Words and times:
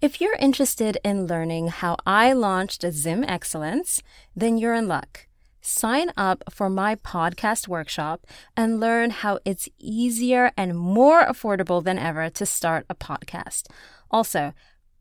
If 0.00 0.20
you're 0.20 0.36
interested 0.36 0.96
in 1.02 1.26
learning 1.26 1.68
how 1.68 1.96
I 2.06 2.32
launched 2.32 2.84
Zim 2.88 3.24
Excellence, 3.24 4.00
then 4.36 4.56
you're 4.56 4.74
in 4.74 4.86
luck. 4.86 5.26
Sign 5.60 6.12
up 6.16 6.44
for 6.48 6.70
my 6.70 6.94
podcast 6.94 7.66
workshop 7.66 8.24
and 8.56 8.78
learn 8.78 9.10
how 9.10 9.40
it's 9.44 9.68
easier 9.76 10.52
and 10.56 10.78
more 10.78 11.26
affordable 11.26 11.82
than 11.82 11.98
ever 11.98 12.30
to 12.30 12.46
start 12.46 12.86
a 12.88 12.94
podcast. 12.94 13.64
Also, 14.08 14.54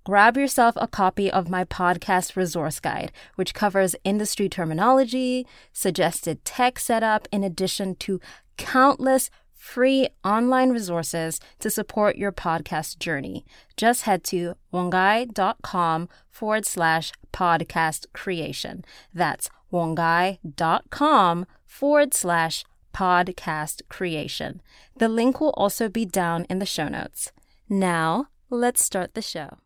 grab 0.04 0.36
yourself 0.36 0.74
a 0.78 0.88
copy 0.88 1.30
of 1.30 1.48
my 1.48 1.64
podcast 1.64 2.36
resource 2.36 2.80
guide, 2.80 3.12
which 3.36 3.54
covers 3.54 3.96
industry 4.04 4.50
terminology, 4.50 5.46
suggested 5.72 6.44
tech 6.44 6.80
setup, 6.80 7.28
in 7.32 7.44
addition 7.44 7.94
to 7.98 8.20
countless 8.58 9.30
free 9.58 10.10
online 10.24 10.70
resources 10.70 11.40
to 11.60 11.70
support 11.70 12.16
your 12.16 12.32
podcast 12.32 13.00
journey. 13.00 13.46
Just 13.76 14.04
head 14.04 14.24
to 14.26 14.56
wongai.com 14.72 16.10
forward 16.30 16.66
slash 16.66 17.12
podcast 17.34 18.06
creation. 18.14 18.86
That's 19.14 19.50
wongai.com 19.74 21.46
forward 21.66 22.14
slash 22.14 22.64
podcast 22.94 23.82
creation. 23.90 24.62
The 24.98 25.10
link 25.10 25.42
will 25.42 25.54
also 25.58 25.90
be 25.90 26.06
down 26.06 26.46
in 26.50 26.60
the 26.60 26.66
show 26.66 26.88
notes. 26.88 27.32
Now, 27.70 28.28
let's 28.50 28.84
start 28.84 29.14
the 29.14 29.22
show. 29.22 29.58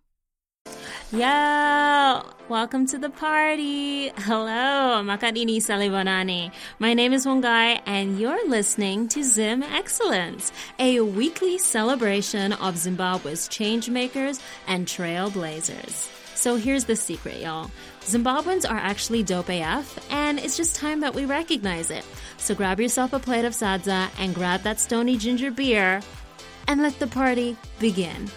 Yo, 1.11 2.23
welcome 2.47 2.85
to 2.87 2.97
the 2.97 3.09
party. 3.09 4.09
Hello, 4.09 5.01
Makadini 5.03 5.57
Salibonani. 5.57 6.51
My 6.79 6.93
name 6.93 7.13
is 7.13 7.25
Wongai 7.25 7.81
and 7.85 8.19
you're 8.19 8.47
listening 8.47 9.07
to 9.09 9.23
Zim 9.23 9.61
Excellence, 9.63 10.51
a 10.79 11.01
weekly 11.01 11.57
celebration 11.57 12.53
of 12.53 12.77
Zimbabwe's 12.77 13.49
changemakers 13.49 14.41
and 14.67 14.87
trailblazers. 14.87 16.09
So 16.35 16.55
here's 16.55 16.85
the 16.85 16.95
secret, 16.95 17.41
y'all. 17.41 17.69
Zimbabweans 18.01 18.67
are 18.67 18.77
actually 18.77 19.21
dope 19.21 19.49
AF, 19.49 19.99
and 20.11 20.39
it's 20.39 20.57
just 20.57 20.75
time 20.75 21.01
that 21.01 21.13
we 21.13 21.25
recognize 21.25 21.91
it. 21.91 22.03
So 22.37 22.55
grab 22.55 22.79
yourself 22.79 23.13
a 23.13 23.19
plate 23.19 23.45
of 23.45 23.53
sadza 23.53 24.09
and 24.17 24.33
grab 24.33 24.61
that 24.63 24.79
Stoney 24.79 25.17
ginger 25.17 25.51
beer 25.51 26.01
and 26.67 26.81
let 26.81 26.97
the 26.99 27.05
party 27.05 27.57
begin. 27.79 28.31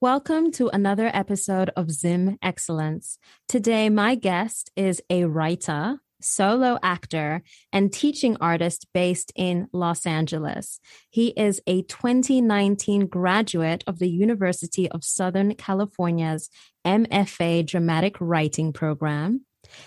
Welcome 0.00 0.50
to 0.52 0.68
another 0.68 1.08
episode 1.14 1.70
of 1.76 1.90
Zim 1.90 2.36
Excellence. 2.42 3.16
Today, 3.48 3.88
my 3.88 4.16
guest 4.16 4.70
is 4.76 5.00
a 5.08 5.24
writer, 5.24 6.00
solo 6.20 6.78
actor, 6.82 7.42
and 7.72 7.92
teaching 7.92 8.36
artist 8.40 8.88
based 8.92 9.32
in 9.36 9.68
Los 9.72 10.04
Angeles. 10.04 10.80
He 11.08 11.28
is 11.28 11.62
a 11.66 11.82
2019 11.82 13.06
graduate 13.06 13.84
of 13.86 14.00
the 14.00 14.10
University 14.10 14.90
of 14.90 15.04
Southern 15.04 15.54
California's 15.54 16.50
MFA 16.84 17.64
Dramatic 17.64 18.16
Writing 18.20 18.72
program. 18.72 19.46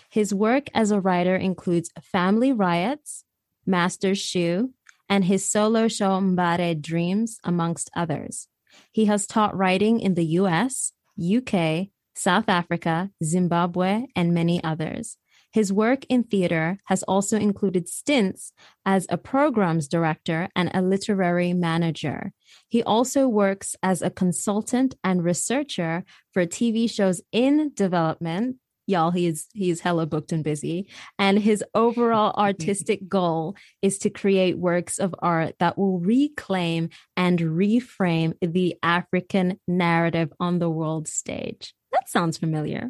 His 0.10 0.34
work 0.34 0.68
as 0.74 0.90
a 0.90 1.02
writer 1.02 1.36
includes 1.36 1.92
Family 2.02 2.54
Riots, 2.54 3.26
Master's 3.66 4.20
Shoe, 4.20 4.74
and 5.10 5.26
his 5.26 5.48
solo 5.48 5.90
show 5.90 6.20
Mbare 6.22 6.82
Dreams, 6.82 7.40
amongst 7.44 7.92
others. 7.96 8.48
He 8.92 9.06
has 9.06 9.28
taught 9.28 9.56
writing 9.56 10.00
in 10.00 10.16
the 10.16 10.26
US, 10.42 10.92
UK, 11.20 11.88
South 12.16 12.50
Africa, 12.50 13.12
Zimbabwe, 13.24 14.08
and 14.16 14.34
many 14.34 14.64
others. 14.64 15.18
His 15.52 15.74
work 15.74 16.06
in 16.10 16.24
theater 16.24 16.78
has 16.86 17.04
also 17.04 17.38
included 17.38 17.88
stints 17.88 18.52
as 18.86 19.08
a 19.10 19.18
programs 19.18 19.88
director 19.88 20.50
and 20.56 20.70
a 20.74 20.82
literary 20.82 21.54
manager. 21.54 22.34
He 22.68 22.84
also 22.84 23.28
works 23.28 23.76
as 23.82 24.02
a 24.02 24.10
consultant 24.10 24.96
and 25.04 25.24
researcher 25.24 26.04
for 26.32 26.46
TV 26.46 26.90
shows 26.90 27.22
in 27.32 27.72
development 27.74 28.58
y'all 28.88 29.12
he's 29.12 29.48
he's 29.54 29.82
hella 29.82 30.06
booked 30.06 30.32
and 30.32 30.44
busy. 30.44 30.88
And 31.20 31.38
his 31.38 31.64
overall 31.76 32.34
artistic 32.38 33.08
goal 33.08 33.56
is 33.82 34.00
to 34.00 34.10
create 34.10 34.58
works 34.58 34.98
of 34.98 35.14
art 35.20 35.56
that 35.60 35.78
will 35.78 36.00
reclaim 36.00 36.90
and 37.16 37.40
reframe 37.40 38.34
the 38.42 38.78
african 38.82 39.60
narrative 39.68 40.34
on 40.40 40.60
the 40.60 40.70
world 40.70 41.08
stage. 41.08 41.74
That 41.92 42.10
sounds 42.10 42.38
familiar. 42.38 42.90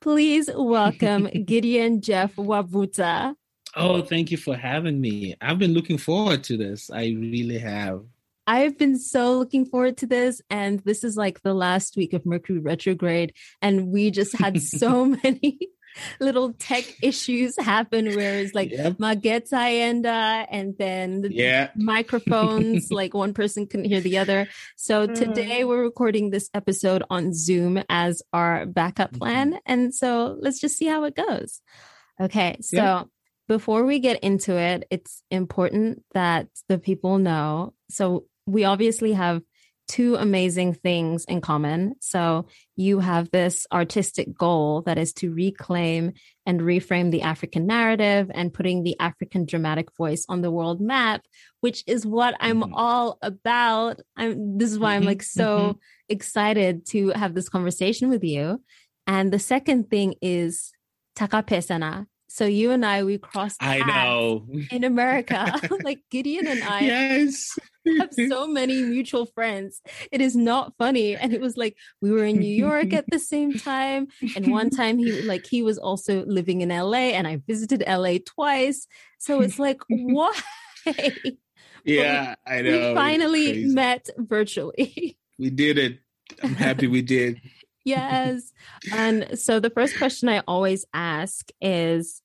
Please 0.00 0.48
welcome 0.54 1.24
gideon 1.46 2.00
Jeph 2.00 2.36
Wabvuta 2.36 3.34
oh 3.76 4.02
thank 4.02 4.30
you 4.30 4.36
for 4.36 4.56
having 4.56 5.00
me. 5.00 5.34
I've 5.40 5.58
been 5.58 5.74
looking 5.74 5.98
forward 5.98 6.44
to 6.44 6.56
this. 6.56 6.90
I 6.90 7.16
really 7.18 7.58
have 7.58 8.02
I've 8.46 8.76
been 8.76 8.98
so 8.98 9.38
looking 9.38 9.66
forward 9.66 9.98
to 9.98 10.06
this. 10.06 10.40
And 10.50 10.80
this 10.80 11.04
is 11.04 11.16
like 11.16 11.42
the 11.42 11.54
last 11.54 11.96
week 11.96 12.12
of 12.12 12.26
Mercury 12.26 12.58
retrograde. 12.58 13.34
And 13.60 13.88
we 13.88 14.10
just 14.10 14.36
had 14.36 14.60
so 14.60 15.04
many 15.24 15.58
little 16.20 16.52
tech 16.54 16.84
issues 17.02 17.56
happen 17.58 18.14
where 18.14 18.38
it's 18.38 18.54
like 18.54 18.70
yep. 18.70 18.96
and 19.00 20.06
uh, 20.06 20.46
and 20.50 20.74
then 20.78 21.22
the 21.22 21.32
yeah. 21.32 21.70
microphones, 21.76 22.90
like 22.90 23.14
one 23.14 23.34
person 23.34 23.66
couldn't 23.66 23.86
hear 23.86 24.00
the 24.00 24.18
other. 24.18 24.48
So 24.76 25.06
today 25.06 25.64
we're 25.64 25.82
recording 25.82 26.30
this 26.30 26.50
episode 26.54 27.02
on 27.10 27.34
Zoom 27.34 27.82
as 27.88 28.22
our 28.32 28.66
backup 28.66 29.12
plan. 29.12 29.50
Mm-hmm. 29.50 29.58
And 29.66 29.94
so 29.94 30.36
let's 30.40 30.60
just 30.60 30.76
see 30.76 30.86
how 30.86 31.04
it 31.04 31.14
goes. 31.14 31.60
Okay. 32.20 32.58
So 32.60 33.08
before 33.48 33.84
we 33.84 33.98
get 33.98 34.20
into 34.20 34.56
it, 34.56 34.86
it's 34.90 35.22
important 35.30 36.04
that 36.14 36.48
the 36.68 36.78
people 36.78 37.18
know. 37.18 37.74
So 37.90 38.26
we 38.46 38.64
obviously 38.64 39.12
have 39.12 39.42
two 39.88 40.14
amazing 40.14 40.72
things 40.72 41.24
in 41.26 41.40
common. 41.40 41.94
So 42.00 42.46
you 42.76 43.00
have 43.00 43.30
this 43.30 43.66
artistic 43.72 44.32
goal 44.34 44.82
that 44.82 44.96
is 44.96 45.12
to 45.14 45.32
reclaim 45.32 46.12
and 46.46 46.60
reframe 46.60 47.10
the 47.10 47.22
African 47.22 47.66
narrative 47.66 48.30
and 48.32 48.54
putting 48.54 48.82
the 48.82 48.96
African 49.00 49.44
dramatic 49.44 49.94
voice 49.96 50.24
on 50.28 50.40
the 50.40 50.50
world 50.50 50.80
map, 50.80 51.22
which 51.60 51.84
is 51.86 52.06
what 52.06 52.34
I'm 52.40 52.62
mm-hmm. 52.62 52.74
all 52.74 53.18
about. 53.22 54.00
I'm 54.16 54.56
this 54.56 54.72
is 54.72 54.78
why 54.78 54.94
I'm 54.94 55.04
like 55.04 55.22
so 55.22 55.58
mm-hmm. 55.58 55.78
excited 56.08 56.86
to 56.86 57.10
have 57.10 57.34
this 57.34 57.48
conversation 57.48 58.08
with 58.08 58.24
you. 58.24 58.62
And 59.06 59.32
the 59.32 59.38
second 59.38 59.90
thing 59.90 60.14
is 60.22 60.72
takapesana, 61.16 62.06
so 62.32 62.46
you 62.46 62.70
and 62.70 62.84
I, 62.84 63.04
we 63.04 63.18
crossed. 63.18 63.58
I 63.60 63.80
know 63.80 64.46
in 64.70 64.84
America, 64.84 65.60
like 65.84 66.00
Gideon 66.10 66.46
and 66.46 66.64
I. 66.64 66.80
Yes. 66.80 67.58
have 67.98 68.14
so 68.28 68.46
many 68.46 68.80
mutual 68.80 69.26
friends. 69.26 69.82
It 70.10 70.22
is 70.22 70.34
not 70.34 70.72
funny. 70.78 71.14
And 71.14 71.34
it 71.34 71.42
was 71.42 71.58
like 71.58 71.76
we 72.00 72.10
were 72.10 72.24
in 72.24 72.38
New 72.38 72.54
York 72.54 72.94
at 72.94 73.04
the 73.10 73.18
same 73.18 73.52
time. 73.52 74.06
And 74.34 74.50
one 74.50 74.70
time 74.70 74.96
he 74.96 75.20
like 75.22 75.46
he 75.46 75.62
was 75.62 75.76
also 75.76 76.24
living 76.24 76.62
in 76.62 76.70
LA 76.70 77.12
and 77.12 77.26
I 77.26 77.42
visited 77.46 77.84
LA 77.86 78.14
twice. 78.24 78.86
So 79.18 79.42
it's 79.42 79.58
like, 79.58 79.82
why? 79.88 80.32
Yeah, 81.84 82.34
we, 82.46 82.52
I 82.54 82.62
know. 82.62 82.88
We 82.88 82.94
finally 82.94 83.64
met 83.66 84.08
virtually. 84.16 85.18
We 85.38 85.50
did 85.50 85.76
it. 85.76 85.98
I'm 86.42 86.54
happy 86.54 86.86
we 86.86 87.02
did 87.02 87.42
yes. 87.84 88.52
And 88.92 89.38
so 89.38 89.60
the 89.60 89.70
first 89.70 89.96
question 89.96 90.28
I 90.28 90.42
always 90.46 90.84
ask 90.92 91.50
is 91.60 92.22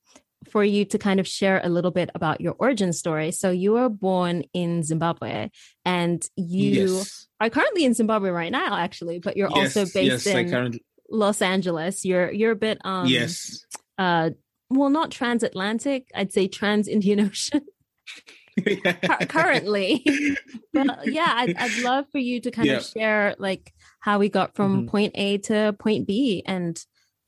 for 0.49 0.63
you 0.63 0.85
to 0.85 0.97
kind 0.97 1.19
of 1.19 1.27
share 1.27 1.61
a 1.63 1.69
little 1.69 1.91
bit 1.91 2.09
about 2.15 2.41
your 2.41 2.55
origin 2.57 2.93
story. 2.93 3.31
So 3.31 3.51
you 3.51 3.73
were 3.73 3.89
born 3.89 4.43
in 4.53 4.83
Zimbabwe 4.83 5.49
and 5.85 6.27
you 6.35 6.95
yes. 6.97 7.27
are 7.39 7.49
currently 7.49 7.85
in 7.85 7.93
Zimbabwe 7.93 8.29
right 8.29 8.51
now, 8.51 8.77
actually, 8.77 9.19
but 9.19 9.37
you're 9.37 9.49
yes, 9.53 9.75
also 9.77 9.91
based 9.93 10.25
yes, 10.25 10.27
in 10.27 10.49
currently... 10.49 10.83
Los 11.09 11.41
Angeles. 11.41 12.05
You're 12.05 12.31
you're 12.31 12.51
a 12.51 12.55
bit 12.55 12.79
um 12.83 13.07
yes. 13.07 13.65
uh 13.97 14.31
well 14.69 14.89
not 14.89 15.11
transatlantic, 15.11 16.09
I'd 16.15 16.33
say 16.33 16.47
trans 16.47 16.87
Indian 16.87 17.19
Ocean. 17.27 17.61
currently. 19.29 20.03
But 20.73 21.07
yeah 21.07 21.33
I'd, 21.35 21.55
I'd 21.57 21.77
love 21.79 22.05
for 22.11 22.17
you 22.17 22.39
to 22.41 22.51
kind 22.51 22.67
yeah. 22.67 22.77
of 22.77 22.85
share 22.85 23.35
like 23.37 23.73
how 23.99 24.19
we 24.19 24.29
got 24.29 24.55
from 24.55 24.77
mm-hmm. 24.77 24.87
point 24.89 25.11
a 25.15 25.37
to 25.39 25.75
point 25.79 26.07
b 26.07 26.43
and 26.45 26.79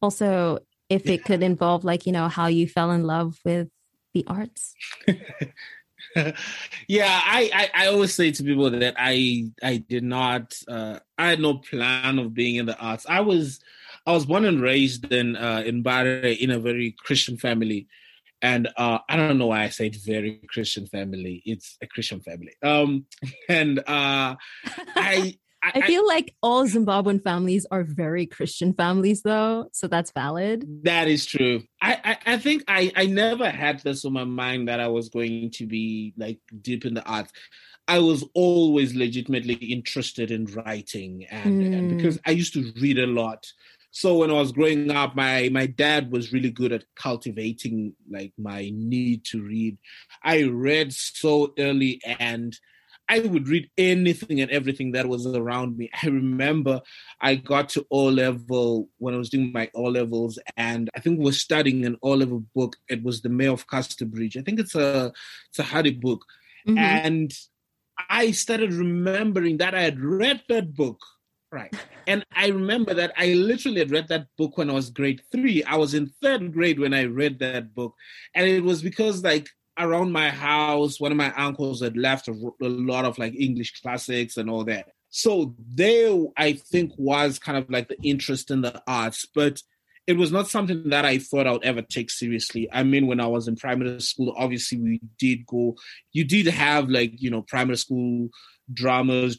also 0.02 0.60
if 0.90 1.08
it 1.08 1.24
could 1.24 1.44
involve 1.44 1.84
like 1.84 2.06
you 2.06 2.12
know 2.12 2.28
how 2.28 2.48
you 2.48 2.68
fell 2.68 2.92
in 2.92 3.04
love 3.04 3.38
with 3.46 3.70
the 4.14 4.26
arts. 4.28 4.74
Yeah 6.88 7.22
I, 7.24 7.52
I, 7.54 7.84
I 7.84 7.88
always 7.88 8.16
say 8.16 8.32
to 8.32 8.44
people 8.44 8.70
that 8.72 8.96
i 8.98 9.46
i 9.62 9.78
did 9.78 10.04
not 10.04 10.60
uh 10.68 11.00
i 11.20 11.30
had 11.30 11.40
no 11.40 11.56
plan 11.56 12.18
of 12.18 12.34
being 12.34 12.56
in 12.56 12.66
the 12.66 12.78
arts. 12.78 13.06
I 13.08 13.20
was 13.20 13.60
i 14.08 14.12
was 14.12 14.26
born 14.26 14.46
and 14.46 14.60
raised 14.60 15.12
in 15.12 15.36
uh 15.36 15.62
in 15.66 15.84
Mbare 15.84 16.38
in 16.38 16.50
a 16.50 16.60
very 16.60 16.96
christian 16.98 17.38
family 17.38 17.88
and 18.42 18.70
uh, 18.78 19.00
I 19.08 19.16
don't 19.16 19.38
know 19.38 19.48
why 19.48 19.64
I 19.64 19.70
said 19.70 19.96
very 19.96 20.42
Christian 20.50 20.88
family. 20.88 21.42
It's 21.46 21.78
a 21.82 21.88
Christian 21.88 22.22
family. 22.22 22.54
Um, 22.64 23.06
and 23.50 23.80
uh, 23.80 23.84
I, 24.96 25.38
I, 25.62 25.72
I 25.76 25.82
feel 25.82 26.08
like 26.08 26.34
all 26.42 26.66
Zimbabwean 26.66 27.22
families 27.22 27.66
are 27.70 27.84
very 27.84 28.26
Christian 28.26 28.74
families, 28.74 29.24
though, 29.24 29.68
so 29.74 29.88
that's 29.88 30.12
valid. 30.12 30.66
That 30.84 31.08
is 31.08 31.26
true. 31.26 31.64
I, 31.82 32.00
I, 32.04 32.34
I 32.34 32.38
think 32.38 32.64
I, 32.68 32.92
I 32.96 33.06
never 33.08 33.50
had 33.50 33.82
this 33.82 34.06
on 34.06 34.14
my 34.14 34.24
mind 34.24 34.70
that 34.70 34.80
I 34.80 34.88
was 34.88 35.10
going 35.10 35.52
to 35.52 35.66
be 35.66 36.14
like 36.18 36.40
deep 36.62 36.86
in 36.86 36.94
the 36.94 37.04
arts. 37.04 37.34
I 37.90 38.00
was 38.00 38.24
always 38.36 38.96
legitimately 38.96 39.56
interested 39.56 40.32
in 40.32 40.46
writing, 40.46 41.26
and, 41.30 41.62
mm. 41.62 41.78
and 41.78 41.98
because 41.98 42.20
I 42.26 42.32
used 42.32 42.54
to 42.54 42.72
read 42.80 43.00
a 43.00 43.08
lot. 43.08 43.52
So 43.92 44.18
when 44.18 44.30
I 44.30 44.34
was 44.34 44.52
growing 44.52 44.92
up, 44.92 45.16
my 45.16 45.50
my 45.52 45.66
dad 45.66 46.12
was 46.12 46.32
really 46.32 46.52
good 46.52 46.72
at 46.72 46.86
cultivating 46.96 47.94
like 48.10 48.34
my 48.38 48.72
need 48.74 49.26
to 49.26 49.42
read. 49.42 49.78
I 50.24 50.44
read 50.44 50.94
so 50.94 51.54
early 51.58 52.02
and 52.20 52.58
I 53.10 53.20
would 53.22 53.48
read 53.48 53.70
anything 53.76 54.40
and 54.40 54.52
everything 54.52 54.92
that 54.92 55.10
was 55.10 55.26
around 55.26 55.78
me. 55.78 55.90
I 56.02 56.08
remember 56.08 56.82
I 57.20 57.36
got 57.36 57.70
to 57.70 57.86
O 57.90 58.06
level 58.06 58.90
when 59.00 59.16
I 59.16 59.18
was 59.18 59.32
doing 59.32 59.52
my 59.52 59.70
O 59.74 59.84
levels, 59.84 60.38
and 60.56 60.90
I 60.96 61.00
think 61.00 61.18
we 61.18 61.26
were 61.26 61.32
studying 61.32 61.86
an 61.86 61.98
O 62.04 62.12
level 62.12 62.46
book. 62.54 62.78
It 62.88 63.02
was 63.04 63.22
the 63.22 63.30
Mayor 63.30 63.52
of 63.52 63.68
Casterbridge. 63.68 64.38
I 64.38 64.42
think 64.42 64.60
it's 64.60 64.76
a 64.76 65.12
it's 65.50 65.60
a 65.60 65.64
Hardy 65.64 65.92
book, 65.92 66.24
mm-hmm. 66.68 66.78
and 66.78 67.34
I 68.10 68.30
started 68.32 68.74
remembering 68.74 69.58
that 69.58 69.74
I 69.74 69.82
had 69.82 70.00
read 70.00 70.44
that 70.48 70.76
book. 70.76 71.00
Right. 71.52 71.74
And 72.10 72.26
I 72.36 72.48
remember 72.48 72.96
that 72.96 73.14
I 73.18 73.34
literally 73.34 73.78
had 73.80 73.92
read 73.92 74.08
that 74.08 74.26
book 74.36 74.58
when 74.58 74.70
I 74.72 74.74
was 74.74 74.90
grade 74.90 75.22
three. 75.32 75.64
I 75.64 75.76
was 75.76 75.94
in 75.94 76.12
third 76.24 76.52
grade 76.52 76.80
when 76.80 76.92
I 76.92 77.04
read 77.04 77.38
that 77.40 77.76
book. 77.76 77.94
And 78.34 78.48
it 78.48 78.64
was 78.64 78.82
because, 78.82 79.24
like, 79.24 79.48
around 79.78 80.12
my 80.12 80.30
house, 80.30 81.00
one 81.00 81.12
of 81.12 81.18
my 81.18 81.32
uncles 81.36 81.84
had 81.84 81.96
left 81.96 82.28
a, 82.28 82.32
a 82.32 82.68
lot 82.68 83.06
of 83.06 83.20
like 83.20 83.36
English 83.36 83.80
classics 83.82 84.38
and 84.38 84.50
all 84.50 84.64
that. 84.66 84.88
So 85.12 85.56
there, 85.76 86.18
I 86.36 86.54
think, 86.54 86.94
was 86.98 87.38
kind 87.38 87.60
of 87.60 87.70
like 87.70 87.90
the 87.90 88.02
interest 88.02 88.50
in 88.50 88.62
the 88.62 88.82
arts, 88.88 89.28
but 89.34 89.62
it 90.08 90.18
was 90.18 90.32
not 90.32 90.48
something 90.48 90.90
that 90.90 91.06
I 91.06 91.20
thought 91.20 91.46
I 91.46 91.52
would 91.52 91.64
ever 91.64 91.84
take 91.84 92.10
seriously. 92.10 92.68
I 92.72 92.82
mean, 92.82 93.06
when 93.06 93.20
I 93.20 93.28
was 93.28 93.48
in 93.48 93.56
primary 93.56 94.02
school, 94.02 94.34
obviously 94.36 94.80
we 94.80 95.00
did 95.20 95.46
go, 95.46 95.76
you 96.12 96.24
did 96.24 96.48
have 96.48 96.90
like, 96.90 97.22
you 97.22 97.30
know, 97.30 97.44
primary 97.44 97.78
school 97.78 98.30
dramas, 98.74 99.38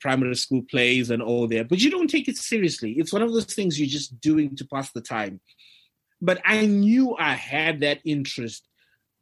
primary 0.00 0.34
school 0.34 0.62
plays 0.70 1.10
and 1.10 1.22
all 1.22 1.46
that, 1.48 1.68
but 1.68 1.80
you 1.80 1.90
don't 1.90 2.08
take 2.08 2.28
it 2.28 2.36
seriously. 2.36 2.92
It's 2.92 3.12
one 3.12 3.22
of 3.22 3.32
those 3.32 3.46
things 3.46 3.78
you're 3.78 3.88
just 3.88 4.20
doing 4.20 4.56
to 4.56 4.66
pass 4.66 4.90
the 4.92 5.00
time. 5.00 5.40
But 6.20 6.40
I 6.44 6.66
knew 6.66 7.16
I 7.16 7.34
had 7.34 7.80
that 7.80 8.00
interest, 8.04 8.66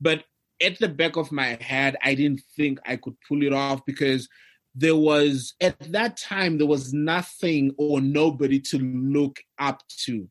but 0.00 0.24
at 0.62 0.78
the 0.78 0.88
back 0.88 1.16
of 1.16 1.32
my 1.32 1.58
head, 1.60 1.96
I 2.02 2.14
didn't 2.14 2.42
think 2.56 2.78
I 2.86 2.96
could 2.96 3.14
pull 3.28 3.42
it 3.42 3.52
off 3.52 3.84
because 3.84 4.28
there 4.74 4.96
was, 4.96 5.54
at 5.60 5.78
that 5.92 6.16
time, 6.16 6.58
there 6.58 6.66
was 6.66 6.94
nothing 6.94 7.74
or 7.76 8.00
nobody 8.00 8.60
to 8.60 8.78
look 8.78 9.40
up 9.58 9.82
to. 10.04 10.28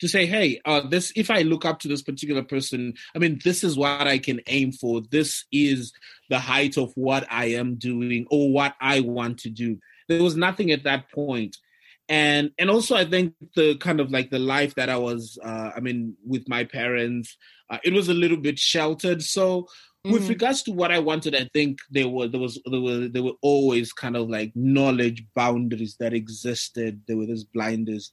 To 0.00 0.08
say, 0.08 0.26
hey, 0.26 0.60
uh, 0.64 0.80
this 0.88 1.12
if 1.14 1.30
I 1.30 1.42
look 1.42 1.64
up 1.64 1.80
to 1.80 1.88
this 1.88 2.02
particular 2.02 2.42
person, 2.42 2.94
I 3.14 3.18
mean, 3.18 3.40
this 3.44 3.62
is 3.62 3.76
what 3.76 4.06
I 4.06 4.18
can 4.18 4.40
aim 4.46 4.72
for. 4.72 5.02
This 5.10 5.44
is 5.52 5.92
the 6.28 6.38
height 6.38 6.78
of 6.78 6.92
what 6.94 7.26
I 7.30 7.46
am 7.46 7.74
doing 7.74 8.26
or 8.30 8.50
what 8.52 8.74
I 8.80 9.00
want 9.00 9.38
to 9.40 9.50
do. 9.50 9.78
There 10.08 10.22
was 10.22 10.36
nothing 10.36 10.70
at 10.70 10.84
that 10.84 11.10
point 11.12 11.56
and 12.08 12.50
and 12.58 12.68
also 12.68 12.96
i 12.96 13.04
think 13.04 13.34
the 13.54 13.76
kind 13.76 14.00
of 14.00 14.10
like 14.10 14.30
the 14.30 14.38
life 14.38 14.74
that 14.74 14.88
i 14.88 14.96
was 14.96 15.38
uh, 15.44 15.70
i 15.76 15.78
mean 15.78 16.16
with 16.26 16.42
my 16.48 16.64
parents 16.64 17.36
uh, 17.70 17.78
it 17.84 17.92
was 17.92 18.08
a 18.08 18.14
little 18.14 18.36
bit 18.36 18.58
sheltered. 18.58 19.22
So 19.22 19.62
mm-hmm. 19.62 20.12
with 20.12 20.28
regards 20.28 20.62
to 20.64 20.72
what 20.72 20.90
I 20.90 20.98
wanted, 20.98 21.34
I 21.34 21.48
think 21.52 21.78
there 21.90 22.08
were 22.08 22.26
there 22.26 22.40
was 22.40 22.60
there 22.66 22.80
were 22.80 23.08
there 23.08 23.22
were 23.22 23.38
always 23.40 23.92
kind 23.92 24.16
of 24.16 24.28
like 24.28 24.52
knowledge 24.54 25.24
boundaries 25.34 25.96
that 26.00 26.12
existed. 26.12 27.02
There 27.06 27.16
were 27.16 27.26
these 27.26 27.44
blinders, 27.44 28.12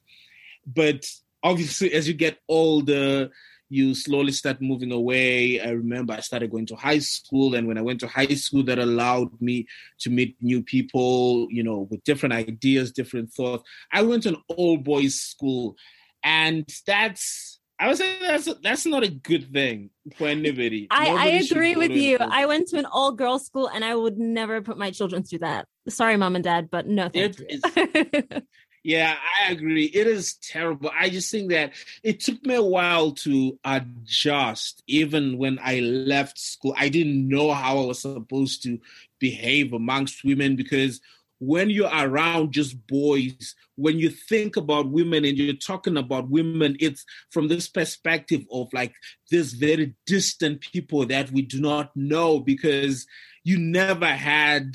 but 0.64 1.04
obviously 1.42 1.92
as 1.92 2.08
you 2.08 2.14
get 2.14 2.38
older 2.48 3.30
you 3.70 3.94
slowly 3.94 4.32
start 4.32 4.62
moving 4.62 4.92
away. 4.92 5.60
I 5.60 5.70
remember 5.70 6.14
I 6.14 6.20
started 6.20 6.50
going 6.50 6.66
to 6.66 6.76
high 6.76 7.00
school, 7.00 7.54
and 7.54 7.68
when 7.68 7.78
I 7.78 7.82
went 7.82 8.00
to 8.00 8.08
high 8.08 8.26
school, 8.28 8.62
that 8.64 8.78
allowed 8.78 9.40
me 9.40 9.66
to 10.00 10.10
meet 10.10 10.36
new 10.40 10.62
people, 10.62 11.48
you 11.50 11.62
know, 11.62 11.86
with 11.90 12.02
different 12.04 12.32
ideas, 12.32 12.92
different 12.92 13.32
thoughts. 13.32 13.68
I 13.92 14.02
went 14.02 14.22
to 14.24 14.30
an 14.30 14.36
all 14.48 14.78
boys 14.78 15.16
school, 15.16 15.76
and 16.22 16.66
that's 16.86 17.60
I 17.80 17.88
would 17.88 17.96
say 17.96 18.18
that's 18.20 18.48
that's 18.62 18.86
not 18.86 19.04
a 19.04 19.08
good 19.08 19.52
thing 19.52 19.90
for 20.16 20.26
anybody. 20.26 20.88
I, 20.90 21.10
I 21.10 21.26
agree 21.28 21.76
with 21.76 21.92
you. 21.92 22.16
I 22.18 22.46
went 22.46 22.68
to 22.68 22.78
an 22.78 22.86
all 22.86 23.12
girls 23.12 23.46
school 23.46 23.68
and 23.68 23.84
I 23.84 23.94
would 23.94 24.18
never 24.18 24.60
put 24.62 24.78
my 24.78 24.90
children 24.90 25.22
through 25.22 25.40
that. 25.40 25.66
Sorry, 25.88 26.16
mom 26.16 26.34
and 26.34 26.42
dad, 26.42 26.70
but 26.70 26.88
no 26.88 27.08
thank 27.08 27.36
it, 27.38 28.44
yeah, 28.88 29.16
I 29.44 29.52
agree. 29.52 29.84
It 29.84 30.06
is 30.06 30.36
terrible. 30.36 30.90
I 30.98 31.10
just 31.10 31.30
think 31.30 31.50
that 31.50 31.72
it 32.02 32.20
took 32.20 32.42
me 32.46 32.54
a 32.54 32.62
while 32.62 33.10
to 33.16 33.58
adjust. 33.62 34.82
Even 34.86 35.36
when 35.36 35.58
I 35.62 35.80
left 35.80 36.38
school, 36.38 36.74
I 36.74 36.88
didn't 36.88 37.28
know 37.28 37.52
how 37.52 37.80
I 37.80 37.84
was 37.84 38.00
supposed 38.00 38.62
to 38.62 38.80
behave 39.18 39.74
amongst 39.74 40.24
women 40.24 40.56
because 40.56 41.02
when 41.38 41.68
you're 41.68 41.90
around 41.92 42.52
just 42.52 42.86
boys, 42.86 43.54
when 43.74 43.98
you 43.98 44.08
think 44.08 44.56
about 44.56 44.90
women 44.90 45.26
and 45.26 45.36
you're 45.36 45.52
talking 45.52 45.98
about 45.98 46.30
women, 46.30 46.74
it's 46.80 47.04
from 47.30 47.48
this 47.48 47.68
perspective 47.68 48.46
of 48.50 48.72
like 48.72 48.94
this 49.30 49.52
very 49.52 49.94
distant 50.06 50.62
people 50.62 51.04
that 51.04 51.30
we 51.30 51.42
do 51.42 51.60
not 51.60 51.94
know 51.94 52.40
because 52.40 53.06
you 53.44 53.58
never 53.58 54.06
had 54.06 54.72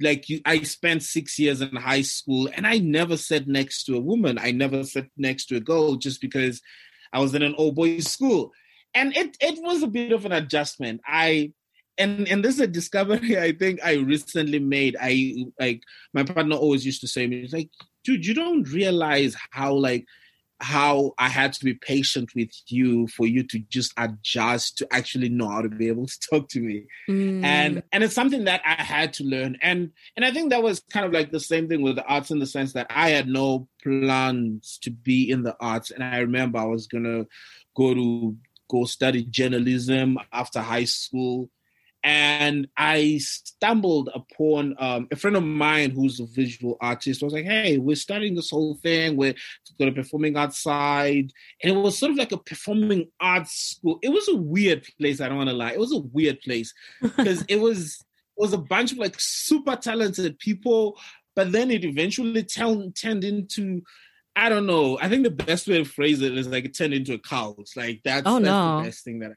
like 0.00 0.28
you 0.28 0.40
I 0.44 0.62
spent 0.62 1.02
six 1.02 1.38
years 1.38 1.60
in 1.60 1.74
high 1.76 2.02
school 2.02 2.48
and 2.52 2.66
I 2.66 2.78
never 2.78 3.16
sat 3.16 3.46
next 3.46 3.84
to 3.84 3.96
a 3.96 4.00
woman. 4.00 4.38
I 4.38 4.50
never 4.50 4.84
sat 4.84 5.06
next 5.16 5.46
to 5.46 5.56
a 5.56 5.60
girl 5.60 5.96
just 5.96 6.20
because 6.20 6.60
I 7.12 7.20
was 7.20 7.34
in 7.34 7.42
an 7.42 7.54
all 7.54 7.72
boys 7.72 8.10
school. 8.10 8.52
And 8.94 9.16
it 9.16 9.36
it 9.40 9.62
was 9.62 9.82
a 9.82 9.88
bit 9.88 10.12
of 10.12 10.24
an 10.24 10.32
adjustment. 10.32 11.00
I 11.06 11.52
and 11.98 12.28
and 12.28 12.44
this 12.44 12.54
is 12.56 12.60
a 12.60 12.66
discovery 12.66 13.38
I 13.40 13.52
think 13.52 13.80
I 13.84 13.94
recently 13.94 14.58
made. 14.58 14.96
I 15.00 15.46
like 15.58 15.82
my 16.12 16.24
partner 16.24 16.56
always 16.56 16.84
used 16.84 17.00
to 17.02 17.08
say 17.08 17.22
to 17.22 17.28
me, 17.28 17.42
"It's 17.42 17.52
like, 17.52 17.70
dude, 18.04 18.26
you 18.26 18.34
don't 18.34 18.68
realize 18.70 19.36
how 19.50 19.74
like 19.74 20.06
how 20.60 21.12
I 21.18 21.28
had 21.28 21.52
to 21.54 21.64
be 21.64 21.74
patient 21.74 22.30
with 22.34 22.50
you 22.68 23.06
for 23.08 23.26
you 23.26 23.42
to 23.44 23.58
just 23.68 23.92
adjust 23.96 24.78
to 24.78 24.88
actually 24.92 25.28
know 25.28 25.48
how 25.48 25.62
to 25.62 25.68
be 25.68 25.88
able 25.88 26.06
to 26.06 26.18
talk 26.30 26.48
to 26.50 26.60
me. 26.60 26.86
Mm. 27.08 27.44
And 27.44 27.82
and 27.92 28.04
it's 28.04 28.14
something 28.14 28.44
that 28.44 28.62
I 28.64 28.82
had 28.82 29.12
to 29.14 29.24
learn. 29.24 29.58
And 29.62 29.90
and 30.16 30.24
I 30.24 30.30
think 30.30 30.50
that 30.50 30.62
was 30.62 30.80
kind 30.92 31.06
of 31.06 31.12
like 31.12 31.32
the 31.32 31.40
same 31.40 31.68
thing 31.68 31.82
with 31.82 31.96
the 31.96 32.04
arts 32.04 32.30
in 32.30 32.38
the 32.38 32.46
sense 32.46 32.72
that 32.74 32.86
I 32.90 33.10
had 33.10 33.28
no 33.28 33.68
plans 33.82 34.78
to 34.82 34.90
be 34.90 35.30
in 35.30 35.42
the 35.42 35.56
arts. 35.60 35.90
And 35.90 36.02
I 36.02 36.18
remember 36.18 36.58
I 36.58 36.64
was 36.64 36.86
gonna 36.86 37.26
go 37.76 37.94
to 37.94 38.36
go 38.70 38.84
study 38.84 39.24
journalism 39.24 40.18
after 40.32 40.60
high 40.60 40.84
school 40.84 41.50
and 42.04 42.68
I 42.76 43.16
stumbled 43.18 44.10
upon 44.14 44.76
um, 44.78 45.08
a 45.10 45.16
friend 45.16 45.36
of 45.36 45.42
mine 45.42 45.90
who's 45.90 46.20
a 46.20 46.26
visual 46.26 46.76
artist. 46.82 47.22
I 47.22 47.24
was 47.24 47.32
like, 47.32 47.46
"Hey, 47.46 47.78
we're 47.78 47.96
starting 47.96 48.34
this 48.34 48.50
whole 48.50 48.74
thing. 48.76 49.16
We're 49.16 49.34
going 49.78 49.92
to 49.92 50.02
performing 50.02 50.36
outside," 50.36 51.32
and 51.62 51.72
it 51.72 51.76
was 51.76 51.98
sort 51.98 52.12
of 52.12 52.18
like 52.18 52.32
a 52.32 52.36
performing 52.36 53.08
arts 53.20 53.76
school. 53.76 53.98
It 54.02 54.10
was 54.10 54.28
a 54.28 54.36
weird 54.36 54.86
place. 55.00 55.22
I 55.22 55.28
don't 55.28 55.38
want 55.38 55.48
to 55.48 55.56
lie. 55.56 55.72
It 55.72 55.80
was 55.80 55.92
a 55.92 55.98
weird 55.98 56.40
place 56.42 56.74
because 57.00 57.42
it 57.48 57.56
was 57.56 57.96
it 58.36 58.40
was 58.40 58.52
a 58.52 58.58
bunch 58.58 58.92
of 58.92 58.98
like 58.98 59.16
super 59.18 59.74
talented 59.74 60.38
people, 60.38 60.98
but 61.34 61.52
then 61.52 61.70
it 61.70 61.84
eventually 61.84 62.44
turned 62.44 62.94
turned 62.96 63.24
into 63.24 63.82
I 64.36 64.50
don't 64.50 64.66
know. 64.66 64.98
I 65.00 65.08
think 65.08 65.22
the 65.22 65.30
best 65.30 65.68
way 65.68 65.78
to 65.78 65.84
phrase 65.84 66.20
it 66.20 66.36
is 66.36 66.48
like 66.48 66.66
it 66.66 66.76
turned 66.76 66.92
into 66.92 67.14
a 67.14 67.18
cult. 67.18 67.70
Like 67.76 68.02
that's, 68.04 68.26
oh, 68.26 68.40
that's 68.40 68.44
no. 68.44 68.78
the 68.78 68.84
best 68.84 69.04
thing 69.04 69.20
that 69.20 69.30
I 69.30 69.34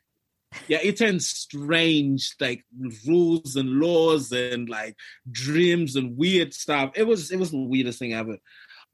yeah, 0.67 0.79
it 0.81 0.97
turns 0.97 1.27
strange, 1.27 2.35
like 2.39 2.65
rules 3.05 3.55
and 3.55 3.79
laws 3.79 4.31
and 4.31 4.69
like 4.69 4.95
dreams 5.29 5.95
and 5.95 6.17
weird 6.17 6.53
stuff. 6.53 6.91
It 6.95 7.03
was 7.07 7.31
it 7.31 7.37
was 7.37 7.51
the 7.51 7.61
weirdest 7.61 7.99
thing 7.99 8.13
ever. 8.13 8.37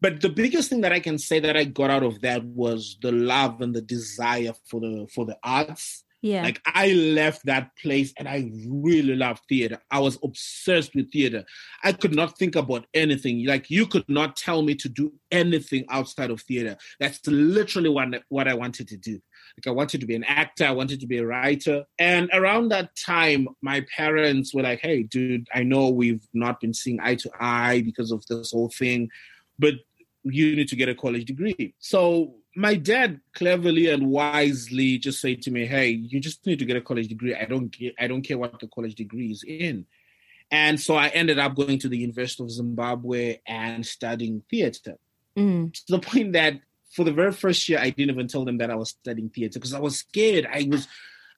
But 0.01 0.21
the 0.21 0.29
biggest 0.29 0.69
thing 0.69 0.81
that 0.81 0.91
I 0.91 0.99
can 0.99 1.17
say 1.17 1.39
that 1.39 1.55
I 1.55 1.63
got 1.63 1.89
out 1.89 2.03
of 2.03 2.19
that 2.21 2.43
was 2.43 2.97
the 3.01 3.11
love 3.11 3.61
and 3.61 3.73
the 3.73 3.81
desire 3.81 4.53
for 4.67 4.79
the 4.79 5.07
for 5.13 5.25
the 5.25 5.37
arts 5.43 6.03
yeah. 6.23 6.43
Like 6.43 6.61
I 6.65 6.93
left 6.93 7.45
that 7.47 7.71
place 7.75 8.13
and 8.17 8.29
I 8.29 8.49
really 8.65 9.13
loved 9.13 9.41
theater. 9.49 9.79
I 9.91 9.99
was 9.99 10.17
obsessed 10.23 10.95
with 10.95 11.11
theater. 11.11 11.43
I 11.83 11.91
could 11.91 12.15
not 12.15 12.37
think 12.37 12.55
about 12.55 12.87
anything. 12.93 13.45
Like 13.45 13.69
you 13.69 13.85
could 13.85 14.07
not 14.07 14.37
tell 14.37 14.61
me 14.61 14.73
to 14.75 14.87
do 14.87 15.11
anything 15.31 15.83
outside 15.89 16.31
of 16.31 16.39
theater. 16.41 16.77
That's 16.97 17.19
literally 17.27 17.89
what, 17.89 18.07
what 18.29 18.47
I 18.47 18.53
wanted 18.53 18.87
to 18.87 18.97
do. 18.97 19.19
Like 19.57 19.67
I 19.67 19.71
wanted 19.71 20.01
to 20.01 20.07
be 20.07 20.15
an 20.15 20.23
actor, 20.23 20.65
I 20.65 20.71
wanted 20.71 20.99
to 21.01 21.07
be 21.07 21.19
a 21.19 21.25
writer. 21.25 21.85
And 21.99 22.29
around 22.33 22.69
that 22.69 22.95
time, 22.95 23.47
my 23.61 23.85
parents 23.95 24.53
were 24.53 24.63
like, 24.63 24.79
hey, 24.79 25.03
dude, 25.03 25.47
I 25.53 25.63
know 25.63 25.89
we've 25.89 26.25
not 26.33 26.59
been 26.59 26.73
seeing 26.73 26.99
eye 26.99 27.15
to 27.15 27.29
eye 27.39 27.81
because 27.81 28.11
of 28.11 28.25
this 28.25 28.51
whole 28.51 28.69
thing, 28.69 29.09
but 29.59 29.75
you 30.23 30.55
need 30.55 30.69
to 30.69 30.75
get 30.75 30.89
a 30.89 30.95
college 30.95 31.25
degree. 31.25 31.75
So 31.79 32.35
my 32.55 32.75
dad 32.75 33.19
cleverly 33.33 33.89
and 33.89 34.07
wisely 34.07 34.97
just 34.97 35.21
said 35.21 35.41
to 35.43 35.51
me, 35.51 35.65
"Hey, 35.65 35.89
you 35.89 36.19
just 36.19 36.45
need 36.45 36.59
to 36.59 36.65
get 36.65 36.77
a 36.77 36.81
college 36.81 37.07
degree. 37.07 37.35
I 37.35 37.45
don't 37.45 37.69
get, 37.69 37.93
I 37.99 38.07
don't 38.07 38.21
care 38.21 38.37
what 38.37 38.59
the 38.59 38.67
college 38.67 38.95
degree 38.95 39.31
is 39.31 39.43
in." 39.43 39.85
And 40.51 40.79
so 40.79 40.95
I 40.95 41.07
ended 41.09 41.39
up 41.39 41.55
going 41.55 41.79
to 41.79 41.89
the 41.89 41.97
University 41.97 42.43
of 42.43 42.51
Zimbabwe 42.51 43.39
and 43.47 43.85
studying 43.85 44.43
theater. 44.49 44.97
Mm. 45.35 45.73
To 45.73 45.81
the 45.89 45.99
point 45.99 46.33
that 46.33 46.59
for 46.93 47.03
the 47.03 47.11
very 47.11 47.31
first 47.31 47.67
year, 47.67 47.79
I 47.79 47.89
didn't 47.89 48.13
even 48.13 48.27
tell 48.27 48.45
them 48.45 48.57
that 48.59 48.69
I 48.69 48.75
was 48.75 48.89
studying 48.89 49.29
theater 49.29 49.59
because 49.59 49.73
I 49.73 49.79
was 49.79 49.97
scared. 49.97 50.47
I 50.51 50.67
was, 50.69 50.87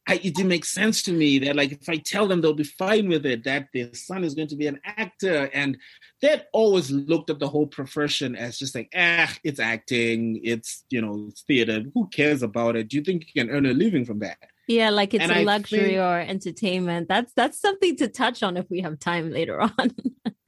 I, 0.07 0.15
it 0.15 0.35
didn't 0.35 0.49
make 0.49 0.65
sense 0.65 1.01
to 1.03 1.13
me 1.13 1.39
that 1.39 1.55
like 1.55 1.71
if 1.71 1.89
I 1.89 1.97
tell 1.97 2.27
them 2.27 2.41
they'll 2.41 2.53
be 2.53 2.63
fine 2.63 3.07
with 3.09 3.25
it, 3.25 3.43
that 3.45 3.69
their 3.73 3.93
son 3.93 4.23
is 4.23 4.35
going 4.35 4.49
to 4.49 4.55
be 4.55 4.67
an 4.67 4.79
actor, 4.85 5.49
and 5.53 5.77
they'd 6.21 6.45
always 6.53 6.91
looked 6.91 7.29
at 7.29 7.39
the 7.39 7.47
whole 7.47 7.67
profession 7.67 8.35
as 8.35 8.59
just 8.59 8.75
like, 8.75 8.89
ah, 8.93 8.97
eh, 8.97 9.27
it's 9.43 9.59
acting, 9.59 10.41
it's 10.43 10.83
you 10.89 11.01
know, 11.01 11.27
it's 11.29 11.41
theater. 11.41 11.83
Who 11.93 12.07
cares 12.07 12.43
about 12.43 12.75
it? 12.75 12.89
Do 12.89 12.97
you 12.97 13.03
think 13.03 13.25
you 13.33 13.41
can 13.41 13.51
earn 13.51 13.65
a 13.65 13.73
living 13.73 14.05
from 14.05 14.19
that? 14.19 14.37
Yeah, 14.67 14.89
like 14.89 15.13
it's 15.13 15.23
and 15.23 15.31
a 15.31 15.39
I 15.39 15.43
luxury 15.43 15.79
think, 15.79 15.99
or 15.99 16.19
entertainment. 16.19 17.07
That's 17.07 17.31
that's 17.33 17.59
something 17.59 17.95
to 17.97 18.07
touch 18.07 18.43
on 18.43 18.57
if 18.57 18.69
we 18.69 18.81
have 18.81 18.99
time 18.99 19.31
later 19.31 19.61
on. 19.79 19.95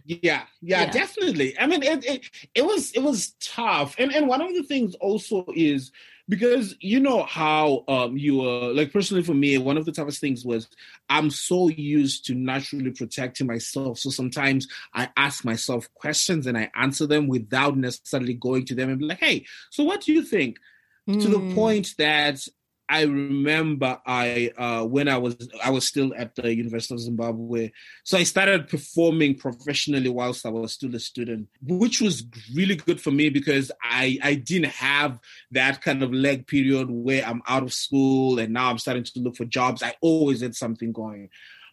Yeah, 0.07 0.17
yeah, 0.23 0.43
yeah, 0.61 0.91
definitely. 0.91 1.57
I 1.59 1.67
mean, 1.67 1.83
it, 1.83 2.05
it 2.05 2.29
it 2.55 2.65
was 2.65 2.91
it 2.93 3.03
was 3.03 3.35
tough, 3.41 3.95
and 3.99 4.13
and 4.13 4.27
one 4.27 4.41
of 4.41 4.53
the 4.53 4.63
things 4.63 4.95
also 4.95 5.45
is 5.53 5.91
because 6.29 6.75
you 6.79 6.99
know 6.99 7.23
how 7.23 7.83
um 7.87 8.17
you 8.17 8.37
were 8.37 8.73
like 8.73 8.91
personally 8.91 9.23
for 9.23 9.33
me 9.33 9.57
one 9.57 9.77
of 9.77 9.85
the 9.85 9.91
toughest 9.91 10.19
things 10.19 10.43
was 10.43 10.67
i'm 11.09 11.29
so 11.29 11.69
used 11.69 12.25
to 12.25 12.35
naturally 12.35 12.91
protecting 12.91 13.47
myself 13.47 13.97
so 13.97 14.09
sometimes 14.09 14.67
i 14.93 15.07
ask 15.15 15.45
myself 15.45 15.89
questions 15.93 16.45
and 16.47 16.57
i 16.57 16.69
answer 16.75 17.07
them 17.07 17.27
without 17.27 17.77
necessarily 17.77 18.33
going 18.33 18.65
to 18.65 18.75
them 18.75 18.89
and 18.89 18.99
be 18.99 19.05
like 19.05 19.19
hey 19.19 19.45
so 19.69 19.83
what 19.83 20.01
do 20.01 20.13
you 20.13 20.21
think 20.21 20.57
mm. 21.07 21.21
to 21.21 21.29
the 21.29 21.39
mm. 21.39 21.55
point 21.55 21.95
that 21.97 22.45
I 22.89 23.01
remember 23.03 23.99
I 24.05 24.51
uh, 24.57 24.85
when 24.85 25.09
I 25.09 25.17
was 25.17 25.35
I 25.63 25.71
was 25.71 25.85
still 25.85 26.13
at 26.15 26.35
the 26.35 26.55
University 26.55 26.93
of 26.93 27.01
Zimbabwe, 27.01 27.71
so 28.03 28.17
I 28.17 28.23
started 28.23 28.69
performing 28.69 29.35
professionally 29.35 30.09
whilst 30.09 30.45
I 30.45 30.49
was 30.49 30.73
still 30.73 30.95
a 30.95 30.99
student, 30.99 31.49
which 31.61 32.01
was 32.01 32.23
really 32.53 32.75
good 32.75 33.01
for 33.01 33.11
me 33.11 33.29
because 33.29 33.71
I 33.83 34.17
I 34.23 34.35
didn't 34.35 34.71
have 34.71 35.19
that 35.51 35.81
kind 35.81 36.01
of 36.01 36.13
leg 36.13 36.47
period 36.47 36.89
where 36.89 37.25
I'm 37.25 37.41
out 37.47 37.63
of 37.63 37.73
school 37.73 38.39
and 38.39 38.53
now 38.53 38.69
I'm 38.69 38.77
starting 38.77 39.03
to 39.03 39.19
look 39.19 39.35
for 39.35 39.45
jobs. 39.45 39.83
I 39.83 39.95
always 40.01 40.41
had 40.41 40.55
something 40.55 40.93
going, 40.93 41.29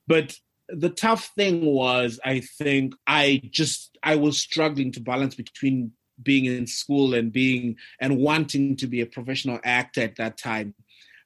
but 0.08 0.36
the 0.68 0.90
tough 0.90 1.30
thing 1.36 1.64
was 1.64 2.18
I 2.24 2.40
think 2.40 2.94
I 3.06 3.40
just 3.50 3.96
I 4.02 4.16
was 4.16 4.40
struggling 4.40 4.90
to 4.92 5.00
balance 5.00 5.34
between 5.34 5.92
being 6.22 6.44
in 6.46 6.66
school 6.66 7.14
and 7.14 7.32
being 7.32 7.76
and 8.00 8.18
wanting 8.18 8.76
to 8.76 8.86
be 8.86 9.00
a 9.00 9.06
professional 9.06 9.58
actor 9.64 10.02
at 10.02 10.16
that 10.16 10.38
time 10.38 10.74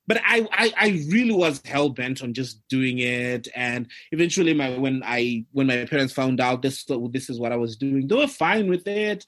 but 0.08 0.16
I, 0.24 0.48
I, 0.50 0.72
I 0.76 0.88
really 1.10 1.34
was 1.34 1.60
hell 1.64 1.90
bent 1.90 2.22
on 2.22 2.32
just 2.32 2.66
doing 2.68 2.98
it. 2.98 3.46
And 3.54 3.86
eventually, 4.10 4.54
my 4.54 4.76
when 4.76 5.02
I 5.04 5.44
when 5.52 5.66
my 5.66 5.84
parents 5.84 6.14
found 6.14 6.40
out 6.40 6.62
this 6.62 6.84
this 7.12 7.28
is 7.28 7.38
what 7.38 7.52
I 7.52 7.56
was 7.56 7.76
doing, 7.76 8.08
they 8.08 8.16
were 8.16 8.26
fine 8.26 8.68
with 8.68 8.88
it. 8.88 9.26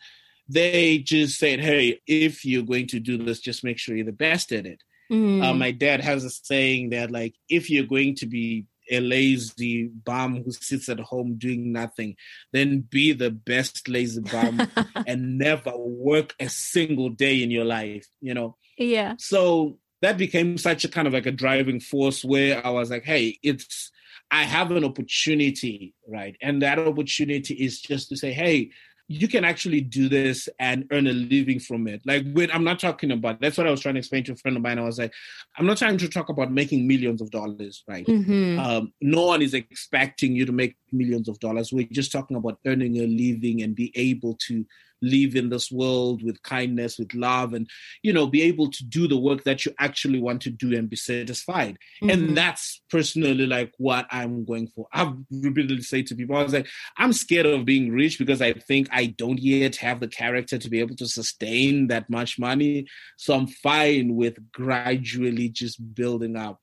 They 0.49 0.99
just 0.99 1.39
said, 1.39 1.61
"Hey, 1.61 2.01
if 2.07 2.45
you're 2.45 2.65
going 2.65 2.89
to 2.89 2.99
do 2.99 3.19
this, 3.19 3.41
just 3.41 3.63
make 3.63 3.79
sure 3.79 3.95
you're 3.95 4.07
the 4.07 4.13
best 4.13 4.51
at 4.53 4.67
it." 4.67 4.83
Mm. 5.13 5.45
Uh, 5.45 5.55
my 5.55 5.71
dad 5.71 6.01
has 6.01 6.25
a 6.25 6.31
saying 6.31 6.91
that 6.91 7.11
like, 7.11 7.35
if 7.49 7.69
you're 7.69 7.85
going 7.85 8.15
to 8.17 8.27
be 8.27 8.65
a 8.91 9.01
lazy 9.01 9.87
bum 9.87 10.43
who 10.43 10.51
sits 10.51 10.89
at 10.89 10.99
home 10.99 11.37
doing 11.37 11.73
nothing, 11.73 12.17
then 12.53 12.81
be 12.81 13.13
the 13.13 13.31
best 13.31 13.89
lazy 13.89 14.21
bum 14.21 14.67
and 15.07 15.39
never 15.39 15.73
work 15.77 16.35
a 16.41 16.49
single 16.49 17.11
day 17.11 17.43
in 17.43 17.51
your 17.51 17.65
life, 17.65 18.07
you 18.21 18.35
know? 18.35 18.57
Yeah. 18.79 19.15
So 19.19 19.79
that 20.03 20.19
became 20.19 20.59
such 20.59 20.85
a 20.85 20.89
kind 20.89 21.07
of 21.07 21.15
like 21.15 21.27
a 21.27 21.33
driving 21.33 21.81
force 21.81 22.25
where 22.25 22.65
I 22.67 22.71
was 22.71 22.91
like, 22.91 23.05
hey, 23.05 23.39
it's 23.43 23.91
I 24.31 24.45
have 24.45 24.71
an 24.71 24.85
opportunity, 24.85 25.95
right? 26.09 26.37
And 26.41 26.63
that 26.63 26.79
opportunity 26.79 27.55
is 27.55 27.81
just 27.81 28.09
to 28.11 28.17
say, 28.17 28.33
hey, 28.33 28.71
you 29.09 29.27
can 29.27 29.45
actually 29.45 29.81
do 29.81 30.09
this 30.09 30.49
and 30.61 30.87
earn 30.93 31.09
a 31.09 31.13
living 31.13 31.59
from 31.59 31.89
it. 31.89 32.01
Like 32.07 32.25
when 32.33 32.49
I'm 32.53 32.63
not 32.63 32.79
talking 32.79 33.11
about 33.11 33.41
that's 33.41 33.59
what 33.59 33.67
I 33.67 33.71
was 33.73 33.81
trying 33.81 33.95
to 33.95 33.99
explain 33.99 34.23
to 34.25 34.33
a 34.33 34.37
friend 34.37 34.57
of 34.57 34.63
mine. 34.63 34.79
I 34.79 34.85
was 34.85 35.01
like, 35.01 35.13
I'm 35.59 35.67
not 35.67 35.79
trying 35.79 35.99
to 35.99 36.09
talk 36.09 36.29
about 36.29 36.53
making 36.53 36.87
millions 36.87 37.21
of 37.21 37.33
dollars, 37.33 37.83
right? 37.89 38.07
Mm-hmm. 38.07 38.61
Um, 38.61 38.93
no 39.01 39.27
one 39.27 39.43
is 39.43 39.53
expecting 39.53 40.37
you 40.37 40.47
to 40.47 40.53
make 40.53 40.77
millions 40.93 41.29
of 41.29 41.41
dollars. 41.41 41.73
We're 41.73 41.89
just 41.91 42.13
talking 42.13 42.37
about 42.37 42.61
earning 42.65 42.99
a 42.99 43.07
living 43.07 43.63
and 43.63 43.75
be 43.75 43.91
able 43.97 44.37
to 44.47 44.65
live 45.03 45.35
in 45.37 45.49
this 45.49 45.71
world 45.71 46.23
with 46.23 46.43
kindness, 46.43 46.99
with 46.99 47.15
love, 47.15 47.55
and 47.55 47.69
you 48.03 48.13
know, 48.13 48.27
be 48.27 48.43
able 48.43 48.71
to 48.71 48.85
do 48.85 49.09
the 49.09 49.19
work 49.19 49.45
that 49.45 49.65
you 49.65 49.73
actually 49.79 50.21
want 50.21 50.43
to 50.43 50.51
do 50.51 50.77
and 50.77 50.91
be 50.91 50.97
satisfied. 50.97 51.79
Mm-hmm. 52.03 52.11
And 52.11 52.37
that's 52.37 52.83
personally 52.91 53.47
like 53.47 53.73
what 53.79 54.07
I'm 54.11 54.45
going 54.45 54.69
for. 54.69 54.87
I've 54.93 55.15
repeatedly 55.31 55.83
said 55.83 56.07
to 56.09 56.15
people, 56.15 56.37
I 56.37 56.43
was 56.43 56.53
like, 56.53 56.69
I'm 56.97 57.13
scared 57.13 57.47
of 57.47 57.65
being 57.65 57.91
rich 57.93 58.19
because 58.19 58.43
I 58.43 58.53
think 58.53 58.89
I 58.91 59.07
don't 59.07 59.39
yet 59.39 59.77
have 59.77 60.01
the 60.01 60.09
character 60.09 60.59
to 60.59 60.71
be 60.71 60.81
able 60.81 60.97
to 60.97 61.07
sustain 61.07 61.89
that 61.89 62.09
much 62.11 62.39
money. 62.39 62.87
So 63.17 63.35
I'm 63.35 63.47
fine 63.47 64.17
with 64.17 64.39
gradually 64.53 65.49
just 65.49 65.95
building 65.95 66.37
up. 66.37 66.61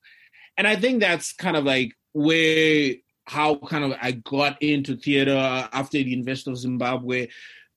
And 0.56 0.66
I 0.66 0.76
think 0.76 1.00
that's 1.00 1.32
kind 1.32 1.56
of 1.56 1.64
like 1.64 1.92
where 2.12 2.94
how 3.28 3.56
kind 3.56 3.84
of 3.84 3.92
I 4.00 4.12
got 4.12 4.60
into 4.62 4.96
theater 4.96 5.36
after 5.72 5.98
the 5.98 6.04
University 6.04 6.50
of 6.50 6.56
Zimbabwe 6.56 7.28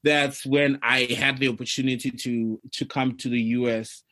that's 0.03 0.46
when 0.46 0.79
I 0.81 1.03
had 1.03 1.38
the 1.38 1.50
opportunity 1.50 2.12
to 2.12 2.60
to 2.74 2.86
come 2.86 3.17
to 3.17 3.29
the 3.29 3.41
US, 3.41 4.03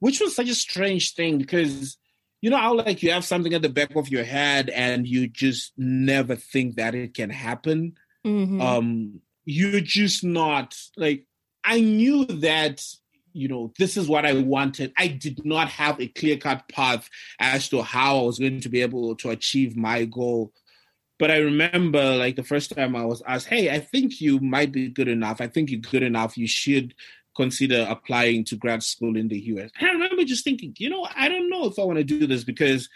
which 0.00 0.20
was 0.20 0.36
such 0.36 0.48
a 0.48 0.54
strange 0.54 1.14
thing 1.14 1.38
because 1.38 1.96
you 2.40 2.50
know 2.50 2.56
how 2.56 2.74
like 2.74 3.02
you 3.02 3.10
have 3.12 3.24
something 3.24 3.54
at 3.54 3.62
the 3.62 3.68
back 3.68 3.96
of 3.96 4.08
your 4.08 4.24
head 4.24 4.70
and 4.70 5.06
you 5.06 5.28
just 5.28 5.72
never 5.76 6.36
think 6.36 6.76
that 6.76 6.94
it 6.94 7.14
can 7.14 7.30
happen. 7.30 7.94
Mm-hmm. 8.26 8.60
Um, 8.60 9.20
you're 9.44 9.80
just 9.80 10.24
not 10.24 10.76
like 10.96 11.24
I 11.64 11.80
knew 11.80 12.26
that 12.26 12.84
you 13.32 13.48
know 13.48 13.72
this 13.78 13.96
is 13.96 14.08
what 14.08 14.26
I 14.26 14.34
wanted. 14.34 14.92
I 14.96 15.08
did 15.08 15.44
not 15.44 15.68
have 15.70 16.00
a 16.00 16.08
clear 16.08 16.36
cut 16.36 16.68
path 16.68 17.08
as 17.40 17.68
to 17.70 17.82
how 17.82 18.18
I 18.18 18.22
was 18.22 18.38
going 18.38 18.60
to 18.60 18.68
be 18.68 18.82
able 18.82 19.14
to 19.16 19.30
achieve 19.30 19.76
my 19.76 20.04
goal 20.04 20.52
but 21.18 21.30
I 21.30 21.38
remember 21.38 22.16
like 22.16 22.36
the 22.36 22.44
first 22.44 22.74
time 22.74 22.94
I 22.96 23.04
was 23.04 23.22
asked, 23.26 23.48
"Hey, 23.48 23.70
I 23.70 23.80
think 23.80 24.20
you 24.20 24.38
might 24.40 24.72
be 24.72 24.88
good 24.88 25.08
enough. 25.08 25.40
I 25.40 25.48
think 25.48 25.70
you're 25.70 25.80
good 25.80 26.02
enough. 26.02 26.36
You 26.36 26.46
should 26.46 26.94
consider 27.36 27.86
applying 27.88 28.44
to 28.44 28.56
grad 28.56 28.82
school 28.82 29.16
in 29.16 29.28
the 29.28 29.38
US." 29.52 29.70
And 29.78 29.88
I 29.88 29.92
remember 29.92 30.24
just 30.24 30.44
thinking, 30.44 30.74
you 30.78 30.90
know, 30.90 31.06
I 31.14 31.28
don't 31.28 31.50
know 31.50 31.66
if 31.66 31.78
I 31.78 31.84
want 31.84 31.98
to 31.98 32.04
do 32.04 32.26
this 32.26 32.44
because 32.44 32.88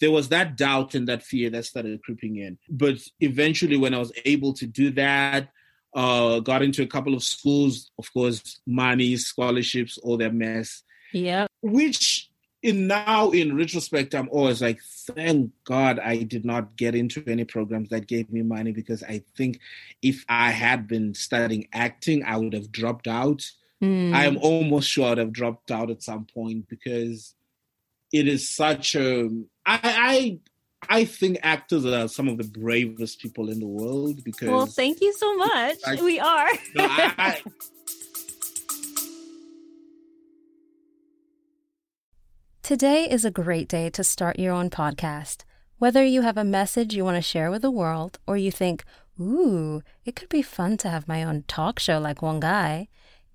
there 0.00 0.10
was 0.10 0.28
that 0.28 0.56
doubt 0.56 0.94
and 0.94 1.08
that 1.08 1.22
fear 1.22 1.50
that 1.50 1.64
started 1.64 2.02
creeping 2.02 2.36
in. 2.36 2.58
But 2.68 2.98
eventually, 3.20 3.76
when 3.76 3.94
I 3.94 3.98
was 3.98 4.12
able 4.24 4.52
to 4.54 4.66
do 4.66 4.90
that, 4.92 5.50
uh, 5.94 6.40
got 6.40 6.62
into 6.62 6.82
a 6.82 6.86
couple 6.86 7.14
of 7.14 7.22
schools, 7.22 7.90
of 7.98 8.12
course, 8.12 8.60
money, 8.66 9.16
scholarships, 9.16 9.98
all 9.98 10.16
that 10.18 10.34
mess. 10.34 10.82
Yeah. 11.12 11.46
Which 11.62 12.27
in 12.62 12.86
now 12.86 13.30
in 13.30 13.56
retrospect 13.56 14.14
i'm 14.14 14.28
always 14.30 14.60
like 14.60 14.80
thank 14.82 15.50
god 15.64 15.98
i 16.00 16.22
did 16.22 16.44
not 16.44 16.76
get 16.76 16.94
into 16.94 17.22
any 17.26 17.44
programs 17.44 17.88
that 17.88 18.06
gave 18.06 18.30
me 18.32 18.42
money 18.42 18.72
because 18.72 19.02
i 19.04 19.22
think 19.36 19.60
if 20.02 20.24
i 20.28 20.50
had 20.50 20.88
been 20.88 21.14
studying 21.14 21.68
acting 21.72 22.24
i 22.24 22.36
would 22.36 22.52
have 22.52 22.72
dropped 22.72 23.06
out 23.06 23.48
mm. 23.82 24.12
i 24.12 24.24
am 24.24 24.36
almost 24.38 24.88
sure 24.88 25.12
i'd 25.12 25.18
have 25.18 25.32
dropped 25.32 25.70
out 25.70 25.90
at 25.90 26.02
some 26.02 26.24
point 26.24 26.68
because 26.68 27.34
it 28.12 28.26
is 28.26 28.48
such 28.48 28.96
a 28.96 29.28
i 29.64 29.80
i 29.84 30.38
I 30.88 31.04
think 31.04 31.38
actors 31.42 31.84
are 31.84 32.08
some 32.08 32.28
of 32.28 32.38
the 32.38 32.44
bravest 32.44 33.20
people 33.20 33.50
in 33.50 33.58
the 33.58 33.66
world 33.66 34.22
because. 34.22 34.48
Well, 34.48 34.66
thank 34.66 35.00
you 35.00 35.12
so 35.12 35.36
much. 35.36 35.76
I, 35.84 36.02
we 36.02 36.20
are. 36.20 36.48
no, 36.76 36.86
I, 36.86 37.42
Today 42.68 43.08
is 43.08 43.24
a 43.24 43.30
great 43.30 43.66
day 43.66 43.88
to 43.88 44.04
start 44.04 44.38
your 44.38 44.52
own 44.52 44.68
podcast. 44.68 45.44
Whether 45.78 46.04
you 46.04 46.20
have 46.20 46.36
a 46.36 46.44
message 46.44 46.92
you 46.92 47.02
want 47.02 47.16
to 47.16 47.22
share 47.22 47.50
with 47.50 47.62
the 47.62 47.70
world 47.70 48.18
or 48.26 48.36
you 48.36 48.52
think, 48.52 48.84
ooh, 49.18 49.80
it 50.04 50.14
could 50.14 50.28
be 50.28 50.42
fun 50.42 50.76
to 50.76 50.90
have 50.90 51.08
my 51.08 51.24
own 51.24 51.44
talk 51.48 51.78
show 51.78 51.98
like 51.98 52.18
Wongai, 52.18 52.88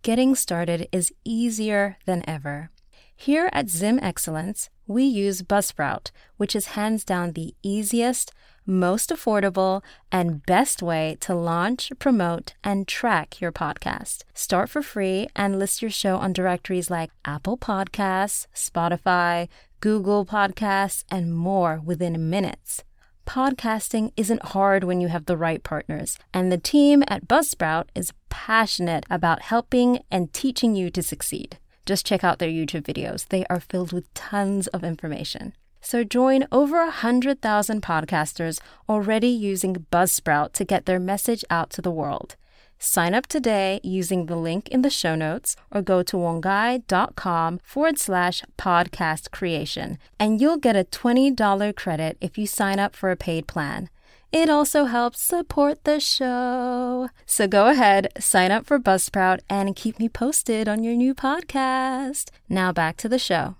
getting 0.03 0.35
started 0.35 0.87
is 0.91 1.11
easier 1.25 1.97
than 2.05 2.23
ever. 2.29 2.69
Here 3.15 3.49
at 3.53 3.69
Zim 3.69 3.97
Excellence, 4.03 4.69
we 4.87 5.03
use 5.03 5.41
Buzzsprout, 5.41 6.11
which 6.37 6.55
is 6.55 6.67
hands 6.67 7.03
down 7.03 7.31
the 7.31 7.53
easiest, 7.63 8.31
most 8.65 9.09
affordable, 9.09 9.81
and 10.11 10.45
best 10.45 10.81
way 10.81 11.17
to 11.21 11.35
launch, 11.35 11.91
promote, 11.99 12.53
and 12.63 12.87
track 12.87 13.41
your 13.41 13.51
podcast. 13.51 14.23
Start 14.33 14.69
for 14.69 14.81
free 14.81 15.27
and 15.35 15.59
list 15.59 15.81
your 15.81 15.91
show 15.91 16.17
on 16.17 16.33
directories 16.33 16.89
like 16.89 17.11
Apple 17.25 17.57
Podcasts, 17.57 18.47
Spotify, 18.55 19.47
Google 19.79 20.25
Podcasts, 20.25 21.03
and 21.09 21.35
more 21.35 21.81
within 21.83 22.29
minutes. 22.29 22.83
Podcasting 23.25 24.11
isn't 24.17 24.47
hard 24.47 24.83
when 24.83 24.99
you 24.99 25.07
have 25.07 25.25
the 25.25 25.37
right 25.37 25.63
partners, 25.63 26.17
and 26.33 26.51
the 26.51 26.57
team 26.57 27.03
at 27.07 27.27
Buzzsprout 27.27 27.85
is 27.95 28.13
passionate 28.29 29.05
about 29.09 29.43
helping 29.43 30.03
and 30.11 30.33
teaching 30.33 30.75
you 30.75 30.89
to 30.89 31.01
succeed. 31.01 31.57
Just 31.85 32.05
check 32.05 32.23
out 32.23 32.39
their 32.39 32.49
YouTube 32.49 32.83
videos, 32.83 33.27
they 33.27 33.45
are 33.49 33.59
filled 33.59 33.91
with 33.91 34.13
tons 34.13 34.67
of 34.67 34.83
information. 34.83 35.53
So 35.81 36.05
join 36.05 36.47
over 36.49 36.77
100,000 36.77 37.81
podcasters 37.81 38.61
already 38.87 39.27
using 39.27 39.85
Buzzsprout 39.91 40.53
to 40.53 40.63
get 40.63 40.85
their 40.85 40.99
message 40.99 41.43
out 41.49 41.69
to 41.71 41.81
the 41.81 41.91
world. 41.91 42.37
Sign 42.79 43.13
up 43.13 43.27
today 43.27 43.79
using 43.83 44.25
the 44.25 44.35
link 44.35 44.67
in 44.69 44.81
the 44.81 44.89
show 44.89 45.15
notes 45.15 45.55
or 45.71 45.81
go 45.81 46.03
to 46.03 46.17
wongai.com 46.17 47.59
forward 47.63 47.97
slash 47.97 48.43
podcast 48.57 49.31
creation, 49.31 49.97
and 50.19 50.39
you'll 50.39 50.57
get 50.57 50.75
a 50.75 50.85
$20 50.85 51.75
credit 51.75 52.17
if 52.21 52.37
you 52.37 52.47
sign 52.47 52.79
up 52.79 52.95
for 52.95 53.11
a 53.11 53.17
paid 53.17 53.47
plan. 53.47 53.89
It 54.31 54.49
also 54.49 54.85
helps 54.85 55.21
support 55.21 55.83
the 55.83 55.99
show. 55.99 57.09
So 57.25 57.47
go 57.47 57.67
ahead, 57.67 58.07
sign 58.19 58.51
up 58.51 58.65
for 58.65 58.79
Buzzsprout, 58.79 59.41
and 59.49 59.75
keep 59.75 59.99
me 59.99 60.09
posted 60.09 60.67
on 60.67 60.83
your 60.83 60.95
new 60.95 61.13
podcast. 61.13 62.31
Now 62.49 62.71
back 62.71 62.97
to 62.97 63.09
the 63.09 63.19
show. 63.19 63.57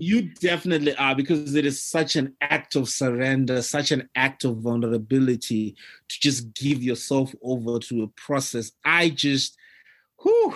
You 0.00 0.30
definitely 0.40 0.94
are 0.94 1.16
because 1.16 1.56
it 1.56 1.66
is 1.66 1.82
such 1.82 2.14
an 2.14 2.34
act 2.40 2.76
of 2.76 2.88
surrender, 2.88 3.60
such 3.62 3.90
an 3.90 4.08
act 4.14 4.44
of 4.44 4.58
vulnerability 4.58 5.74
to 6.08 6.20
just 6.20 6.54
give 6.54 6.84
yourself 6.84 7.34
over 7.42 7.80
to 7.80 8.04
a 8.04 8.08
process. 8.08 8.70
I 8.84 9.10
just, 9.10 9.56
whew, 10.22 10.54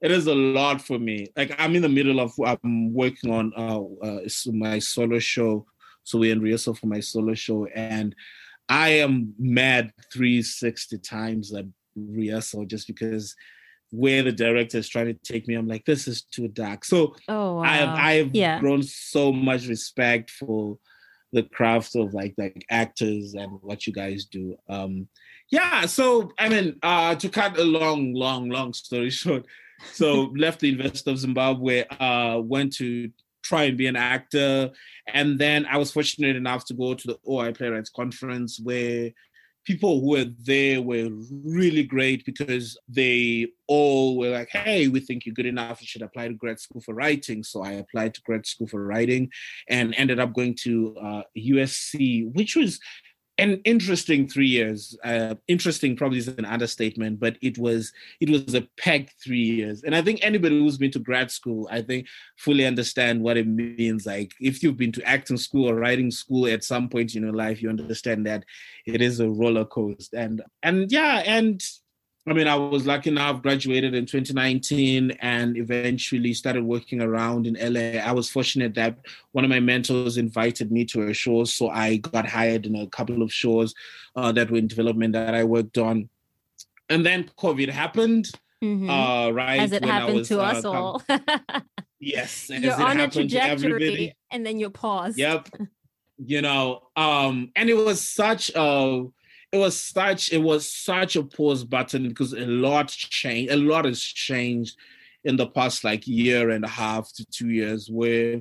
it 0.00 0.10
is 0.10 0.26
a 0.26 0.34
lot 0.34 0.80
for 0.80 0.98
me. 0.98 1.26
Like 1.36 1.54
I'm 1.58 1.74
in 1.74 1.82
the 1.82 1.88
middle 1.88 2.20
of 2.20 2.32
I'm 2.44 2.92
working 2.92 3.32
on 3.32 3.52
uh, 3.56 3.80
uh 4.06 4.20
my 4.52 4.78
solo 4.78 5.18
show, 5.18 5.66
so 6.04 6.18
we're 6.18 6.32
in 6.32 6.40
rehearsal 6.40 6.74
for 6.74 6.86
my 6.86 7.00
solo 7.00 7.34
show, 7.34 7.66
and 7.74 8.14
I 8.68 8.90
am 8.90 9.34
mad 9.38 9.92
360 10.12 10.98
times 10.98 11.54
at 11.54 11.64
rehearsal 11.96 12.66
just 12.66 12.86
because 12.86 13.34
where 13.90 14.22
the 14.22 14.32
director 14.32 14.78
is 14.78 14.88
trying 14.88 15.06
to 15.06 15.14
take 15.14 15.48
me. 15.48 15.54
I'm 15.54 15.66
like, 15.66 15.84
this 15.84 16.06
is 16.06 16.22
too 16.22 16.48
dark. 16.48 16.84
So 16.84 17.14
oh, 17.28 17.54
wow. 17.54 17.62
I 17.62 17.76
have 17.76 17.88
I 17.88 18.12
have 18.14 18.34
yeah. 18.34 18.60
grown 18.60 18.82
so 18.82 19.32
much 19.32 19.66
respect 19.66 20.30
for 20.30 20.78
the 21.32 21.42
craft 21.42 21.94
of 21.96 22.14
like 22.14 22.34
like 22.38 22.64
actors 22.70 23.34
and 23.34 23.58
what 23.62 23.86
you 23.86 23.92
guys 23.92 24.26
do. 24.26 24.56
Um 24.68 25.08
yeah, 25.50 25.86
so 25.86 26.30
I 26.38 26.48
mean, 26.48 26.76
uh 26.82 27.14
to 27.14 27.28
cut 27.28 27.58
a 27.58 27.64
long, 27.64 28.12
long, 28.12 28.50
long 28.50 28.72
story 28.74 29.10
short, 29.10 29.46
so 29.92 30.32
left 30.36 30.60
the 30.60 30.68
University 30.68 31.10
of 31.10 31.18
Zimbabwe, 31.18 31.84
uh 32.00 32.40
went 32.42 32.72
to 32.74 33.10
try 33.42 33.64
and 33.64 33.78
be 33.78 33.86
an 33.86 33.96
actor. 33.96 34.70
And 35.12 35.38
then 35.38 35.66
I 35.66 35.78
was 35.78 35.90
fortunate 35.90 36.36
enough 36.36 36.64
to 36.66 36.74
go 36.74 36.94
to 36.94 37.06
the 37.06 37.18
O'Neill 37.26 37.54
Playwrights 37.54 37.90
Conference 37.90 38.60
where 38.62 39.10
people 39.64 40.00
who 40.00 40.10
were 40.12 40.26
there 40.44 40.80
were 40.80 41.10
really 41.44 41.82
great 41.82 42.24
because 42.24 42.78
they 42.88 43.46
all 43.66 44.16
were 44.16 44.30
like, 44.30 44.48
hey, 44.50 44.88
we 44.88 44.98
think 44.98 45.26
you're 45.26 45.34
good 45.34 45.44
enough. 45.44 45.82
You 45.82 45.86
should 45.86 46.02
apply 46.02 46.28
to 46.28 46.34
grad 46.34 46.58
school 46.58 46.80
for 46.80 46.94
writing. 46.94 47.42
So 47.42 47.62
I 47.62 47.72
applied 47.72 48.14
to 48.14 48.22
grad 48.22 48.46
school 48.46 48.66
for 48.66 48.82
writing 48.82 49.30
and 49.68 49.94
ended 49.98 50.20
up 50.20 50.32
going 50.32 50.56
to 50.62 50.96
uh, 50.96 51.22
USC, 51.36 52.32
which 52.32 52.56
was 52.56 52.80
an 53.38 53.60
interesting 53.64 54.28
three 54.28 54.48
years. 54.48 54.96
Uh, 55.04 55.36
interesting 55.46 55.96
probably 55.96 56.18
is 56.18 56.28
an 56.28 56.44
understatement, 56.44 57.20
but 57.20 57.36
it 57.40 57.56
was 57.56 57.92
it 58.20 58.28
was 58.28 58.54
a 58.54 58.68
packed 58.78 59.14
three 59.22 59.42
years. 59.42 59.84
And 59.84 59.94
I 59.94 60.02
think 60.02 60.18
anybody 60.22 60.58
who's 60.58 60.76
been 60.76 60.90
to 60.92 60.98
grad 60.98 61.30
school, 61.30 61.68
I 61.70 61.82
think 61.82 62.08
fully 62.36 62.66
understand 62.66 63.22
what 63.22 63.36
it 63.36 63.46
means. 63.46 64.06
Like 64.06 64.32
if 64.40 64.62
you've 64.62 64.76
been 64.76 64.92
to 64.92 65.04
acting 65.04 65.36
school 65.36 65.70
or 65.70 65.76
writing 65.76 66.10
school 66.10 66.46
at 66.46 66.64
some 66.64 66.88
point 66.88 67.14
in 67.14 67.22
your 67.22 67.32
life, 67.32 67.62
you 67.62 67.68
understand 67.68 68.26
that 68.26 68.44
it 68.86 69.00
is 69.00 69.20
a 69.20 69.30
roller 69.30 69.64
coaster. 69.64 70.16
And 70.16 70.42
and 70.62 70.90
yeah, 70.90 71.22
and 71.24 71.62
I 72.30 72.34
mean, 72.34 72.46
I 72.46 72.56
was 72.56 72.86
lucky 72.86 73.10
enough, 73.10 73.42
graduated 73.42 73.94
in 73.94 74.04
2019 74.04 75.12
and 75.20 75.56
eventually 75.56 76.34
started 76.34 76.62
working 76.62 77.00
around 77.00 77.46
in 77.46 77.54
LA. 77.54 78.00
I 78.00 78.12
was 78.12 78.28
fortunate 78.28 78.74
that 78.74 78.98
one 79.32 79.44
of 79.44 79.50
my 79.50 79.60
mentors 79.60 80.18
invited 80.18 80.70
me 80.70 80.84
to 80.86 81.08
a 81.08 81.14
show. 81.14 81.44
So 81.44 81.70
I 81.70 81.96
got 81.96 82.28
hired 82.28 82.66
in 82.66 82.76
a 82.76 82.86
couple 82.88 83.22
of 83.22 83.32
shows 83.32 83.74
uh, 84.14 84.32
that 84.32 84.50
were 84.50 84.58
in 84.58 84.66
development 84.66 85.14
that 85.14 85.34
I 85.34 85.44
worked 85.44 85.78
on. 85.78 86.10
And 86.90 87.04
then 87.04 87.30
COVID 87.38 87.70
happened. 87.70 88.30
Mm-hmm. 88.62 88.90
Uh, 88.90 89.30
right. 89.30 89.60
As 89.60 89.72
it 89.72 89.84
happened 89.84 90.18
was, 90.18 90.28
to 90.28 90.40
uh, 90.40 90.44
us 90.44 90.64
all. 90.64 91.02
yes. 92.00 92.50
You're 92.50 92.74
on 92.74 93.00
a 93.00 93.08
trajectory 93.08 94.14
and 94.30 94.44
then 94.44 94.58
you 94.58 94.68
pause. 94.68 95.16
Yep. 95.16 95.48
you 96.18 96.42
know, 96.42 96.82
um, 96.96 97.52
and 97.56 97.70
it 97.70 97.74
was 97.74 98.06
such 98.06 98.50
a 98.54 99.06
it 99.52 99.58
was 99.58 99.80
such 99.80 100.32
it 100.32 100.42
was 100.42 100.70
such 100.70 101.16
a 101.16 101.22
pause 101.22 101.64
button 101.64 102.08
because 102.08 102.32
a 102.32 102.46
lot 102.46 102.88
changed 102.88 103.52
a 103.52 103.56
lot 103.56 103.84
has 103.84 104.00
changed 104.00 104.76
in 105.24 105.36
the 105.36 105.46
past 105.46 105.84
like 105.84 106.06
year 106.06 106.50
and 106.50 106.64
a 106.64 106.68
half 106.68 107.12
to 107.12 107.24
two 107.26 107.48
years 107.48 107.88
where 107.90 108.40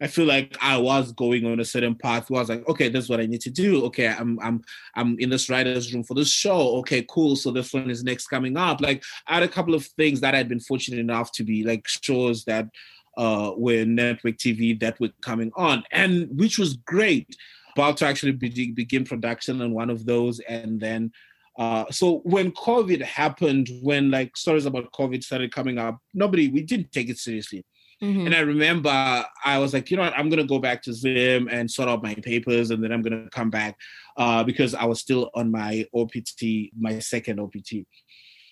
I 0.00 0.06
feel 0.06 0.26
like 0.26 0.56
I 0.60 0.76
was 0.76 1.10
going 1.12 1.44
on 1.44 1.58
a 1.58 1.64
certain 1.64 1.96
path 1.96 2.30
where 2.30 2.38
I 2.38 2.42
was 2.42 2.48
like, 2.48 2.68
okay, 2.68 2.88
this 2.88 3.04
is 3.04 3.10
what 3.10 3.18
I 3.20 3.26
need 3.26 3.40
to 3.40 3.50
do. 3.50 3.84
Okay, 3.86 4.06
I'm 4.06 4.38
I'm 4.40 4.62
I'm 4.94 5.18
in 5.18 5.28
this 5.28 5.50
writer's 5.50 5.92
room 5.92 6.04
for 6.04 6.14
this 6.14 6.30
show. 6.30 6.76
Okay, 6.78 7.04
cool. 7.08 7.34
So 7.34 7.50
this 7.50 7.72
one 7.72 7.90
is 7.90 8.04
next 8.04 8.28
coming 8.28 8.56
up. 8.56 8.80
Like 8.80 9.02
I 9.26 9.34
had 9.34 9.42
a 9.42 9.48
couple 9.48 9.74
of 9.74 9.84
things 9.84 10.20
that 10.20 10.36
I'd 10.36 10.48
been 10.48 10.60
fortunate 10.60 11.00
enough 11.00 11.32
to 11.32 11.44
be 11.44 11.64
like 11.64 11.88
shows 11.88 12.44
that 12.44 12.68
uh 13.16 13.52
were 13.56 13.84
network 13.84 14.36
TV 14.36 14.78
that 14.78 15.00
were 15.00 15.10
coming 15.20 15.50
on, 15.56 15.82
and 15.90 16.28
which 16.38 16.58
was 16.58 16.76
great 16.76 17.34
about 17.78 17.96
to 17.98 18.06
actually 18.06 18.32
be, 18.32 18.72
begin 18.72 19.04
production 19.04 19.62
on 19.62 19.72
one 19.72 19.90
of 19.90 20.04
those, 20.04 20.40
and 20.40 20.80
then. 20.80 21.12
Uh, 21.58 21.84
so 21.90 22.20
when 22.22 22.52
COVID 22.52 23.02
happened, 23.02 23.68
when 23.82 24.12
like 24.12 24.36
stories 24.36 24.64
about 24.64 24.92
COVID 24.92 25.24
started 25.24 25.52
coming 25.52 25.76
up, 25.76 25.98
nobody 26.14 26.46
we 26.48 26.62
didn't 26.62 26.92
take 26.92 27.08
it 27.08 27.18
seriously. 27.18 27.64
Mm-hmm. 28.00 28.26
And 28.26 28.34
I 28.34 28.40
remember 28.40 29.24
I 29.44 29.58
was 29.58 29.74
like, 29.74 29.90
you 29.90 29.96
know 29.96 30.04
what, 30.04 30.16
I'm 30.16 30.28
gonna 30.28 30.44
go 30.44 30.60
back 30.60 30.82
to 30.82 30.92
Zim 30.92 31.48
and 31.50 31.68
sort 31.68 31.88
out 31.88 32.02
my 32.02 32.14
papers, 32.14 32.70
and 32.70 32.82
then 32.82 32.92
I'm 32.92 33.02
gonna 33.02 33.28
come 33.32 33.50
back 33.50 33.76
uh, 34.16 34.44
because 34.44 34.72
I 34.72 34.84
was 34.84 35.00
still 35.00 35.30
on 35.34 35.50
my 35.50 35.84
OPT, 35.92 36.70
my 36.78 37.00
second 37.00 37.40
OPT. 37.40 37.86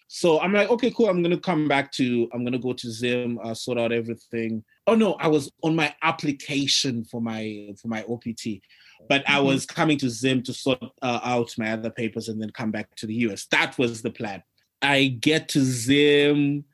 So 0.08 0.40
I'm 0.40 0.52
like, 0.52 0.70
okay, 0.70 0.90
cool. 0.90 1.08
I'm 1.08 1.22
gonna 1.22 1.38
come 1.38 1.66
back 1.66 1.90
to. 1.92 2.28
I'm 2.32 2.44
gonna 2.44 2.58
go 2.58 2.72
to 2.72 2.90
Zim, 2.90 3.38
uh, 3.42 3.54
sort 3.54 3.78
out 3.78 3.92
everything. 3.92 4.62
Oh 4.86 4.94
no, 4.94 5.14
I 5.14 5.26
was 5.26 5.50
on 5.62 5.74
my 5.74 5.94
application 6.02 7.04
for 7.04 7.20
my 7.20 7.74
for 7.80 7.88
my 7.88 8.04
OPT 8.04 8.60
but 9.08 9.22
I 9.28 9.34
mm-hmm. 9.34 9.46
was 9.46 9.66
coming 9.66 9.98
to 9.98 10.10
Zim 10.10 10.42
to 10.44 10.52
sort 10.52 10.82
uh, 11.02 11.20
out 11.22 11.52
my 11.58 11.72
other 11.72 11.90
papers 11.90 12.28
and 12.28 12.40
then 12.40 12.50
come 12.50 12.70
back 12.70 12.94
to 12.96 13.06
the 13.06 13.14
US. 13.26 13.46
That 13.50 13.76
was 13.78 14.02
the 14.02 14.10
plan. 14.10 14.42
I 14.82 15.06
get 15.06 15.48
to 15.50 15.60
Zim, 15.60 16.64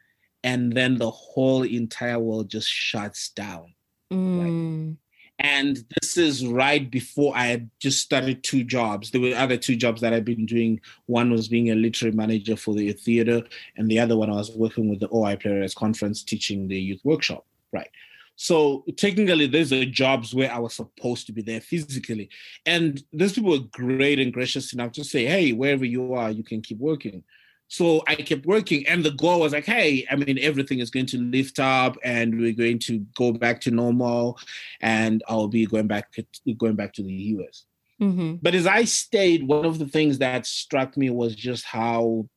and 0.43 0.73
then 0.73 0.99
the 0.99 1.11
whole 1.11 1.63
entire 1.63 2.19
world 2.19 2.51
just 2.51 2.69
shuts 2.69 3.31
down. 3.31 3.75
Mm. 4.13 4.89
Right? 4.89 4.97
And 5.43 5.85
this 6.01 6.17
is 6.17 6.47
right 6.47 6.89
before 6.89 7.37
I 7.37 7.47
had 7.47 7.69
just 7.81 8.01
started 8.01 8.45
two 8.45 8.63
jobs. 8.63 9.11
There 9.11 9.21
were 9.21 9.35
other 9.35 9.57
two 9.57 9.75
jobs 9.75 10.01
that 10.01 10.13
I've 10.13 10.25
been 10.25 10.47
doing. 10.47 10.81
One 11.07 11.33
was 11.33 11.49
being 11.49 11.71
a 11.71 11.75
literary 11.75 12.15
manager 12.15 12.57
for 12.57 12.75
the 12.75 12.93
theater, 12.93 13.43
and 13.77 13.91
the 13.91 13.99
other 13.99 14.17
one 14.17 14.31
I 14.31 14.35
was 14.35 14.53
working 14.53 14.89
with 14.89 15.01
the 15.01 15.09
O'Neill 15.11 15.37
Players 15.37 15.75
Conference 15.75 16.23
teaching 16.23 16.69
the 16.69 16.79
youth 16.79 17.01
workshop. 17.03 17.45
Right. 17.73 17.91
So 18.37 18.85
technically, 18.97 19.49
these 19.49 19.73
are 19.73 19.85
jobs 19.85 20.33
where 20.33 20.53
I 20.53 20.59
was 20.59 20.75
supposed 20.75 21.27
to 21.27 21.33
be 21.33 21.43
there 21.43 21.61
physically. 21.61 22.31
And 22.65 23.03
those 23.13 23.33
people 23.33 23.51
were 23.51 23.67
great 23.71 24.21
and 24.21 24.33
gracious 24.33 24.73
enough 24.73 24.93
to 24.93 25.05
say, 25.05 25.27
hey, 25.27 25.53
wherever 25.53 25.85
you 25.85 26.15
are, 26.15 26.31
you 26.31 26.45
can 26.45 26.63
keep 26.63 26.79
working. 26.79 27.25
So 27.73 28.03
I 28.07 28.17
kept 28.17 28.45
working, 28.45 28.87
and 28.87 29.03
the 29.03 29.13
goal 29.13 29.41
was 29.41 29.55
like, 29.55 29.65
hey, 29.65 30.07
I 30.11 30.17
mean, 30.17 30.39
everything 30.39 30.81
is 30.81 30.91
going 30.91 31.07
to 31.07 31.17
lift 31.17 31.59
up, 31.59 31.97
and 32.05 32.39
we're 32.39 32.53
going 32.53 32.79
to 32.81 32.99
go 33.17 33.33
back 33.33 33.63
to 33.63 33.71
normal, 33.71 34.39
and 34.83 35.23
I'll 35.27 35.49
be 35.49 35.65
going 35.65 35.87
back 35.87 36.15
going 36.59 36.77
back 36.77 36.93
to 36.93 37.03
the 37.03 37.11
US. 37.11 37.65
Mm-hmm. 37.99 38.35
But 38.43 38.55
as 38.55 38.67
I 38.67 38.85
stayed, 38.85 39.49
one 39.49 39.65
of 39.65 39.79
the 39.79 39.89
things 39.89 40.19
that 40.19 40.45
struck 40.45 40.99
me 40.99 41.09
was 41.09 41.35
just 41.35 41.65
how, 41.65 42.29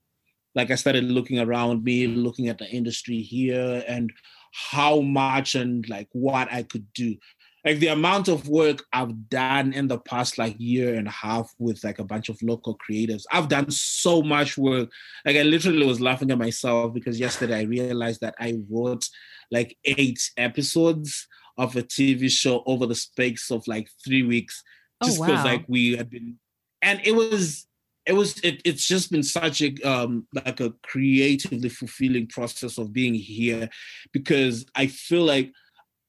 like, 0.56 0.72
I 0.72 0.76
started 0.76 1.04
looking 1.04 1.40
around 1.40 1.84
me, 1.84 2.08
looking 2.08 2.48
at 2.48 2.58
the 2.58 2.70
industry 2.70 3.20
here, 3.20 3.84
and 3.90 4.14
how 4.54 5.02
much 5.02 5.56
and 5.56 5.88
like 5.90 6.08
what 6.14 6.48
I 6.50 6.64
could 6.64 6.88
do. 6.94 7.18
Like 7.66 7.80
the 7.80 7.88
amount 7.88 8.28
of 8.28 8.48
work 8.48 8.86
I've 8.94 9.30
done 9.30 9.74
in 9.74 9.88
the 9.88 9.98
past 9.98 10.38
like 10.38 10.56
year 10.60 10.96
and 10.96 11.08
a 11.08 11.12
half 11.12 11.52
with 11.58 11.84
like 11.84 12.00
a 12.00 12.04
bunch 12.04 12.30
of 12.30 12.42
local 12.44 12.78
creatives. 12.78 13.24
I've 13.32 13.50
done 13.50 13.72
so 13.72 14.22
much 14.22 14.58
work. 14.58 14.90
Like 15.26 15.36
I 15.36 15.42
literally 15.42 15.86
was 15.86 16.00
laughing 16.00 16.32
at 16.32 16.38
myself 16.38 16.94
because 16.94 17.20
yesterday 17.20 17.60
I 17.60 17.64
realized 17.64 18.22
that 18.22 18.36
I 18.40 18.60
wrote 18.70 19.10
like 19.52 19.78
eight 19.84 20.32
episodes 20.38 21.28
of 21.58 21.76
a 21.76 21.82
TV 21.82 22.30
show 22.30 22.64
over 22.68 22.86
the 22.86 22.96
space 22.96 23.50
of 23.50 23.68
like 23.68 23.90
three 24.06 24.24
weeks. 24.24 24.64
Oh, 25.02 25.08
just 25.08 25.20
because 25.20 25.42
oh, 25.42 25.44
wow. 25.44 25.52
like 25.52 25.66
we 25.68 25.98
had 25.98 26.10
been 26.10 26.38
and 26.86 27.02
it 27.04 27.14
was 27.14 27.68
it 28.06 28.14
was 28.14 28.40
it, 28.42 28.62
it's 28.64 28.88
just 28.88 29.12
been 29.12 29.24
such 29.24 29.62
a 29.62 29.74
um 29.82 30.28
like 30.34 30.60
a 30.60 30.74
creatively 30.84 31.70
fulfilling 31.70 32.28
process 32.28 32.78
of 32.78 32.94
being 32.94 33.16
here 33.16 33.68
because 34.14 34.66
i 34.76 34.86
feel 34.88 35.24
like 35.24 35.52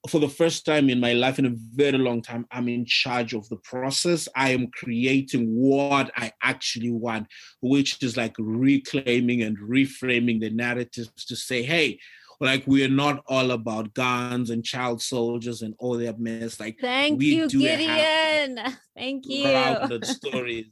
for 0.07 0.19
the 0.19 0.29
first 0.29 0.65
time 0.65 0.89
in 0.89 1.01
my 1.01 1.13
life 1.13 1.39
in 1.39 1.47
a 1.47 1.55
very 1.75 1.99
long 1.99 2.23
time 2.23 2.47
i'm 2.51 2.69
in 2.69 2.85
charge 2.85 3.35
of 3.35 3.49
the 3.49 3.57
process. 3.57 4.29
I 4.35 4.51
am 4.51 4.69
creating 4.73 5.47
what 5.55 6.11
i 6.17 6.33
actually 6.43 6.91
want 6.91 7.27
which 7.61 8.03
is 8.03 8.17
like 8.17 8.35
reclaiming 8.39 9.43
and 9.43 9.59
reframing 9.59 10.41
the 10.41 10.51
narratives 10.51 11.25
to 11.27 11.37
say 11.37 11.63
hey 11.63 11.99
like 12.41 12.65
we're 12.67 12.89
not 12.89 13.23
all 13.27 13.51
about 13.51 13.95
guns 13.95 14.51
and 14.51 14.65
child 14.65 15.01
soldiers 15.01 15.63
and 15.63 15.75
all 15.79 15.97
that 15.97 16.21
mess. 16.21 16.61
Like 16.61 16.79
thank 16.81 17.23
you 17.23 17.49
gideon. 17.49 18.61
Thank 18.95 19.27
you. 19.27 20.05
stories 20.05 20.67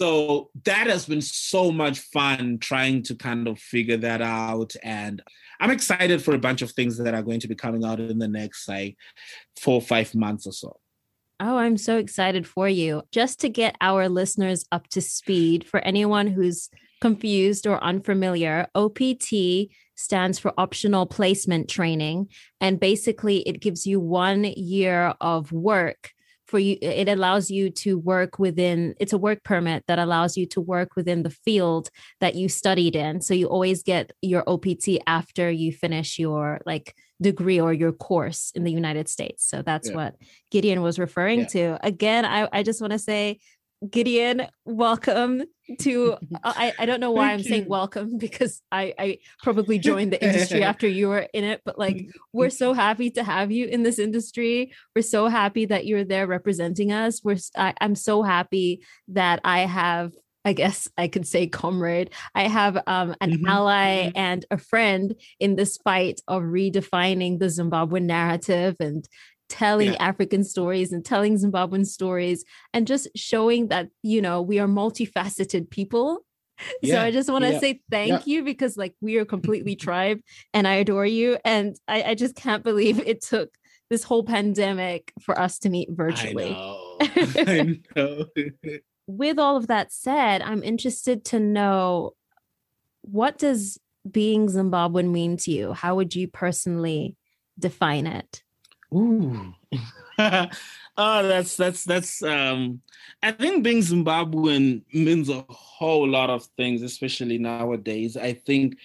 So 0.00 0.48
that 0.64 0.86
has 0.86 1.04
been 1.04 1.20
so 1.20 1.70
much 1.70 1.98
fun 1.98 2.56
trying 2.58 3.02
to 3.02 3.14
kind 3.14 3.46
of 3.46 3.58
figure 3.58 3.98
that 3.98 4.22
out. 4.22 4.74
And 4.82 5.22
I'm 5.60 5.70
excited 5.70 6.22
for 6.22 6.34
a 6.34 6.38
bunch 6.38 6.62
of 6.62 6.72
things 6.72 6.96
that 6.96 7.12
are 7.12 7.22
going 7.22 7.40
to 7.40 7.48
be 7.48 7.54
coming 7.54 7.84
out 7.84 8.00
in 8.00 8.18
the 8.18 8.26
next, 8.28 8.66
like, 8.66 8.96
four 9.60 9.74
or 9.74 9.82
five 9.82 10.14
months 10.14 10.46
or 10.46 10.52
so. 10.52 10.80
Oh, 11.38 11.58
I'm 11.58 11.76
so 11.76 11.98
excited 11.98 12.46
for 12.46 12.66
you. 12.66 13.02
Just 13.12 13.40
to 13.40 13.50
get 13.50 13.76
our 13.82 14.08
listeners 14.08 14.64
up 14.72 14.88
to 14.88 15.02
speed, 15.02 15.66
for 15.66 15.80
anyone 15.80 16.28
who's 16.28 16.70
confused 17.02 17.66
or 17.66 17.82
unfamiliar, 17.84 18.68
OPT 18.74 19.68
stands 19.96 20.38
for 20.38 20.54
optional 20.56 21.04
placement 21.04 21.68
training. 21.68 22.28
And 22.58 22.80
basically, 22.80 23.40
it 23.40 23.60
gives 23.60 23.86
you 23.86 24.00
one 24.00 24.44
year 24.44 25.14
of 25.20 25.52
work 25.52 26.12
for 26.50 26.58
you 26.58 26.76
it 26.82 27.08
allows 27.08 27.50
you 27.50 27.70
to 27.70 27.96
work 27.96 28.38
within 28.38 28.94
it's 28.98 29.12
a 29.12 29.18
work 29.18 29.42
permit 29.44 29.84
that 29.86 29.98
allows 30.00 30.36
you 30.36 30.44
to 30.44 30.60
work 30.60 30.96
within 30.96 31.22
the 31.22 31.30
field 31.30 31.90
that 32.18 32.34
you 32.34 32.48
studied 32.48 32.96
in 32.96 33.20
so 33.20 33.32
you 33.32 33.46
always 33.46 33.82
get 33.82 34.12
your 34.20 34.42
opt 34.48 34.88
after 35.06 35.50
you 35.50 35.72
finish 35.72 36.18
your 36.18 36.60
like 36.66 36.94
degree 37.22 37.60
or 37.60 37.72
your 37.72 37.92
course 37.92 38.50
in 38.54 38.64
the 38.64 38.72
united 38.72 39.08
states 39.08 39.48
so 39.48 39.62
that's 39.62 39.88
yeah. 39.88 39.94
what 39.94 40.16
gideon 40.50 40.82
was 40.82 40.98
referring 40.98 41.40
yeah. 41.40 41.46
to 41.46 41.86
again 41.86 42.24
i, 42.24 42.48
I 42.52 42.62
just 42.64 42.80
want 42.80 42.92
to 42.92 42.98
say 42.98 43.38
Gideon, 43.88 44.46
welcome 44.66 45.42
to 45.80 46.16
I, 46.44 46.74
I 46.78 46.86
don't 46.86 47.00
know 47.00 47.12
why 47.12 47.32
I'm 47.32 47.38
you. 47.38 47.44
saying 47.44 47.68
welcome 47.68 48.18
because 48.18 48.60
I, 48.70 48.94
I 48.98 49.18
probably 49.42 49.78
joined 49.78 50.12
the 50.12 50.22
industry 50.26 50.62
after 50.62 50.86
you 50.86 51.08
were 51.08 51.26
in 51.32 51.44
it, 51.44 51.62
but 51.64 51.78
like 51.78 52.08
we're 52.32 52.50
so 52.50 52.74
happy 52.74 53.10
to 53.12 53.24
have 53.24 53.50
you 53.50 53.66
in 53.66 53.82
this 53.82 53.98
industry. 53.98 54.72
We're 54.94 55.02
so 55.02 55.28
happy 55.28 55.64
that 55.66 55.86
you're 55.86 56.04
there 56.04 56.26
representing 56.26 56.92
us. 56.92 57.22
We're 57.24 57.38
I, 57.56 57.74
I'm 57.80 57.94
so 57.94 58.22
happy 58.22 58.84
that 59.08 59.40
I 59.44 59.60
have 59.60 60.12
I 60.44 60.54
guess 60.54 60.88
I 60.96 61.08
could 61.08 61.26
say 61.26 61.46
comrade. 61.46 62.10
I 62.34 62.48
have 62.48 62.76
um, 62.86 63.14
an 63.20 63.32
mm-hmm. 63.32 63.46
ally 63.46 64.06
mm-hmm. 64.06 64.16
and 64.16 64.46
a 64.50 64.56
friend 64.56 65.14
in 65.38 65.56
this 65.56 65.76
fight 65.78 66.20
of 66.28 66.42
redefining 66.42 67.38
the 67.38 67.46
Zimbabwean 67.46 68.04
narrative 68.04 68.76
and 68.80 69.06
telling 69.50 69.92
yeah. 69.92 70.02
African 70.02 70.44
stories 70.44 70.92
and 70.92 71.04
telling 71.04 71.34
Zimbabwean 71.36 71.86
stories 71.86 72.44
and 72.72 72.86
just 72.86 73.08
showing 73.14 73.68
that, 73.68 73.90
you 74.02 74.22
know, 74.22 74.40
we 74.40 74.58
are 74.58 74.68
multifaceted 74.68 75.70
people. 75.70 76.20
Yeah. 76.82 76.96
So 76.96 77.00
I 77.00 77.10
just 77.10 77.30
want 77.30 77.46
to 77.46 77.52
yeah. 77.52 77.58
say 77.58 77.80
thank 77.90 78.26
you 78.26 78.44
because 78.44 78.76
like 78.76 78.94
we 79.00 79.16
are 79.16 79.24
completely 79.24 79.76
tribe 79.86 80.20
and 80.52 80.68
I 80.68 80.74
adore 80.74 81.06
you. 81.06 81.38
And 81.42 81.74
I, 81.88 82.02
I 82.02 82.14
just 82.14 82.36
can't 82.36 82.62
believe 82.62 82.98
it 82.98 83.22
took 83.22 83.48
this 83.88 84.04
whole 84.04 84.22
pandemic 84.24 85.10
for 85.22 85.40
us 85.40 85.58
to 85.60 85.70
meet 85.70 85.88
virtually. 85.90 86.50
I 87.00 87.78
know. 87.96 88.26
I 88.36 88.50
know. 88.62 88.78
With 89.06 89.38
all 89.38 89.56
of 89.56 89.68
that 89.68 89.90
said, 89.90 90.42
I'm 90.42 90.62
interested 90.62 91.24
to 91.26 91.40
know 91.40 92.12
what 93.00 93.38
does 93.38 93.78
being 94.08 94.46
Zimbabwean 94.48 95.10
mean 95.10 95.36
to 95.38 95.50
you? 95.50 95.72
How 95.72 95.96
would 95.96 96.14
you 96.14 96.28
personally 96.28 97.16
define 97.58 98.06
it? 98.06 98.42
Ooh. 98.94 99.54
oh, 100.18 100.48
that's 100.96 101.56
that's 101.56 101.84
that's 101.84 102.22
um 102.22 102.80
I 103.22 103.32
think 103.32 103.64
being 103.64 103.78
Zimbabwean 103.78 104.82
means 104.92 105.28
a 105.28 105.44
whole 105.48 106.08
lot 106.08 106.30
of 106.30 106.44
things, 106.56 106.82
especially 106.82 107.38
nowadays. 107.38 108.16
I 108.16 108.32
think 108.32 108.76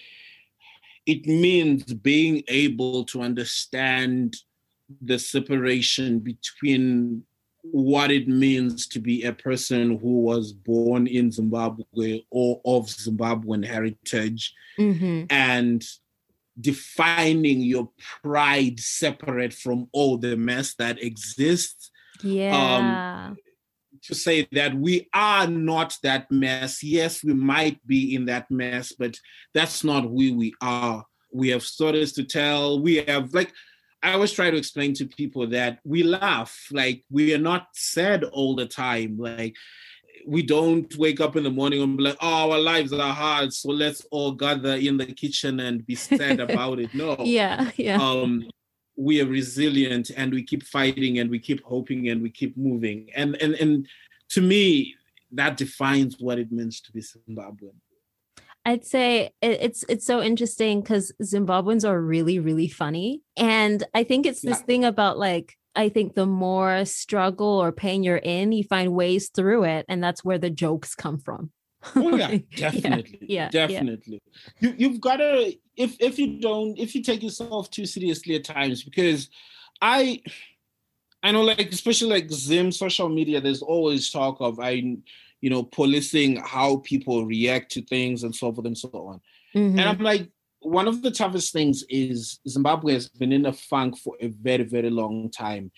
it 1.06 1.26
means 1.26 1.84
being 1.94 2.42
able 2.48 3.04
to 3.04 3.22
understand 3.22 4.36
the 5.00 5.18
separation 5.18 6.18
between 6.18 7.22
what 7.72 8.10
it 8.10 8.28
means 8.28 8.86
to 8.86 9.00
be 9.00 9.24
a 9.24 9.32
person 9.32 9.98
who 9.98 10.20
was 10.20 10.52
born 10.52 11.06
in 11.06 11.32
Zimbabwe 11.32 12.22
or 12.30 12.60
of 12.64 12.86
Zimbabwean 12.86 13.64
heritage 13.64 14.54
mm-hmm. 14.78 15.24
and 15.30 15.84
defining 16.60 17.60
your 17.60 17.90
pride 18.22 18.80
separate 18.80 19.52
from 19.52 19.88
all 19.92 20.16
the 20.18 20.36
mess 20.36 20.74
that 20.74 21.02
exists. 21.02 21.90
Yeah. 22.22 23.28
Um, 23.28 23.36
to 24.02 24.14
say 24.14 24.46
that 24.52 24.74
we 24.74 25.08
are 25.12 25.46
not 25.46 25.96
that 26.02 26.30
mess. 26.30 26.82
Yes, 26.82 27.24
we 27.24 27.34
might 27.34 27.84
be 27.86 28.14
in 28.14 28.26
that 28.26 28.50
mess, 28.50 28.92
but 28.92 29.18
that's 29.52 29.82
not 29.82 30.04
who 30.04 30.34
we 30.36 30.54
are. 30.60 31.04
We 31.32 31.48
have 31.48 31.62
stories 31.62 32.12
to 32.12 32.24
tell. 32.24 32.80
We 32.80 32.96
have, 32.96 33.34
like, 33.34 33.52
I 34.02 34.12
always 34.12 34.32
try 34.32 34.50
to 34.50 34.56
explain 34.56 34.94
to 34.94 35.06
people 35.06 35.48
that 35.48 35.80
we 35.84 36.04
laugh. 36.04 36.68
Like, 36.70 37.04
we 37.10 37.34
are 37.34 37.38
not 37.38 37.68
sad 37.74 38.22
all 38.22 38.54
the 38.54 38.66
time. 38.66 39.18
Like, 39.18 39.56
we 40.26 40.42
don't 40.42 40.94
wake 40.96 41.20
up 41.20 41.36
in 41.36 41.44
the 41.44 41.50
morning 41.50 41.80
and 41.80 41.96
be 41.96 42.02
like, 42.02 42.16
oh, 42.20 42.50
our 42.50 42.58
lives 42.58 42.92
are 42.92 43.12
hard, 43.12 43.52
so 43.52 43.70
let's 43.70 44.04
all 44.10 44.32
gather 44.32 44.74
in 44.74 44.96
the 44.96 45.06
kitchen 45.06 45.60
and 45.60 45.86
be 45.86 45.94
sad 45.94 46.40
about 46.50 46.80
it. 46.80 46.92
No. 46.94 47.16
Yeah, 47.20 47.70
yeah. 47.76 48.02
Um, 48.02 48.48
we 48.96 49.20
are 49.20 49.26
resilient 49.26 50.10
and 50.16 50.32
we 50.32 50.42
keep 50.42 50.64
fighting 50.64 51.18
and 51.18 51.30
we 51.30 51.38
keep 51.38 51.62
hoping 51.62 52.08
and 52.08 52.22
we 52.22 52.30
keep 52.30 52.56
moving. 52.56 53.08
And 53.14 53.36
and 53.36 53.54
and 53.54 53.86
to 54.30 54.40
me, 54.40 54.96
that 55.32 55.56
defines 55.56 56.16
what 56.18 56.38
it 56.38 56.50
means 56.50 56.80
to 56.82 56.92
be 56.92 57.00
Zimbabwean. 57.00 57.74
I'd 58.64 58.84
say 58.84 59.30
it's 59.40 59.84
it's 59.88 60.04
so 60.04 60.20
interesting 60.20 60.80
because 60.80 61.12
Zimbabweans 61.22 61.88
are 61.88 62.00
really 62.00 62.40
really 62.40 62.68
funny, 62.68 63.22
and 63.36 63.84
I 63.94 64.02
think 64.02 64.26
it's 64.26 64.40
this 64.40 64.58
yeah. 64.58 64.64
thing 64.64 64.84
about 64.84 65.18
like 65.18 65.56
I 65.76 65.90
think 65.90 66.14
the 66.14 66.26
more 66.26 66.84
struggle 66.84 67.62
or 67.62 67.70
pain 67.70 68.02
you're 68.02 68.16
in, 68.16 68.52
you 68.52 68.64
find 68.64 68.92
ways 68.92 69.30
through 69.34 69.64
it. 69.64 69.84
And 69.88 70.02
that's 70.02 70.24
where 70.24 70.38
the 70.38 70.50
jokes 70.50 70.94
come 70.94 71.18
from. 71.18 71.50
oh 71.96 72.16
yeah, 72.16 72.38
definitely. 72.56 73.18
Yeah, 73.22 73.50
yeah 73.52 73.66
definitely. 73.66 74.22
Yeah. 74.60 74.70
You 74.70 74.74
you've 74.78 75.00
gotta 75.00 75.54
if 75.76 75.96
if 76.00 76.18
you 76.18 76.40
don't 76.40 76.78
if 76.78 76.94
you 76.94 77.02
take 77.02 77.22
yourself 77.22 77.70
too 77.70 77.86
seriously 77.86 78.34
at 78.34 78.44
times, 78.44 78.82
because 78.82 79.28
I 79.80 80.22
I 81.22 81.32
know 81.32 81.42
like 81.42 81.70
especially 81.72 82.10
like 82.10 82.30
Zim 82.30 82.72
social 82.72 83.08
media, 83.08 83.40
there's 83.40 83.62
always 83.62 84.10
talk 84.10 84.38
of 84.40 84.58
I 84.58 84.70
you 85.40 85.50
know 85.50 85.62
policing 85.62 86.36
how 86.36 86.78
people 86.78 87.26
react 87.26 87.72
to 87.72 87.82
things 87.82 88.24
and 88.24 88.34
so 88.34 88.52
forth 88.52 88.66
and 88.66 88.78
so 88.78 88.90
on. 88.92 89.20
Mm-hmm. 89.54 89.78
And 89.78 89.88
I'm 89.88 89.98
like, 89.98 90.30
one 90.66 90.88
of 90.88 91.00
the 91.02 91.12
toughest 91.12 91.52
things 91.52 91.84
is 91.88 92.40
Zimbabwe 92.48 92.94
has 92.94 93.08
been 93.08 93.32
in 93.32 93.46
a 93.46 93.52
funk 93.52 93.96
for 93.98 94.16
a 94.20 94.28
very, 94.28 94.64
very 94.64 94.90
long 94.90 95.30
time. 95.30 95.70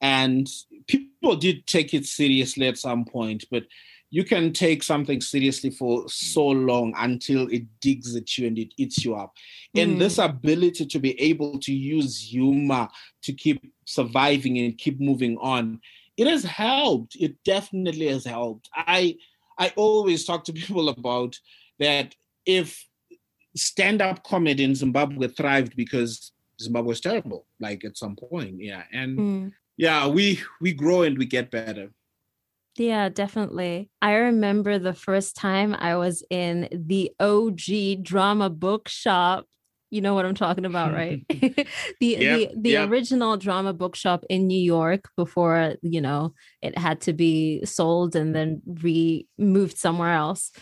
And 0.00 0.48
people 0.86 1.34
did 1.34 1.66
take 1.66 1.92
it 1.92 2.06
seriously 2.06 2.68
at 2.68 2.78
some 2.78 3.04
point, 3.04 3.44
but 3.50 3.64
you 4.10 4.24
can 4.24 4.52
take 4.52 4.84
something 4.84 5.20
seriously 5.20 5.70
for 5.70 6.08
so 6.08 6.46
long 6.46 6.94
until 6.96 7.48
it 7.48 7.64
digs 7.80 8.14
at 8.14 8.38
you 8.38 8.46
and 8.46 8.56
it 8.58 8.72
eats 8.76 9.04
you 9.04 9.16
up. 9.16 9.34
Mm. 9.76 9.82
And 9.82 10.00
this 10.00 10.18
ability 10.18 10.86
to 10.86 10.98
be 11.00 11.20
able 11.20 11.58
to 11.58 11.74
use 11.74 12.20
humor 12.20 12.88
to 13.22 13.32
keep 13.32 13.60
surviving 13.86 14.58
and 14.58 14.78
keep 14.78 15.00
moving 15.00 15.36
on, 15.38 15.80
it 16.16 16.28
has 16.28 16.44
helped. 16.44 17.16
It 17.16 17.34
definitely 17.44 18.06
has 18.06 18.24
helped. 18.24 18.68
I 18.72 19.16
I 19.58 19.72
always 19.74 20.24
talk 20.24 20.44
to 20.44 20.52
people 20.62 20.88
about 20.90 21.36
that 21.80 22.14
if 22.46 22.87
stand-up 23.56 24.24
comedy 24.24 24.64
in 24.64 24.74
Zimbabwe 24.74 25.28
thrived 25.28 25.76
because 25.76 26.32
Zimbabwe 26.60 26.88
was 26.88 27.00
terrible, 27.00 27.46
like 27.60 27.84
at 27.84 27.96
some 27.96 28.16
point. 28.16 28.56
Yeah. 28.58 28.82
And 28.92 29.18
mm. 29.18 29.52
yeah, 29.76 30.06
we 30.08 30.40
we 30.60 30.72
grow 30.72 31.02
and 31.02 31.18
we 31.18 31.26
get 31.26 31.50
better. 31.50 31.90
Yeah, 32.78 33.08
definitely. 33.08 33.90
I 34.00 34.14
remember 34.14 34.78
the 34.78 34.94
first 34.94 35.34
time 35.34 35.74
I 35.74 35.96
was 35.96 36.22
in 36.30 36.68
the 36.72 37.10
OG 37.18 38.04
drama 38.04 38.50
bookshop. 38.50 39.46
You 39.90 40.00
know 40.02 40.14
what 40.14 40.26
I'm 40.26 40.34
talking 40.34 40.66
about, 40.66 40.92
right? 40.92 41.24
the 41.28 41.66
yep, 42.00 42.18
the, 42.20 42.50
the 42.56 42.70
yep. 42.70 42.90
original 42.90 43.36
drama 43.36 43.72
bookshop 43.72 44.24
in 44.28 44.46
New 44.46 44.60
York 44.60 45.08
before, 45.16 45.74
you 45.82 46.00
know, 46.00 46.34
it 46.62 46.76
had 46.78 47.00
to 47.02 47.12
be 47.12 47.64
sold 47.64 48.14
and 48.14 48.34
then 48.34 48.62
re 48.66 49.26
moved 49.38 49.78
somewhere 49.78 50.12
else. 50.12 50.52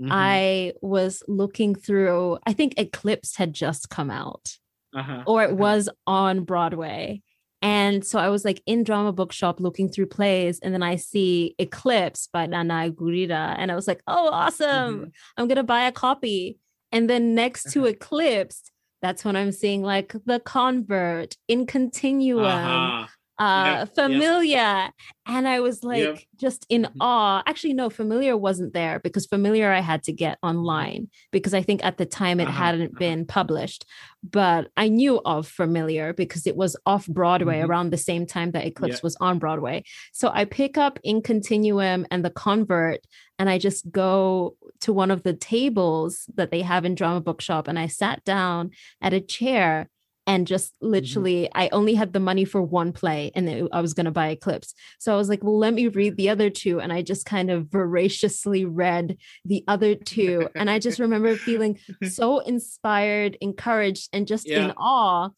Mm-hmm. 0.00 0.12
I 0.12 0.72
was 0.82 1.22
looking 1.26 1.74
through, 1.74 2.38
I 2.46 2.52
think 2.52 2.74
Eclipse 2.76 3.36
had 3.36 3.52
just 3.52 3.88
come 3.88 4.10
out, 4.10 4.56
uh-huh. 4.94 5.24
or 5.26 5.42
it 5.42 5.56
was 5.56 5.88
on 6.06 6.44
Broadway. 6.44 7.22
And 7.62 8.04
so 8.04 8.18
I 8.18 8.28
was 8.28 8.44
like 8.44 8.62
in 8.66 8.84
drama 8.84 9.12
bookshop 9.12 9.58
looking 9.60 9.88
through 9.88 10.06
plays, 10.06 10.60
and 10.60 10.74
then 10.74 10.82
I 10.82 10.96
see 10.96 11.54
Eclipse 11.58 12.28
by 12.30 12.46
Danai 12.46 12.92
Gurira. 12.92 13.54
And 13.58 13.72
I 13.72 13.74
was 13.74 13.88
like, 13.88 14.02
oh, 14.06 14.28
awesome. 14.30 14.96
Mm-hmm. 14.96 15.08
I'm 15.36 15.48
gonna 15.48 15.64
buy 15.64 15.86
a 15.86 15.92
copy. 15.92 16.58
And 16.92 17.08
then 17.08 17.34
next 17.34 17.72
to 17.72 17.80
uh-huh. 17.80 17.88
Eclipse, 17.88 18.70
that's 19.02 19.24
when 19.24 19.36
I'm 19.36 19.52
seeing 19.52 19.82
like 19.82 20.14
the 20.26 20.40
convert 20.40 21.36
in 21.48 21.66
continuum. 21.66 22.44
Uh-huh. 22.44 23.06
Uh 23.38 23.80
yep, 23.80 23.94
familiar 23.94 24.56
yep. 24.56 24.94
and 25.26 25.46
i 25.46 25.60
was 25.60 25.84
like 25.84 26.02
yep. 26.02 26.18
just 26.36 26.64
in 26.70 26.82
mm-hmm. 26.82 26.98
awe 27.00 27.42
actually 27.46 27.74
no 27.74 27.90
familiar 27.90 28.36
wasn't 28.36 28.72
there 28.72 28.98
because 29.00 29.26
familiar 29.26 29.70
i 29.70 29.80
had 29.80 30.02
to 30.02 30.12
get 30.12 30.38
online 30.42 31.08
because 31.32 31.52
i 31.52 31.60
think 31.60 31.84
at 31.84 31.98
the 31.98 32.06
time 32.06 32.40
it 32.40 32.48
uh-huh. 32.48 32.52
hadn't 32.52 32.92
uh-huh. 32.92 32.98
been 32.98 33.26
published 33.26 33.84
but 34.22 34.68
i 34.76 34.88
knew 34.88 35.20
of 35.26 35.46
familiar 35.46 36.14
because 36.14 36.46
it 36.46 36.56
was 36.56 36.76
off 36.86 37.06
broadway 37.06 37.60
mm-hmm. 37.60 37.70
around 37.70 37.90
the 37.90 37.98
same 37.98 38.24
time 38.26 38.52
that 38.52 38.66
eclipse 38.66 39.02
was 39.02 39.16
on 39.20 39.38
broadway 39.38 39.82
so 40.12 40.30
i 40.32 40.44
pick 40.44 40.78
up 40.78 40.98
in 41.04 41.20
continuum 41.20 42.06
and 42.10 42.24
the 42.24 42.30
convert 42.30 43.00
and 43.38 43.50
i 43.50 43.58
just 43.58 43.90
go 43.90 44.56
to 44.80 44.94
one 44.94 45.10
of 45.10 45.24
the 45.24 45.34
tables 45.34 46.24
that 46.36 46.50
they 46.50 46.62
have 46.62 46.86
in 46.86 46.94
drama 46.94 47.20
bookshop 47.20 47.68
and 47.68 47.78
i 47.78 47.86
sat 47.86 48.24
down 48.24 48.70
at 49.02 49.12
a 49.12 49.20
chair 49.20 49.90
and 50.26 50.46
just 50.46 50.72
mm-hmm. 50.74 50.88
literally 50.88 51.42
mm-hmm. 51.44 51.58
i 51.58 51.68
only 51.72 51.94
had 51.94 52.12
the 52.12 52.20
money 52.20 52.44
for 52.44 52.62
one 52.62 52.92
play 52.92 53.30
and 53.34 53.48
it, 53.48 53.68
i 53.72 53.80
was 53.80 53.94
going 53.94 54.04
to 54.04 54.10
buy 54.10 54.28
eclipse 54.28 54.74
so 54.98 55.12
i 55.12 55.16
was 55.16 55.28
like 55.28 55.42
well 55.42 55.58
let 55.58 55.74
me 55.74 55.88
read 55.88 56.16
the 56.16 56.28
other 56.28 56.50
two 56.50 56.80
and 56.80 56.92
i 56.92 57.02
just 57.02 57.24
kind 57.24 57.50
of 57.50 57.66
voraciously 57.68 58.64
read 58.64 59.16
the 59.44 59.64
other 59.68 59.94
two 59.94 60.48
and 60.54 60.68
i 60.68 60.78
just 60.78 60.98
remember 60.98 61.36
feeling 61.36 61.78
so 62.08 62.40
inspired 62.40 63.36
encouraged 63.40 64.08
and 64.12 64.26
just 64.26 64.48
yeah. 64.48 64.64
in 64.64 64.70
awe 64.72 65.30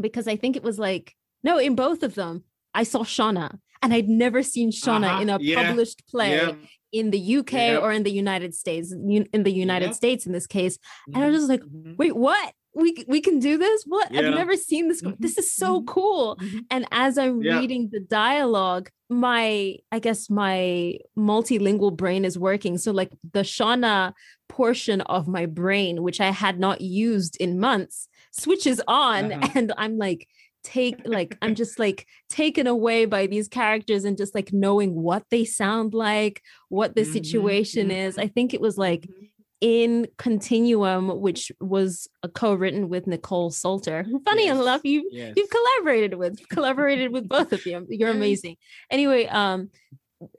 because 0.00 0.28
i 0.28 0.36
think 0.36 0.56
it 0.56 0.62
was 0.62 0.78
like 0.78 1.14
no 1.42 1.58
in 1.58 1.74
both 1.74 2.02
of 2.02 2.14
them 2.14 2.44
i 2.74 2.82
saw 2.82 3.00
shona 3.00 3.58
and 3.82 3.92
i'd 3.92 4.08
never 4.08 4.42
seen 4.42 4.70
shona 4.70 5.08
uh-huh. 5.08 5.22
in 5.22 5.30
a 5.30 5.38
yeah. 5.40 5.62
published 5.62 6.06
play 6.08 6.36
yeah. 6.36 6.52
in 6.92 7.10
the 7.10 7.36
uk 7.36 7.52
or 7.82 7.92
in 7.92 8.02
the 8.02 8.10
united 8.10 8.54
states 8.54 8.92
in 8.92 9.42
the 9.42 9.52
united 9.52 9.94
states 9.94 10.26
in 10.26 10.32
this 10.32 10.46
case 10.46 10.78
and 11.14 11.24
i 11.24 11.28
was 11.28 11.40
just 11.40 11.48
like 11.48 11.62
mm-hmm. 11.62 11.94
wait 11.96 12.14
what 12.14 12.52
we 12.76 13.04
we 13.08 13.20
can 13.20 13.38
do 13.38 13.56
this 13.56 13.84
what 13.86 14.12
yeah. 14.12 14.20
i've 14.20 14.34
never 14.34 14.54
seen 14.54 14.88
this 14.88 15.02
this 15.18 15.38
is 15.38 15.50
so 15.50 15.78
mm-hmm. 15.78 15.86
cool 15.86 16.36
mm-hmm. 16.36 16.58
and 16.70 16.86
as 16.92 17.16
i'm 17.16 17.42
yeah. 17.42 17.58
reading 17.58 17.88
the 17.90 18.00
dialogue 18.00 18.90
my 19.08 19.76
i 19.90 19.98
guess 19.98 20.28
my 20.28 20.96
multilingual 21.18 21.96
brain 21.96 22.24
is 22.24 22.38
working 22.38 22.76
so 22.76 22.92
like 22.92 23.10
the 23.32 23.40
shona 23.40 24.12
portion 24.48 25.00
of 25.02 25.26
my 25.26 25.46
brain 25.46 26.02
which 26.02 26.20
i 26.20 26.30
had 26.30 26.60
not 26.60 26.80
used 26.80 27.36
in 27.38 27.58
months 27.58 28.08
switches 28.30 28.80
on 28.86 29.32
uh-huh. 29.32 29.48
and 29.54 29.72
i'm 29.78 29.96
like 29.96 30.28
take 30.62 31.00
like 31.04 31.38
i'm 31.40 31.54
just 31.54 31.78
like 31.78 32.06
taken 32.28 32.66
away 32.66 33.04
by 33.04 33.26
these 33.26 33.46
characters 33.46 34.04
and 34.04 34.18
just 34.18 34.34
like 34.34 34.52
knowing 34.52 34.94
what 34.94 35.22
they 35.30 35.44
sound 35.44 35.94
like 35.94 36.42
what 36.68 36.94
the 36.96 37.02
mm-hmm. 37.02 37.12
situation 37.12 37.88
mm-hmm. 37.88 37.98
is 37.98 38.18
i 38.18 38.26
think 38.26 38.52
it 38.52 38.60
was 38.60 38.76
like 38.76 39.02
mm-hmm 39.02 39.26
in 39.60 40.06
Continuum, 40.18 41.20
which 41.20 41.50
was 41.60 42.08
co-written 42.34 42.88
with 42.88 43.06
Nikkole 43.06 43.52
Salter. 43.52 44.04
Funny 44.24 44.46
yes. 44.46 44.60
enough, 44.60 44.80
you 44.84 45.08
yes. 45.10 45.34
you've 45.36 45.50
collaborated 45.50 46.14
with 46.14 46.46
collaborated 46.48 47.12
with 47.12 47.28
both 47.28 47.52
of 47.52 47.64
you. 47.64 47.86
You're 47.88 48.10
amazing. 48.10 48.56
Anyway, 48.90 49.26
um, 49.26 49.70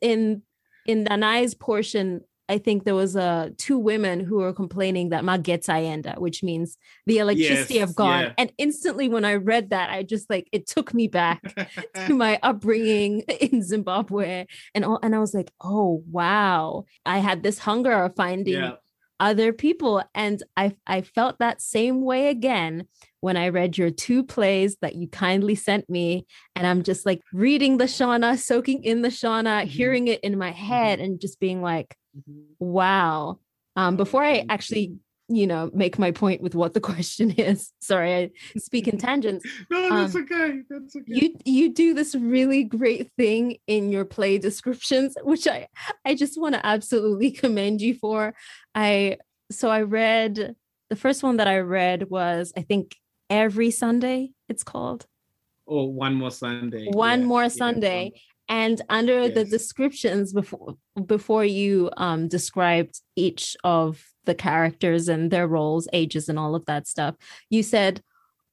in 0.02 0.44
in 0.86 1.04
Danai's 1.04 1.56
portion, 1.56 2.22
I 2.48 2.60
think 2.60 2.84
there 2.84 2.94
was 2.94 3.16
uh 3.16 3.50
two 3.58 3.80
women 3.80 4.20
who 4.20 4.38
were 4.38 4.54
complaining 4.54 5.10
that 5.10 5.24
Magetayenda, 5.24 6.20
which 6.20 6.44
means 6.44 6.78
the 7.08 7.18
electricity 7.18 7.76
yes, 7.76 7.88
have 7.88 7.96
gone. 7.96 8.24
Yeah. 8.24 8.34
And 8.38 8.52
instantly 8.60 9.10
when 9.10 9.26
I 9.26 9.36
read 9.36 9.72
that, 9.72 9.90
I 9.90 10.04
just 10.04 10.30
like 10.30 10.48
it 10.52 10.68
took 10.68 10.94
me 10.94 11.08
back 11.08 11.42
to 12.06 12.14
my 12.14 12.40
upbringing 12.44 13.22
in 13.22 13.64
Zimbabwe. 13.64 14.46
And 14.76 14.86
all, 14.86 15.00
and 15.02 15.16
I 15.16 15.20
was 15.20 15.34
like, 15.34 15.52
oh 15.60 16.04
wow. 16.12 16.86
I 17.04 17.18
had 17.18 17.42
this 17.42 17.58
hunger 17.58 17.92
of 17.94 18.16
finding 18.16 18.54
yeah 18.54 18.76
other 19.20 19.54
people. 19.54 20.04
And 20.14 20.42
I, 20.56 20.76
I 20.86 21.02
felt 21.02 21.40
that 21.40 21.62
same 21.62 22.02
way 22.02 22.30
again 22.30 22.88
when 23.20 23.38
I 23.38 23.50
read 23.50 23.78
your 23.78 23.90
two 23.90 24.24
plays 24.24 24.78
that 24.82 24.96
you 24.96 25.08
kindly 25.08 25.56
sent 25.56 25.90
me. 25.90 26.26
And 26.56 26.68
I'm 26.68 26.84
just 26.84 27.06
like 27.06 27.22
reading 27.34 27.78
the 27.78 27.86
Shona, 27.86 28.38
soaking 28.38 28.84
in 28.84 29.02
the 29.02 29.10
Shona, 29.10 29.62
mm-hmm. 29.62 29.70
hearing 29.70 30.08
it 30.08 30.20
in 30.22 30.38
my 30.38 30.52
head, 30.52 31.00
mm-hmm. 31.00 31.06
and 31.06 31.22
just 31.22 31.40
being 31.40 31.62
like, 31.62 31.96
mm-hmm. 32.18 32.42
wow. 32.60 33.40
Um, 33.76 33.96
before 33.96 34.24
I 34.24 34.46
actually 34.50 34.96
you 35.30 35.46
know 35.46 35.70
make 35.74 36.00
my 36.00 36.12
point 36.12 36.42
with 36.42 36.56
what 36.56 36.74
the 36.74 36.80
question 36.92 37.32
is. 37.32 37.72
Sorry 37.80 38.14
i 38.16 38.32
speak 38.58 38.88
in 38.88 38.98
tangents. 38.98 39.46
No 39.70 39.90
that's 39.90 40.16
um, 40.16 40.24
okay 40.24 40.62
that's 40.70 40.96
okay. 40.96 41.06
you 41.08 41.36
you 41.46 41.74
do 41.74 41.94
this 41.94 42.16
really 42.16 42.64
great 42.64 43.12
thing 43.18 43.58
in 43.68 43.90
your 43.90 44.06
play 44.06 44.38
descriptions 44.38 45.18
which 45.24 45.48
i 45.48 45.68
i 46.06 46.16
just 46.16 46.40
want 46.40 46.56
to 46.56 46.66
absolutely 46.66 47.32
commend 47.44 47.82
you 47.82 47.96
for. 47.96 48.34
I 48.76 49.18
so 49.52 49.70
i 49.70 49.82
read 49.82 50.56
the 50.90 50.96
first 50.96 51.24
one 51.24 51.38
that 51.38 51.48
i 51.48 51.60
read 51.60 52.10
was 52.10 52.54
i 52.56 52.62
think 52.62 52.96
every 53.30 53.72
sunday 53.72 54.32
it's 54.50 54.64
called. 54.64 55.06
Oh 55.68 55.86
one 55.86 56.16
more 56.16 56.32
sunday. 56.32 56.88
One 56.92 57.22
yeah, 57.22 57.26
more 57.26 57.50
sunday. 57.50 58.12
yeah. 58.14 58.22
And 58.50 58.82
under 58.88 59.24
yes. 59.24 59.34
the 59.34 59.44
descriptions 59.44 60.32
before 60.32 60.78
before 61.06 61.44
you 61.44 61.92
um, 61.98 62.30
described 62.30 63.02
each 63.18 63.58
of 63.66 64.02
the 64.28 64.36
characters 64.36 65.08
and 65.08 65.32
their 65.32 65.48
roles, 65.48 65.88
ages, 65.92 66.30
and 66.30 66.38
all 66.38 66.54
of 66.54 66.66
that 66.66 66.86
stuff, 66.86 67.16
you 67.50 67.64
said 67.64 68.04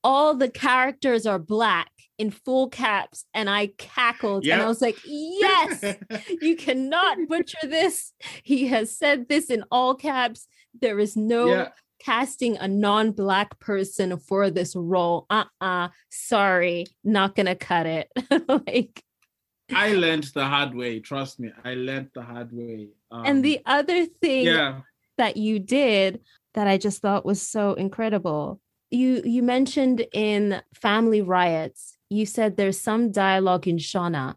all 0.03 0.35
the 0.35 0.51
characters 0.51 1.27
are 1.27 1.39
black 1.39 1.91
in 2.19 2.31
full 2.31 2.69
caps 2.69 3.25
and 3.35 3.51
i 3.51 3.67
cackled 3.79 4.45
yep. 4.45 4.55
and 4.55 4.63
i 4.63 4.69
was 4.69 4.81
like 4.81 4.97
yes 5.05 5.97
you 6.41 6.55
cannot 6.55 7.19
butcher 7.29 7.59
this 7.65 8.13
he 8.45 8.69
has 8.69 8.97
said 8.97 9.29
this 9.29 9.51
in 9.51 9.65
all 9.73 9.97
caps 9.97 10.47
there 10.81 11.01
is 11.01 11.17
no 11.17 11.47
yeah. 11.47 11.69
casting 11.99 12.57
a 12.59 12.69
non-black 12.69 13.59
person 13.59 14.17
for 14.17 14.49
this 14.49 14.77
role 14.77 15.27
uh-uh 15.29 15.89
sorry 16.09 16.87
not 17.03 17.35
gonna 17.35 17.57
cut 17.57 17.87
it 17.87 18.09
like 18.49 19.03
I 19.73 19.95
learned 19.95 20.25
the 20.25 20.45
hard 20.45 20.75
way. 20.75 21.01
Trust 21.01 21.41
me, 21.41 21.51
I 21.65 21.73
learned 21.73 22.11
the 22.15 22.21
hard 22.21 22.53
way. 22.53 22.89
Um, 23.11 23.25
and 23.25 23.45
the 23.45 23.61
other 23.65 24.05
thing 24.05 24.45
yeah. 24.45 24.81
That 25.19 25.37
you 25.37 25.59
did 25.59 26.21
that 26.55 26.67
I 26.67 26.79
just 26.79 27.03
thought 27.03 27.25
was 27.25 27.43
so 27.43 27.75
incredible. 27.75 28.61
You 28.91 29.23
you 29.25 29.43
mentioned 29.43 30.07
in 30.13 30.63
Family 30.75 31.21
Riots, 31.21 31.97
you 32.11 32.27
said 32.27 32.57
there's 32.57 32.81
some 32.81 33.11
dialogue 33.11 33.67
in 33.67 33.79
Shona, 33.79 34.35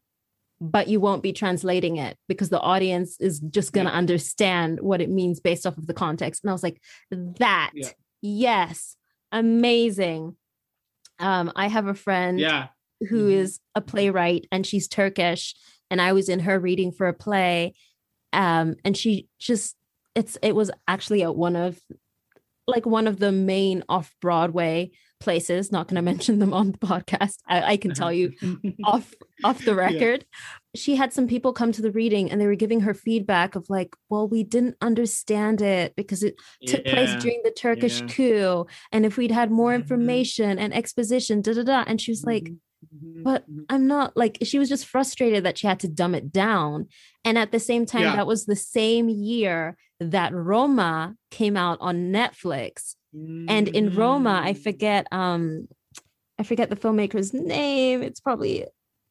but 0.60 0.88
you 0.88 1.00
won't 1.00 1.24
be 1.24 1.34
translating 1.34 1.98
it 1.98 2.18
because 2.28 2.50
the 2.50 2.60
audience 2.60 3.20
is 3.20 3.40
just 3.40 3.74
going 3.74 3.86
to 3.86 3.92
yeah. 3.92 3.98
understand 3.98 4.80
what 4.82 5.02
it 5.02 5.10
means 5.10 5.40
based 5.40 5.66
off 5.68 5.78
of 5.78 5.88
the 5.88 5.94
context. 5.94 6.44
And 6.44 6.50
I 6.50 6.54
was 6.54 6.64
like, 6.64 6.82
that, 7.12 7.72
yeah. 7.76 7.90
yes, 8.22 8.96
amazing. 9.32 10.36
Um, 11.20 11.52
I 11.56 11.68
have 11.68 11.88
a 11.88 11.94
friend 11.94 12.40
yeah 12.40 12.68
who 13.10 13.24
mm-hmm. 13.24 13.40
is 13.40 13.60
a 13.76 13.82
playwright 13.82 14.48
and 14.52 14.66
she's 14.66 14.88
Turkish 14.88 15.56
and 15.90 16.02
I 16.02 16.14
was 16.14 16.30
in 16.30 16.40
her 16.40 16.60
reading 16.60 16.92
for 16.92 17.08
a 17.08 17.14
play 17.14 17.74
um 18.34 18.76
and 18.84 18.96
she 18.98 19.28
just 19.40 19.76
it's 20.18 20.38
it 20.42 20.56
was 20.56 20.72
actually 20.88 21.24
at 21.24 21.36
one 21.36 21.56
of 21.56 21.80
like 22.66 22.86
one 22.86 23.08
of 23.08 23.20
the 23.20 23.32
main 23.32 23.84
off 23.88 24.14
Broadway 24.20 24.92
places 25.20 25.72
not 25.72 25.88
going 25.88 25.96
to 25.98 26.02
mention 26.02 26.40
them 26.40 26.54
on 26.54 26.72
the 26.72 26.78
podcast 26.78 27.38
I, 27.48 27.74
I 27.74 27.78
can 27.78 27.94
tell 27.94 28.12
you 28.12 28.34
off 28.84 29.14
off 29.44 29.64
the 29.64 29.76
record 29.76 30.26
yeah. 30.32 30.80
she 30.80 30.96
had 30.96 31.14
some 31.14 31.28
people 31.28 31.54
come 31.54 31.72
to 31.72 31.82
the 31.82 31.92
reading 31.92 32.30
and 32.30 32.40
they 32.42 32.46
were 32.46 32.56
giving 32.56 32.82
her 32.82 32.94
feedback 32.94 33.56
of 33.56 33.70
like 33.70 33.96
well 34.10 34.28
we 34.28 34.44
didn't 34.44 34.76
understand 34.82 35.62
it 35.62 35.96
because 35.96 36.24
it 36.24 36.36
took 36.66 36.86
yeah. 36.86 36.94
place 36.94 37.16
during 37.22 37.42
the 37.44 37.52
turkish 37.52 38.02
yeah. 38.02 38.08
coup 38.08 38.66
and 38.92 39.06
if 39.06 39.18
we'd 39.18 39.32
had 39.32 39.52
more 39.52 39.72
mm-hmm. 39.72 39.82
information 39.82 40.60
and 40.60 40.74
exposition 40.74 41.42
da 41.42 41.54
da 41.54 41.64
da 41.64 41.84
and 41.88 42.00
she 42.02 42.12
was 42.12 42.24
like 42.24 42.44
mm-hmm. 42.44 42.56
Mm-hmm, 42.86 43.24
but 43.24 43.44
mm-hmm. 43.44 43.62
I'm 43.70 43.88
not 43.88 44.16
like 44.16 44.38
she 44.44 44.60
was 44.60 44.70
just 44.70 44.86
frustrated 44.86 45.44
that 45.44 45.58
she 45.58 45.68
had 45.68 45.80
to 45.82 45.88
dumb 45.88 46.16
it 46.16 46.32
down. 46.32 46.88
And 47.26 47.38
at 47.38 47.52
the 47.52 47.60
same 47.60 47.86
time, 47.86 48.04
yeah. 48.04 48.16
that 48.16 48.28
was 48.28 48.46
the 48.46 48.56
same 48.56 49.10
year 49.10 49.78
that 50.00 50.34
Roma 50.34 51.16
came 51.32 51.58
out 51.58 51.78
on 51.82 52.12
Netflix. 52.12 52.96
Mm-hmm. 53.16 53.46
And 53.50 53.68
in 53.70 53.96
Roma, 53.96 54.42
I 54.44 54.54
mm. 54.54 54.64
forget 54.64 55.08
um 55.12 55.68
I 56.40 56.44
forget 56.44 56.70
the 56.70 56.76
filmmaker's 56.76 57.34
name. 57.34 58.04
It's 58.04 58.20
probably 58.20 58.66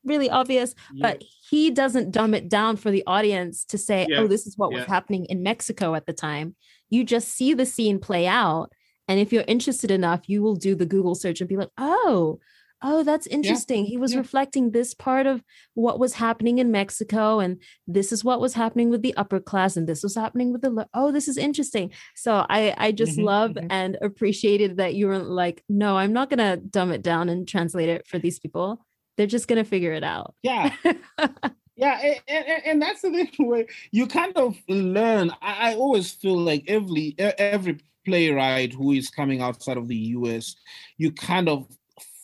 really 0.04 0.30
obvious, 0.30 0.74
yeah. 0.94 1.08
but 1.10 1.24
he 1.50 1.70
doesn't 1.70 2.12
dumb 2.12 2.34
it 2.34 2.48
down 2.48 2.76
for 2.76 2.90
the 2.90 3.02
audience 3.06 3.64
to 3.64 3.78
say, 3.78 4.06
yeah. 4.08 4.18
oh, 4.18 4.26
this 4.28 4.46
is 4.46 4.56
what 4.56 4.72
was 4.72 4.84
happening 4.84 5.24
in 5.26 5.42
Mexico 5.42 5.94
at 5.94 6.06
the 6.06 6.12
time. 6.12 6.54
You 6.88 7.02
just 7.02 7.28
see 7.28 7.54
the 7.54 7.66
scene 7.66 7.98
play 7.98 8.26
out. 8.26 8.70
And 9.08 9.20
if 9.20 9.32
you're 9.32 9.44
interested 9.46 9.90
enough, 9.90 10.28
you 10.28 10.42
will 10.42 10.54
do 10.54 10.74
the 10.74 10.86
Google 10.86 11.14
search 11.14 11.40
and 11.40 11.48
be 11.48 11.56
like, 11.56 11.70
oh, 11.78 12.38
oh 12.82 13.02
that's 13.02 13.26
interesting 13.26 13.84
yeah. 13.84 13.90
he 13.90 13.96
was 13.96 14.12
yeah. 14.12 14.18
reflecting 14.18 14.70
this 14.70 14.94
part 14.94 15.26
of 15.26 15.42
what 15.74 15.98
was 15.98 16.14
happening 16.14 16.58
in 16.58 16.70
mexico 16.70 17.40
and 17.40 17.60
this 17.86 18.12
is 18.12 18.24
what 18.24 18.40
was 18.40 18.54
happening 18.54 18.90
with 18.90 19.02
the 19.02 19.16
upper 19.16 19.40
class 19.40 19.76
and 19.76 19.88
this 19.88 20.02
was 20.02 20.14
happening 20.14 20.52
with 20.52 20.62
the 20.62 20.70
lo- 20.70 20.86
oh 20.94 21.10
this 21.10 21.28
is 21.28 21.36
interesting 21.36 21.90
so 22.14 22.44
i 22.48 22.74
i 22.78 22.92
just 22.92 23.12
mm-hmm, 23.12 23.26
love 23.26 23.52
mm-hmm. 23.52 23.66
and 23.70 23.96
appreciated 24.02 24.76
that 24.76 24.94
you 24.94 25.06
were 25.06 25.18
like 25.18 25.62
no 25.68 25.96
i'm 25.96 26.12
not 26.12 26.30
gonna 26.30 26.56
dumb 26.56 26.92
it 26.92 27.02
down 27.02 27.28
and 27.28 27.48
translate 27.48 27.88
it 27.88 28.06
for 28.06 28.18
these 28.18 28.38
people 28.38 28.84
they're 29.16 29.26
just 29.26 29.48
gonna 29.48 29.64
figure 29.64 29.92
it 29.92 30.04
out 30.04 30.34
yeah 30.42 30.70
yeah 31.76 32.00
and, 32.02 32.20
and, 32.28 32.62
and, 32.64 32.82
that's 32.82 33.02
the 33.02 33.10
thing 33.10 33.28
where 33.48 33.66
you 33.90 34.06
kind 34.06 34.36
of 34.36 34.56
learn 34.68 35.30
I, 35.42 35.72
I 35.72 35.74
always 35.74 36.10
feel 36.12 36.38
like 36.38 36.64
every 36.66 37.14
every 37.18 37.78
playwright 38.04 38.72
who 38.72 38.92
is 38.92 39.10
coming 39.10 39.40
outside 39.40 39.76
of 39.76 39.88
the 39.88 39.96
us 39.96 40.56
you 40.96 41.10
kind 41.12 41.48
of 41.48 41.66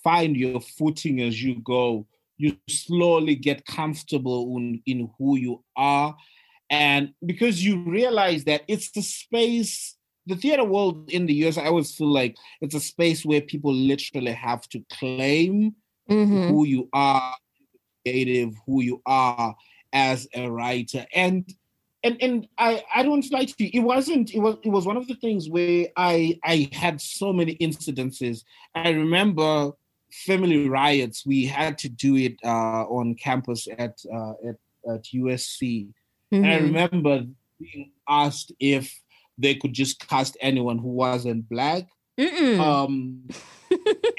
find 0.05 0.37
your 0.37 0.61
footing 0.61 1.21
as 1.21 1.43
you 1.43 1.61
go 1.61 2.07
you 2.43 2.57
slowly 2.69 3.37
get 3.37 3.65
comfortable 3.67 4.57
in, 4.57 4.83
in 4.85 5.09
who 5.17 5.37
you 5.37 5.63
are. 5.77 6.17
And 6.71 7.13
because 7.25 7.65
you 7.65 7.85
realize 7.89 8.45
that 8.45 8.63
it's 8.67 8.91
the 8.91 9.03
space, 9.03 9.97
the 10.27 10.35
theater 10.35 10.65
world 10.65 11.09
in 11.11 11.27
the 11.27 11.35
US, 11.47 11.57
I 11.57 11.67
always 11.67 11.95
feel 11.95 12.13
like 12.13 12.37
it's 12.61 12.75
a 12.75 12.81
space 12.81 13.25
where 13.25 13.41
people 13.41 13.73
literally 13.73 14.33
have 14.33 14.69
to 14.71 14.85
claim 14.91 15.77
mm-hmm. 16.11 16.49
who 16.49 16.67
you 16.67 16.89
are, 16.93 17.37
creative, 18.05 18.55
who 18.67 18.83
you 18.83 19.01
are 19.07 19.55
as 19.93 20.27
a 20.35 20.51
writer. 20.51 21.07
And 21.15 21.49
and 22.03 22.17
and 22.21 22.49
I 22.59 22.83
I 22.93 23.05
don't 23.05 23.31
lie 23.31 23.45
to 23.45 23.65
you. 23.65 23.71
It 23.73 23.85
wasn't. 23.85 24.35
It 24.35 24.41
was. 24.41 24.57
It 24.65 24.71
was 24.71 24.85
one 24.85 24.97
of 24.97 25.07
the 25.07 25.15
things 25.15 25.49
where 25.49 25.87
I 25.97 26.37
I 26.43 26.69
had 26.73 27.01
so 27.01 27.33
many 27.33 27.55
incidences. 27.59 28.43
I 28.75 28.89
remember 28.89 29.71
family 30.13 30.69
riots. 30.69 31.27
We 31.27 31.47
had 31.47 31.79
to 31.79 31.89
do 31.89 32.17
it 32.17 32.37
uh, 32.45 32.85
on 32.85 33.15
campus 33.15 33.67
at 33.79 33.99
uh, 34.13 34.33
at 34.49 34.57
at 34.89 35.05
USC. 35.15 35.89
Mm-hmm. 36.33 36.37
And 36.37 36.47
I 36.47 36.57
mm-hmm. 36.57 36.67
remember 36.67 37.25
being 37.59 37.93
asked 38.09 38.53
if 38.61 39.01
they 39.39 39.55
could 39.55 39.73
just 39.73 40.07
cast 40.07 40.37
anyone 40.41 40.79
who 40.79 40.89
wasn't 40.89 41.49
black. 41.49 41.89
Um, 42.19 43.29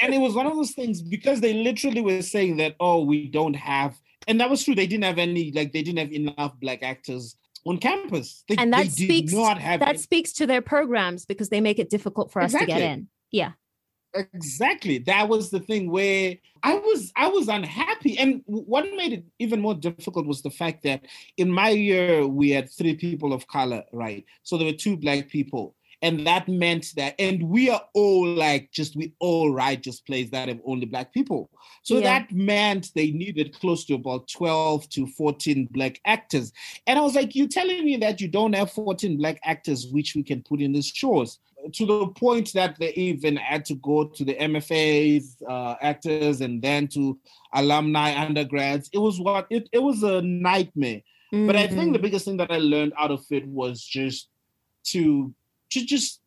and 0.01 0.13
it 0.13 0.19
was 0.19 0.33
one 0.33 0.47
of 0.47 0.55
those 0.55 0.71
things 0.71 1.01
because 1.01 1.41
they 1.41 1.53
literally 1.53 2.01
were 2.01 2.21
saying 2.21 2.57
that, 2.57 2.75
oh, 2.79 3.03
we 3.03 3.27
don't 3.27 3.55
have, 3.55 3.95
and 4.27 4.39
that 4.39 4.49
was 4.49 4.63
true. 4.63 4.75
They 4.75 4.87
didn't 4.87 5.05
have 5.05 5.19
any, 5.19 5.51
like, 5.51 5.73
they 5.73 5.83
didn't 5.83 5.99
have 5.99 6.11
enough 6.11 6.59
black 6.59 6.83
actors 6.83 7.35
on 7.65 7.77
campus. 7.77 8.43
They, 8.47 8.55
and 8.57 8.73
that 8.73 8.87
speaks 8.87 9.33
that 9.33 9.81
any. 9.81 9.97
speaks 9.97 10.33
to 10.33 10.47
their 10.47 10.61
programs 10.61 11.25
because 11.25 11.49
they 11.49 11.61
make 11.61 11.79
it 11.79 11.89
difficult 11.89 12.31
for 12.31 12.41
exactly. 12.41 12.73
us 12.73 12.79
to 12.79 12.83
get 12.83 12.91
in. 12.91 13.07
Yeah. 13.31 13.51
Exactly. 14.13 14.99
That 14.99 15.27
was 15.27 15.49
the 15.49 15.59
thing 15.59 15.89
where 15.89 16.37
I 16.61 16.75
was 16.75 17.11
I 17.15 17.27
was 17.27 17.47
unhappy. 17.47 18.17
And 18.17 18.41
what 18.45 18.85
made 18.95 19.13
it 19.13 19.25
even 19.39 19.59
more 19.59 19.73
difficult 19.73 20.27
was 20.27 20.41
the 20.41 20.51
fact 20.51 20.83
that 20.83 21.05
in 21.37 21.51
my 21.51 21.69
year 21.69 22.27
we 22.27 22.51
had 22.51 22.71
three 22.71 22.95
people 22.95 23.33
of 23.33 23.47
color, 23.47 23.83
right? 23.91 24.23
So 24.43 24.57
there 24.57 24.67
were 24.67 24.73
two 24.73 24.97
black 24.97 25.29
people 25.29 25.75
and 26.03 26.27
that 26.27 26.47
meant 26.49 26.93
that 26.97 27.15
and 27.17 27.41
we 27.41 27.69
are 27.69 27.81
all 27.95 28.27
like 28.27 28.69
just 28.71 28.95
we 28.95 29.13
all 29.19 29.51
write 29.51 29.81
just 29.81 30.05
plays 30.05 30.29
that 30.29 30.49
have 30.49 30.59
only 30.65 30.85
black 30.85 31.11
people 31.13 31.49
so 31.81 31.95
yeah. 31.95 32.01
that 32.01 32.31
meant 32.31 32.91
they 32.93 33.11
needed 33.11 33.57
close 33.59 33.85
to 33.85 33.95
about 33.95 34.27
12 34.27 34.87
to 34.89 35.07
14 35.07 35.67
black 35.71 35.99
actors 36.05 36.51
and 36.85 36.99
i 36.99 37.01
was 37.01 37.15
like 37.15 37.33
you 37.33 37.47
telling 37.47 37.83
me 37.83 37.97
that 37.97 38.21
you 38.21 38.27
don't 38.27 38.53
have 38.53 38.71
14 38.71 39.17
black 39.17 39.39
actors 39.43 39.87
which 39.87 40.13
we 40.13 40.21
can 40.21 40.43
put 40.43 40.61
in 40.61 40.73
these 40.73 40.87
shows 40.87 41.39
to 41.71 41.85
the 41.85 42.07
point 42.07 42.51
that 42.53 42.77
they 42.79 42.93
even 42.93 43.35
had 43.35 43.63
to 43.65 43.75
go 43.75 44.05
to 44.05 44.23
the 44.23 44.35
mfas 44.35 45.35
uh, 45.49 45.75
actors 45.81 46.41
and 46.41 46.61
then 46.61 46.87
to 46.87 47.17
alumni 47.53 48.13
undergrads 48.15 48.89
it 48.93 48.97
was 48.97 49.19
what 49.19 49.47
it, 49.49 49.69
it 49.71 49.79
was 49.79 50.03
a 50.03 50.21
nightmare 50.21 51.01
mm-hmm. 51.33 51.47
but 51.47 51.55
i 51.55 51.67
think 51.67 51.77
the 51.77 51.83
mm-hmm. 51.85 52.01
biggest 52.01 52.25
thing 52.25 52.37
that 52.37 52.51
i 52.51 52.57
learned 52.57 52.93
out 52.97 53.11
of 53.11 53.23
it 53.29 53.45
was 53.47 53.81
just 53.83 54.29
to 54.83 55.33
to 55.69 55.85
just 55.85 56.21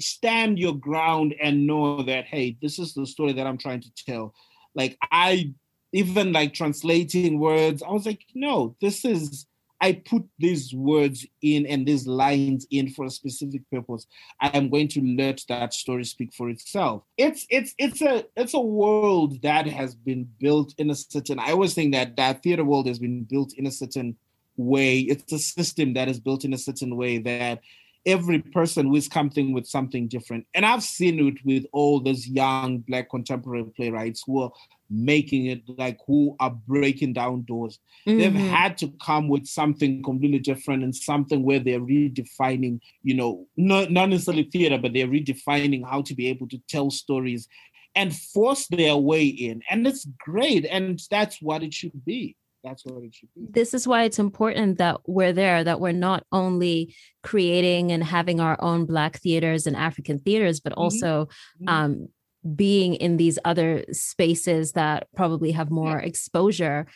stand 0.00 0.58
your 0.58 0.74
ground 0.74 1.34
and 1.40 1.66
know 1.66 2.02
that 2.02 2.24
hey 2.24 2.56
this 2.60 2.78
is 2.78 2.94
the 2.94 3.06
story 3.06 3.32
that 3.32 3.46
i'm 3.46 3.58
trying 3.58 3.80
to 3.80 3.90
tell 4.06 4.34
like 4.74 4.98
i 5.12 5.52
even 5.92 6.32
like 6.32 6.52
translating 6.54 7.38
words 7.38 7.82
i 7.82 7.90
was 7.90 8.06
like 8.06 8.24
no 8.34 8.74
this 8.80 9.04
is 9.04 9.46
i 9.82 9.92
put 9.92 10.24
these 10.38 10.72
words 10.72 11.26
in 11.42 11.66
and 11.66 11.86
these 11.86 12.06
lines 12.06 12.66
in 12.70 12.88
for 12.88 13.04
a 13.04 13.10
specific 13.10 13.62
purpose 13.70 14.06
i 14.40 14.48
am 14.56 14.70
going 14.70 14.88
to 14.88 15.00
let 15.18 15.42
that 15.48 15.74
story 15.74 16.04
speak 16.04 16.32
for 16.32 16.48
itself. 16.48 17.02
It's 17.18 17.46
it's 17.50 17.74
it's 17.78 18.00
a 18.00 18.24
it's 18.36 18.54
a 18.54 18.60
world 18.60 19.42
that 19.42 19.66
has 19.66 19.94
been 19.94 20.28
built 20.40 20.74
in 20.78 20.90
a 20.90 20.94
certain 20.94 21.38
i 21.38 21.50
always 21.52 21.74
think 21.74 21.92
that 21.92 22.16
that 22.16 22.42
theater 22.42 22.64
world 22.64 22.86
has 22.86 22.98
been 22.98 23.24
built 23.24 23.52
in 23.54 23.66
a 23.66 23.70
certain 23.70 24.16
way. 24.56 25.00
It's 25.00 25.32
a 25.32 25.38
system 25.38 25.94
that 25.94 26.08
is 26.08 26.20
built 26.20 26.44
in 26.44 26.52
a 26.52 26.58
certain 26.58 26.96
way 26.96 27.18
that 27.18 27.60
every 28.04 28.40
person 28.40 28.86
who 28.86 28.96
is 28.96 29.08
coming 29.08 29.52
with 29.52 29.66
something 29.66 30.08
different. 30.08 30.46
And 30.54 30.66
I've 30.66 30.82
seen 30.82 31.26
it 31.28 31.44
with 31.44 31.64
all 31.72 32.00
those 32.00 32.26
young 32.26 32.78
black 32.78 33.10
contemporary 33.10 33.64
playwrights 33.76 34.24
who 34.26 34.42
are 34.42 34.50
making 34.90 35.46
it 35.46 35.62
like 35.66 35.98
who 36.06 36.36
are 36.40 36.50
breaking 36.50 37.14
down 37.14 37.42
doors. 37.42 37.78
Mm-hmm. 38.06 38.18
They've 38.18 38.50
had 38.50 38.76
to 38.78 38.92
come 39.02 39.28
with 39.28 39.46
something 39.46 40.02
completely 40.02 40.40
different 40.40 40.82
and 40.82 40.94
something 40.94 41.42
where 41.42 41.60
they're 41.60 41.80
redefining, 41.80 42.80
you 43.02 43.14
know, 43.14 43.46
not, 43.56 43.90
not 43.90 44.08
necessarily 44.08 44.44
theater, 44.44 44.78
but 44.78 44.92
they're 44.92 45.06
redefining 45.06 45.88
how 45.88 46.02
to 46.02 46.14
be 46.14 46.28
able 46.28 46.48
to 46.48 46.58
tell 46.68 46.90
stories 46.90 47.48
and 47.94 48.14
force 48.16 48.66
their 48.68 48.96
way 48.96 49.26
in. 49.26 49.62
And 49.70 49.86
it's 49.86 50.06
great. 50.18 50.66
And 50.66 51.00
that's 51.10 51.40
what 51.40 51.62
it 51.62 51.72
should 51.72 52.04
be 52.04 52.36
that's 52.62 52.84
what 52.84 53.02
it 53.02 53.14
should 53.14 53.28
be. 53.34 53.46
This 53.50 53.74
is 53.74 53.86
why 53.86 54.04
it's 54.04 54.18
important 54.18 54.78
that 54.78 55.00
we're 55.06 55.32
there, 55.32 55.64
that 55.64 55.80
we're 55.80 55.92
not 55.92 56.24
only 56.32 56.94
creating 57.22 57.92
and 57.92 58.02
having 58.02 58.40
our 58.40 58.56
own 58.60 58.86
Black 58.86 59.18
theaters 59.18 59.66
and 59.66 59.76
African 59.76 60.18
theaters, 60.18 60.60
but 60.60 60.72
mm-hmm. 60.72 60.82
also 60.82 61.26
mm-hmm. 61.26 61.68
um, 61.68 62.08
being 62.56 62.94
in 62.94 63.16
these 63.16 63.38
other 63.44 63.84
spaces 63.92 64.72
that 64.72 65.06
probably 65.14 65.52
have 65.52 65.70
more 65.70 65.98
yeah. 66.00 66.06
exposure. 66.06 66.86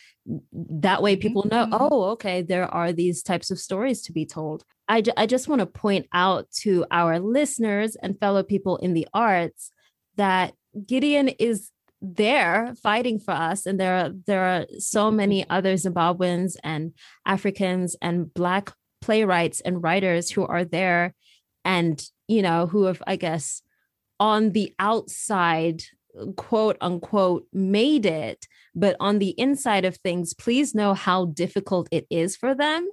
That 0.51 1.01
way, 1.01 1.15
people 1.15 1.45
know, 1.49 1.65
mm-hmm. 1.65 1.75
oh, 1.79 2.03
okay, 2.11 2.41
there 2.41 2.67
are 2.73 2.91
these 2.91 3.23
types 3.23 3.51
of 3.51 3.59
stories 3.59 4.01
to 4.03 4.11
be 4.11 4.25
told. 4.25 4.63
I, 4.89 5.01
ju- 5.01 5.13
I 5.17 5.25
just 5.25 5.47
want 5.47 5.59
to 5.59 5.65
point 5.65 6.07
out 6.13 6.49
to 6.61 6.85
our 6.91 7.19
listeners 7.19 7.95
and 7.95 8.19
fellow 8.19 8.43
people 8.43 8.77
in 8.77 8.93
the 8.93 9.07
arts 9.13 9.71
that 10.15 10.53
Gideon 10.85 11.29
is 11.29 11.71
there 12.01 12.73
fighting 12.81 13.19
for 13.19 13.31
us 13.31 13.65
and 13.65 13.79
there 13.79 13.97
are 13.97 14.11
there 14.27 14.43
are 14.43 14.65
so 14.77 15.09
many 15.09 15.47
other 15.49 15.73
zimbabweans 15.73 16.55
and 16.63 16.93
africans 17.25 17.95
and 18.01 18.31
black 18.33 18.71
playwrights 19.01 19.61
and 19.61 19.81
writers 19.81 20.29
who 20.29 20.45
are 20.45 20.63
there 20.63 21.15
and 21.65 22.03
you 22.27 22.41
know 22.41 22.67
who 22.67 22.83
have 22.83 23.01
i 23.07 23.15
guess 23.15 23.61
on 24.19 24.51
the 24.51 24.73
outside 24.77 25.81
quote 26.35 26.77
unquote 26.81 27.45
made 27.51 28.05
it 28.05 28.47
but 28.75 28.95
on 28.99 29.17
the 29.19 29.29
inside 29.39 29.85
of 29.85 29.97
things 29.97 30.33
please 30.33 30.75
know 30.75 30.93
how 30.93 31.25
difficult 31.25 31.87
it 31.91 32.05
is 32.11 32.35
for 32.35 32.53
them 32.53 32.87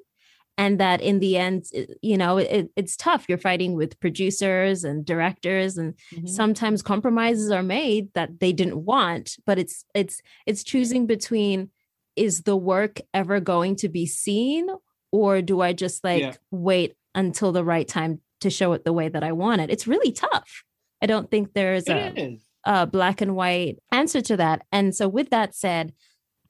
and 0.57 0.79
that 0.79 1.01
in 1.01 1.19
the 1.19 1.37
end 1.37 1.65
you 2.03 2.17
know 2.17 2.39
it, 2.39 2.71
it's 2.77 2.97
tough. 2.97 3.27
You're 3.29 3.39
fighting 3.39 3.75
with 3.75 3.99
producers 4.01 4.85
and 4.85 5.05
directors 5.05 5.77
and 5.77 5.95
mm-hmm. 6.13 6.27
sometimes 6.27 6.83
compromises 6.83 7.51
are 7.51 7.63
made 7.63 8.13
that 8.15 8.41
they 8.41 8.53
didn't 8.53 8.85
want 8.85 9.37
but 9.47 9.59
it's 9.59 9.85
it's 9.95 10.23
it's 10.47 10.65
choosing 10.65 11.07
between 11.07 11.71
is 12.17 12.43
the 12.43 12.57
work 12.57 13.01
ever 13.13 13.41
going 13.41 13.75
to 13.77 13.89
be 13.89 14.07
seen 14.07 14.69
or 15.11 15.43
do 15.43 15.61
i 15.61 15.73
just 15.73 16.05
like 16.05 16.23
yeah. 16.23 16.35
wait 16.51 16.95
until 17.15 17.53
the 17.53 17.65
right 17.65 17.89
time 17.89 18.21
to 18.41 18.51
show 18.51 18.73
it 18.75 18.85
the 18.85 18.93
way 18.93 19.09
that 19.09 19.25
i 19.25 19.33
want 19.33 19.61
it? 19.61 19.71
It's 19.71 19.87
really 19.87 20.13
tough. 20.13 20.65
I 21.03 21.07
don't 21.07 21.31
think 21.31 21.53
there's 21.53 21.89
a, 21.89 22.39
a 22.65 22.87
black 22.87 23.21
and 23.21 23.37
white 23.37 23.79
answer 23.93 24.21
to 24.23 24.37
that. 24.39 24.63
And 24.73 24.95
so 24.95 25.09
with 25.09 25.31
that 25.31 25.55
said 25.55 25.93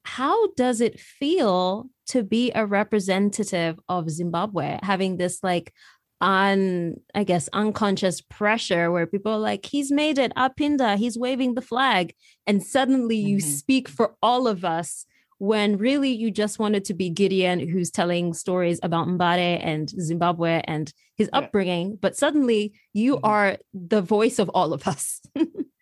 how 0.05 0.53
does 0.53 0.81
it 0.81 1.01
feel 1.01 1.89
to 2.07 2.23
be 2.23 2.53
a 2.55 2.67
representative 2.67 3.79
of 3.89 4.11
Zimbabwe, 4.11 4.79
having 4.83 5.17
this 5.17 5.43
like 5.43 5.73
on 6.21 6.95
I 7.15 7.25
guess 7.25 7.49
unconscious 7.53 8.21
pressure 8.21 8.91
where 8.91 9.07
people 9.07 9.33
are 9.33 9.39
like, 9.39 9.67
he's 9.67 9.91
made 9.91 10.19
it, 10.19 10.33
Apinda, 10.37 10.97
he's 10.97 11.19
waving 11.19 11.55
the 11.55 11.63
flag. 11.63 12.15
And 12.47 12.63
suddenly 12.63 13.17
you 13.17 13.39
mm-hmm. 13.39 13.49
speak 13.49 13.89
for 13.89 14.15
all 14.23 14.47
of 14.47 14.65
us 14.65 15.07
when 15.39 15.77
really 15.77 16.11
you 16.11 16.31
just 16.31 16.59
wanted 16.59 16.85
to 16.87 16.95
be 16.95 17.11
Gideon 17.11 17.59
who's 17.69 17.91
telling 17.91 18.33
stories 18.33 18.81
about 18.83 19.09
Mbare 19.09 19.61
and 19.63 19.89
Zimbabwe 19.89 20.63
and 20.65 20.93
his 21.17 21.29
yeah. 21.33 21.41
upbringing, 21.41 21.99
but 22.01 22.17
suddenly 22.17 22.73
you 22.93 23.17
mm-hmm. 23.17 23.27
are 23.27 23.57
the 23.73 24.03
voice 24.03 24.39
of 24.39 24.49
all 24.51 24.73
of 24.73 24.87
us. 24.87 25.21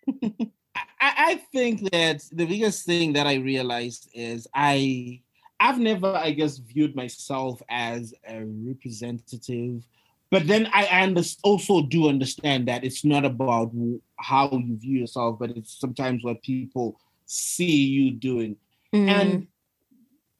I, 1.03 1.35
think 1.53 1.91
that 1.91 2.23
the 2.31 2.47
biggest 2.47 2.87
thing 2.87 3.13
that 3.15 3.27
I 3.27 3.35
realized 3.35 4.09
is 4.15 4.47
I 4.55 5.21
I've 5.59 5.79
never, 5.79 6.15
I 6.17 6.33
guess, 6.33 6.59
viewed 6.59 6.97
myself 6.97 7.63
as 7.69 8.15
a 8.27 8.43
representative. 8.45 9.85
But 10.31 10.47
then 10.47 10.69
I 10.73 11.15
also 11.43 11.83
do 11.83 12.09
understand 12.09 12.67
that 12.69 12.85
it's 12.85 13.05
not 13.05 13.25
about 13.25 13.71
how 14.17 14.51
you 14.51 14.77
view 14.77 15.01
yourself, 15.01 15.39
but 15.39 15.51
it's 15.51 15.79
sometimes 15.79 16.25
what 16.25 16.43
people 16.43 16.99
see 17.27 17.85
you 17.85 18.13
doing. 18.13 18.57
Mm. 18.95 19.09
And 19.09 19.47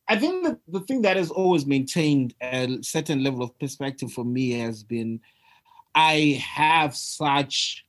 I 0.09 0.19
think 0.19 0.45
that 0.45 0.59
the 0.67 0.81
thing 0.81 1.03
that 1.03 1.17
has 1.17 1.31
always 1.31 1.67
maintained 1.67 2.35
a 2.43 2.79
certain 2.83 3.23
level 3.23 3.43
of 3.43 3.59
perspective 3.59 4.13
for 4.13 4.25
me 4.25 4.53
has 4.59 4.83
been 4.83 5.21
I 5.95 6.43
have 6.45 6.97
such 6.97 7.85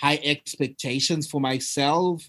high 0.00 0.20
expectations 0.22 1.26
for 1.26 1.40
myself 1.40 2.28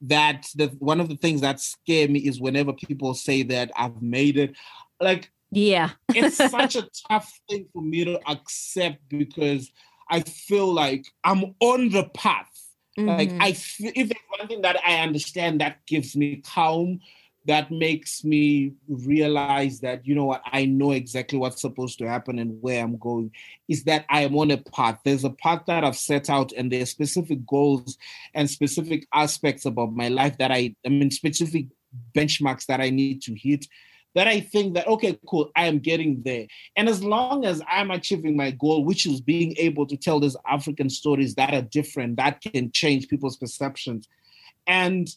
that 0.00 0.46
the 0.54 0.68
one 0.78 1.00
of 1.00 1.08
the 1.08 1.16
things 1.16 1.40
that 1.40 1.60
scare 1.60 2.08
me 2.08 2.20
is 2.20 2.40
whenever 2.40 2.72
people 2.72 3.14
say 3.14 3.42
that 3.42 3.70
I've 3.76 4.00
made 4.00 4.36
it. 4.36 4.56
Like 5.00 5.30
yeah. 5.50 5.90
it's 6.10 6.36
such 6.36 6.76
a 6.76 6.88
tough 7.08 7.32
thing 7.48 7.66
for 7.72 7.82
me 7.82 8.04
to 8.04 8.20
accept 8.30 9.00
because 9.08 9.72
I 10.10 10.20
feel 10.20 10.72
like 10.72 11.06
I'm 11.24 11.54
on 11.60 11.90
the 11.90 12.04
path. 12.14 12.50
Mm-hmm. 12.98 13.08
Like 13.08 13.30
I 13.40 13.48
if 13.50 14.08
there's 14.08 14.38
one 14.38 14.48
thing 14.48 14.62
that 14.62 14.78
I 14.84 15.00
understand 15.00 15.60
that 15.60 15.84
gives 15.86 16.16
me 16.16 16.42
calm 16.44 17.00
that 17.46 17.70
makes 17.70 18.24
me 18.24 18.74
realize 18.88 19.80
that 19.80 20.06
you 20.06 20.14
know 20.14 20.26
what 20.26 20.42
I 20.52 20.66
know 20.66 20.92
exactly 20.92 21.38
what's 21.38 21.62
supposed 21.62 21.98
to 21.98 22.08
happen 22.08 22.38
and 22.38 22.60
where 22.60 22.82
I'm 22.82 22.98
going 22.98 23.32
is 23.68 23.84
that 23.84 24.04
I 24.10 24.22
am 24.22 24.36
on 24.36 24.50
a 24.50 24.58
path. 24.58 25.00
There's 25.04 25.24
a 25.24 25.30
path 25.30 25.62
that 25.66 25.84
I've 25.84 25.96
set 25.96 26.28
out, 26.28 26.52
and 26.52 26.70
there's 26.70 26.90
specific 26.90 27.46
goals 27.46 27.96
and 28.34 28.50
specific 28.50 29.06
aspects 29.14 29.64
about 29.64 29.92
my 29.92 30.08
life 30.08 30.36
that 30.38 30.50
I 30.50 30.74
I 30.84 30.88
mean 30.90 31.10
specific 31.10 31.66
benchmarks 32.14 32.66
that 32.66 32.80
I 32.80 32.90
need 32.90 33.22
to 33.22 33.34
hit. 33.34 33.66
That 34.14 34.26
I 34.26 34.40
think 34.40 34.74
that 34.74 34.88
okay, 34.88 35.18
cool, 35.26 35.50
I 35.54 35.66
am 35.66 35.78
getting 35.78 36.22
there. 36.22 36.46
And 36.76 36.88
as 36.88 37.02
long 37.04 37.44
as 37.44 37.62
I'm 37.68 37.90
achieving 37.90 38.36
my 38.36 38.50
goal, 38.50 38.84
which 38.84 39.06
is 39.06 39.20
being 39.20 39.54
able 39.58 39.86
to 39.86 39.96
tell 39.96 40.18
these 40.18 40.36
African 40.46 40.90
stories 40.90 41.34
that 41.36 41.54
are 41.54 41.62
different, 41.62 42.16
that 42.16 42.40
can 42.40 42.72
change 42.72 43.08
people's 43.08 43.36
perceptions. 43.36 44.08
And 44.66 45.08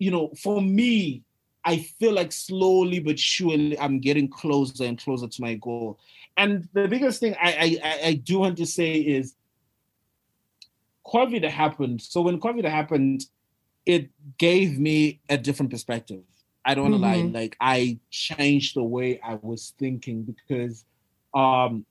you 0.00 0.10
know, 0.10 0.32
for 0.42 0.60
me, 0.60 1.22
I 1.64 1.78
feel 1.98 2.12
like 2.12 2.32
slowly 2.32 2.98
but 2.98 3.18
surely 3.18 3.78
I'm 3.78 4.00
getting 4.00 4.28
closer 4.28 4.84
and 4.84 4.98
closer 4.98 5.28
to 5.28 5.42
my 5.42 5.54
goal. 5.54 6.00
And 6.36 6.66
the 6.72 6.88
biggest 6.88 7.20
thing 7.20 7.36
I, 7.40 7.78
I, 7.84 8.00
I 8.08 8.12
do 8.14 8.40
want 8.40 8.56
to 8.58 8.66
say 8.66 8.94
is 8.94 9.34
COVID 11.06 11.48
happened. 11.48 12.00
So 12.00 12.22
when 12.22 12.40
COVID 12.40 12.64
happened, 12.64 13.26
it 13.84 14.08
gave 14.38 14.78
me 14.78 15.20
a 15.28 15.36
different 15.36 15.70
perspective. 15.70 16.22
I 16.64 16.74
don't 16.74 16.90
want 16.90 17.02
to 17.02 17.08
mm-hmm. 17.08 17.34
lie, 17.34 17.40
like 17.40 17.56
I 17.60 17.98
changed 18.10 18.76
the 18.76 18.82
way 18.82 19.20
I 19.22 19.34
was 19.34 19.74
thinking 19.78 20.22
because 20.22 20.84
um 21.34 21.86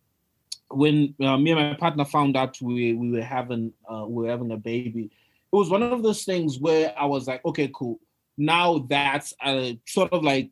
when 0.72 1.16
uh, 1.22 1.38
me 1.38 1.52
and 1.52 1.60
my 1.60 1.74
partner 1.76 2.06
found 2.06 2.38
out 2.38 2.62
we 2.62 2.94
we 2.94 3.12
were 3.12 3.24
having 3.24 3.74
uh, 3.90 4.06
we 4.08 4.24
were 4.24 4.30
having 4.30 4.52
a 4.52 4.58
baby, 4.58 5.12
it 5.52 5.56
was 5.56 5.70
one 5.70 5.84
of 5.84 6.04
those 6.04 6.24
things 6.24 6.60
where 6.60 6.94
I 6.98 7.06
was 7.06 7.28
like, 7.28 7.44
okay, 7.46 7.70
cool. 7.74 8.00
Now 8.38 8.86
that's 8.90 9.34
a 9.44 9.80
sort 9.88 10.14
of 10.14 10.24
like, 10.24 10.52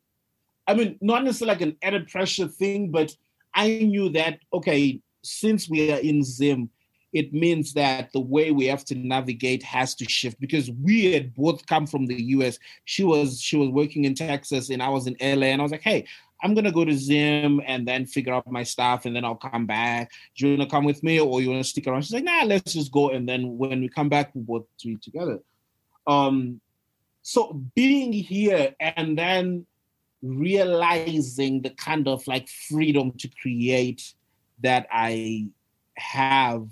I 0.66 0.74
mean, 0.74 0.98
not 1.00 1.24
necessarily 1.24 1.54
like 1.54 1.62
an 1.62 1.76
added 1.82 2.08
pressure 2.08 2.48
thing, 2.48 2.90
but 2.90 3.14
I 3.54 3.68
knew 3.78 4.10
that, 4.10 4.40
okay, 4.52 5.00
since 5.22 5.68
we 5.68 5.92
are 5.92 5.98
in 5.98 6.22
Zim, 6.22 6.70
it 7.12 7.32
means 7.32 7.72
that 7.72 8.12
the 8.12 8.20
way 8.20 8.50
we 8.50 8.66
have 8.66 8.84
to 8.84 8.94
navigate 8.94 9.62
has 9.62 9.94
to 9.94 10.04
shift 10.04 10.38
because 10.40 10.70
we 10.70 11.12
had 11.12 11.34
both 11.34 11.66
come 11.66 11.86
from 11.86 12.06
the 12.06 12.22
US. 12.34 12.58
She 12.84 13.02
was 13.04 13.40
she 13.40 13.56
was 13.56 13.70
working 13.70 14.04
in 14.04 14.14
Texas 14.14 14.68
and 14.68 14.82
I 14.82 14.88
was 14.88 15.06
in 15.06 15.16
LA 15.20 15.46
and 15.46 15.60
I 15.60 15.64
was 15.64 15.72
like, 15.72 15.82
hey, 15.82 16.06
I'm 16.42 16.54
gonna 16.54 16.72
go 16.72 16.84
to 16.84 16.94
Zim 16.94 17.60
and 17.66 17.86
then 17.86 18.06
figure 18.06 18.32
out 18.32 18.50
my 18.50 18.62
stuff 18.62 19.06
and 19.06 19.14
then 19.14 19.24
I'll 19.24 19.34
come 19.34 19.66
back. 19.66 20.12
Do 20.36 20.46
you 20.46 20.56
wanna 20.56 20.70
come 20.70 20.84
with 20.84 21.02
me 21.02 21.20
or 21.20 21.40
you 21.40 21.50
wanna 21.50 21.64
stick 21.64 21.86
around? 21.86 22.02
She's 22.02 22.12
like, 22.12 22.24
nah, 22.24 22.44
let's 22.44 22.72
just 22.72 22.92
go. 22.92 23.10
And 23.10 23.28
then 23.28 23.58
when 23.58 23.80
we 23.80 23.88
come 23.88 24.08
back, 24.08 24.34
we 24.34 24.42
both 24.42 24.66
be 24.82 24.96
together. 24.96 25.40
Um, 26.06 26.60
so 27.22 27.60
being 27.74 28.12
here 28.12 28.74
and 28.80 29.18
then 29.18 29.66
realizing 30.22 31.62
the 31.62 31.70
kind 31.70 32.08
of 32.08 32.26
like 32.26 32.48
freedom 32.48 33.12
to 33.18 33.28
create 33.40 34.14
that 34.62 34.86
I 34.90 35.48
have, 35.96 36.68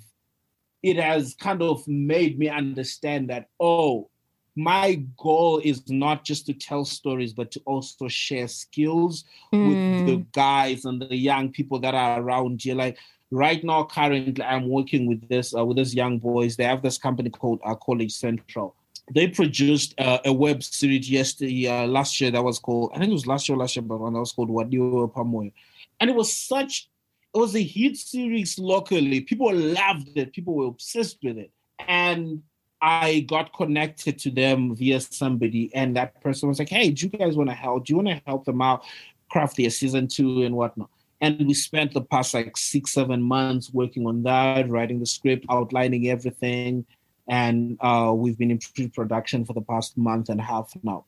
it 0.83 0.97
has 0.97 1.35
kind 1.35 1.63
of 1.63 1.87
made 1.87 2.39
me 2.39 2.49
understand 2.49 3.31
that, 3.31 3.49
oh, 3.61 4.09
my 4.57 4.95
goal 5.19 5.61
is 5.63 5.89
not 5.89 6.25
just 6.25 6.47
to 6.47 6.55
tell 6.55 6.85
stories, 6.87 7.35
but 7.35 7.51
to 7.53 7.61
also 7.67 8.09
share 8.09 8.49
skills 8.49 9.25
mm. 9.53 9.69
with 9.69 10.07
the 10.07 10.17
hmm. 10.17 10.23
guys 10.33 10.87
and 10.87 11.03
the 11.03 11.15
young 11.15 11.53
people 11.53 11.79
that 11.81 11.95
are 11.95 12.21
around 12.21 12.65
you. 12.65 12.75
Like 12.75 12.97
right 13.31 13.63
now, 13.63 13.85
currently, 13.85 14.43
I'm 14.43 14.69
working 14.69 15.07
with 15.07 15.29
this 15.29 15.55
uh, 15.55 15.65
with 15.65 15.77
these 15.77 15.95
young 15.95 16.19
boys. 16.19 16.57
They 16.57 16.65
have 16.65 16.81
this 16.81 16.97
company 16.97 17.29
called 17.29 17.61
uh, 17.65 17.75
College 17.75 18.13
Central. 18.13 18.75
They 19.13 19.29
produced 19.29 19.95
uh, 19.99 20.19
a 20.25 20.33
web 20.33 20.63
series 20.63 21.09
yesterday, 21.09 21.69
uh, 21.69 21.87
last 21.87 22.19
year 22.21 22.31
that 22.31 22.43
was 22.43 22.59
called. 22.59 22.93
I 22.95 22.99
think 22.99 23.11
it 23.11 23.15
was 23.15 23.27
last 23.27 23.49
year, 23.49 23.59
last 23.59 23.77
year, 23.77 23.83
but 23.83 23.99
one 23.99 24.15
that 24.15 24.21
was 24.21 24.33
called 24.33 24.49
Wadiwa 24.49 25.13
Pamoy, 25.13 25.53
and 26.01 26.09
it 26.09 26.17
was 26.17 26.35
such. 26.35 26.89
It 27.35 27.39
was 27.39 27.55
a 27.55 27.63
hit 27.63 27.99
series 27.99 28.59
locally. 28.59 29.21
People 29.21 29.55
loved 29.55 30.17
it. 30.17 30.33
People 30.33 30.55
were 30.55 30.67
obsessed 30.67 31.19
with 31.23 31.37
it, 31.37 31.51
and 31.87 32.43
I 32.81 33.21
got 33.21 33.55
connected 33.55 34.19
to 34.21 34.31
them 34.31 34.75
via 34.77 35.01
somebody, 35.01 35.75
and 35.75 35.97
that 35.97 36.21
person 36.21 36.49
was 36.49 36.59
like, 36.59 36.69
"Hey, 36.69 36.91
do 36.91 37.07
you 37.07 37.19
guys 37.19 37.37
want 37.37 37.51
to 37.51 37.55
help? 37.55 37.87
Do 37.87 37.93
you 37.93 37.97
want 37.97 38.09
to 38.09 38.23
help 38.27 38.45
them 38.45 38.61
out, 38.61 38.85
craft 39.31 39.57
their 39.57 39.71
season 39.71 40.09
two 40.09 40.43
and 40.43 40.57
whatnot?" 40.57 40.91
And 41.21 41.47
we 41.47 41.55
spent 41.55 41.95
the 41.95 42.03
past 42.03 42.35
like 42.35 42.57
six, 42.57 42.93
seven 42.93 43.23
months 43.23 43.73
working 43.73 44.07
on 44.07 44.23
that, 44.25 44.69
writing 44.69 45.01
the 45.01 45.07
script, 45.07 45.47
outlining 45.49 46.09
everything, 46.09 46.85
and 47.29 47.79
uh, 47.81 48.13
we've 48.15 48.37
been 48.37 48.51
in 48.51 48.59
pre-production 48.59 49.45
for 49.45 49.55
the 49.55 49.63
past 49.63 49.97
month 49.97 50.29
and 50.29 50.41
a 50.41 50.45
half 50.45 50.73
now, 50.83 51.07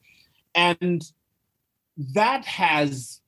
and 0.54 1.12
that 2.14 2.44
has 2.44 3.20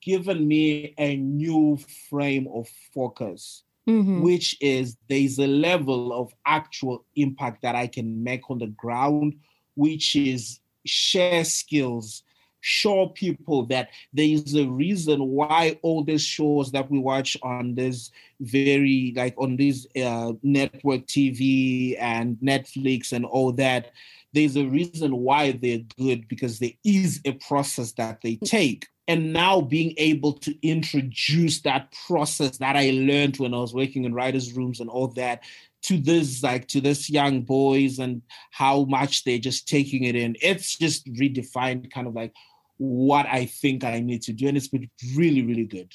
given 0.00 0.46
me 0.46 0.94
a 0.98 1.16
new 1.16 1.78
frame 2.08 2.46
of 2.52 2.68
focus 2.94 3.64
mm-hmm. 3.88 4.22
which 4.22 4.56
is 4.60 4.96
there's 5.08 5.38
a 5.38 5.46
level 5.46 6.12
of 6.12 6.32
actual 6.46 7.04
impact 7.16 7.62
that 7.62 7.74
I 7.74 7.86
can 7.86 8.22
make 8.22 8.50
on 8.50 8.58
the 8.58 8.68
ground, 8.68 9.34
which 9.74 10.16
is 10.16 10.60
share 10.86 11.44
skills, 11.44 12.22
show 12.60 13.08
people 13.08 13.64
that 13.66 13.88
there 14.12 14.26
is 14.26 14.54
a 14.54 14.66
reason 14.66 15.24
why 15.26 15.78
all 15.82 16.04
these 16.04 16.22
shows 16.22 16.70
that 16.72 16.90
we 16.90 16.98
watch 16.98 17.36
on 17.42 17.74
this 17.74 18.10
very 18.40 19.12
like 19.16 19.34
on 19.38 19.56
this 19.56 19.86
uh, 20.02 20.32
network 20.42 21.06
TV 21.06 21.96
and 22.00 22.36
Netflix 22.36 23.12
and 23.12 23.24
all 23.24 23.52
that, 23.52 23.92
there's 24.32 24.56
a 24.56 24.66
reason 24.66 25.16
why 25.16 25.52
they're 25.52 25.80
good 25.98 26.28
because 26.28 26.58
there 26.58 26.70
is 26.84 27.20
a 27.24 27.32
process 27.32 27.92
that 27.92 28.20
they 28.22 28.36
take 28.36 28.86
and 29.10 29.32
now 29.32 29.60
being 29.60 29.92
able 29.96 30.34
to 30.34 30.54
introduce 30.64 31.62
that 31.62 31.92
process 32.06 32.58
that 32.58 32.76
I 32.76 32.90
learned 32.90 33.38
when 33.38 33.52
I 33.52 33.56
was 33.56 33.74
working 33.74 34.04
in 34.04 34.14
writers' 34.14 34.52
rooms 34.52 34.78
and 34.78 34.88
all 34.88 35.08
that 35.08 35.42
to 35.82 35.98
this 35.98 36.44
like 36.44 36.68
to 36.68 36.80
this 36.80 37.10
young 37.10 37.42
boys 37.42 37.98
and 37.98 38.22
how 38.52 38.84
much 38.84 39.24
they're 39.24 39.38
just 39.38 39.66
taking 39.66 40.04
it 40.04 40.14
in. 40.14 40.36
It's 40.40 40.78
just 40.78 41.12
redefined 41.12 41.90
kind 41.90 42.06
of 42.06 42.14
like 42.14 42.32
what 42.76 43.26
I 43.26 43.46
think 43.46 43.82
I 43.82 43.98
need 43.98 44.22
to 44.22 44.32
do. 44.32 44.46
And 44.46 44.56
it's 44.56 44.68
been 44.68 44.88
really, 45.16 45.42
really 45.42 45.66
good. 45.66 45.92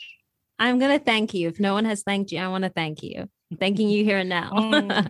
I'm 0.59 0.77
gonna 0.77 0.99
thank 0.99 1.33
you. 1.33 1.47
If 1.47 1.57
no 1.57 1.73
one 1.73 1.85
has 1.85 2.03
thanked 2.03 2.33
you, 2.33 2.39
I 2.39 2.49
want 2.49 2.65
to 2.65 2.69
thank 2.69 3.01
you. 3.01 3.29
I'm 3.49 3.57
thanking 3.57 3.87
you 3.87 4.03
here 4.03 4.17
and 4.17 4.29
now. 4.29 4.51
um, 4.51 4.91
um, 4.91 5.07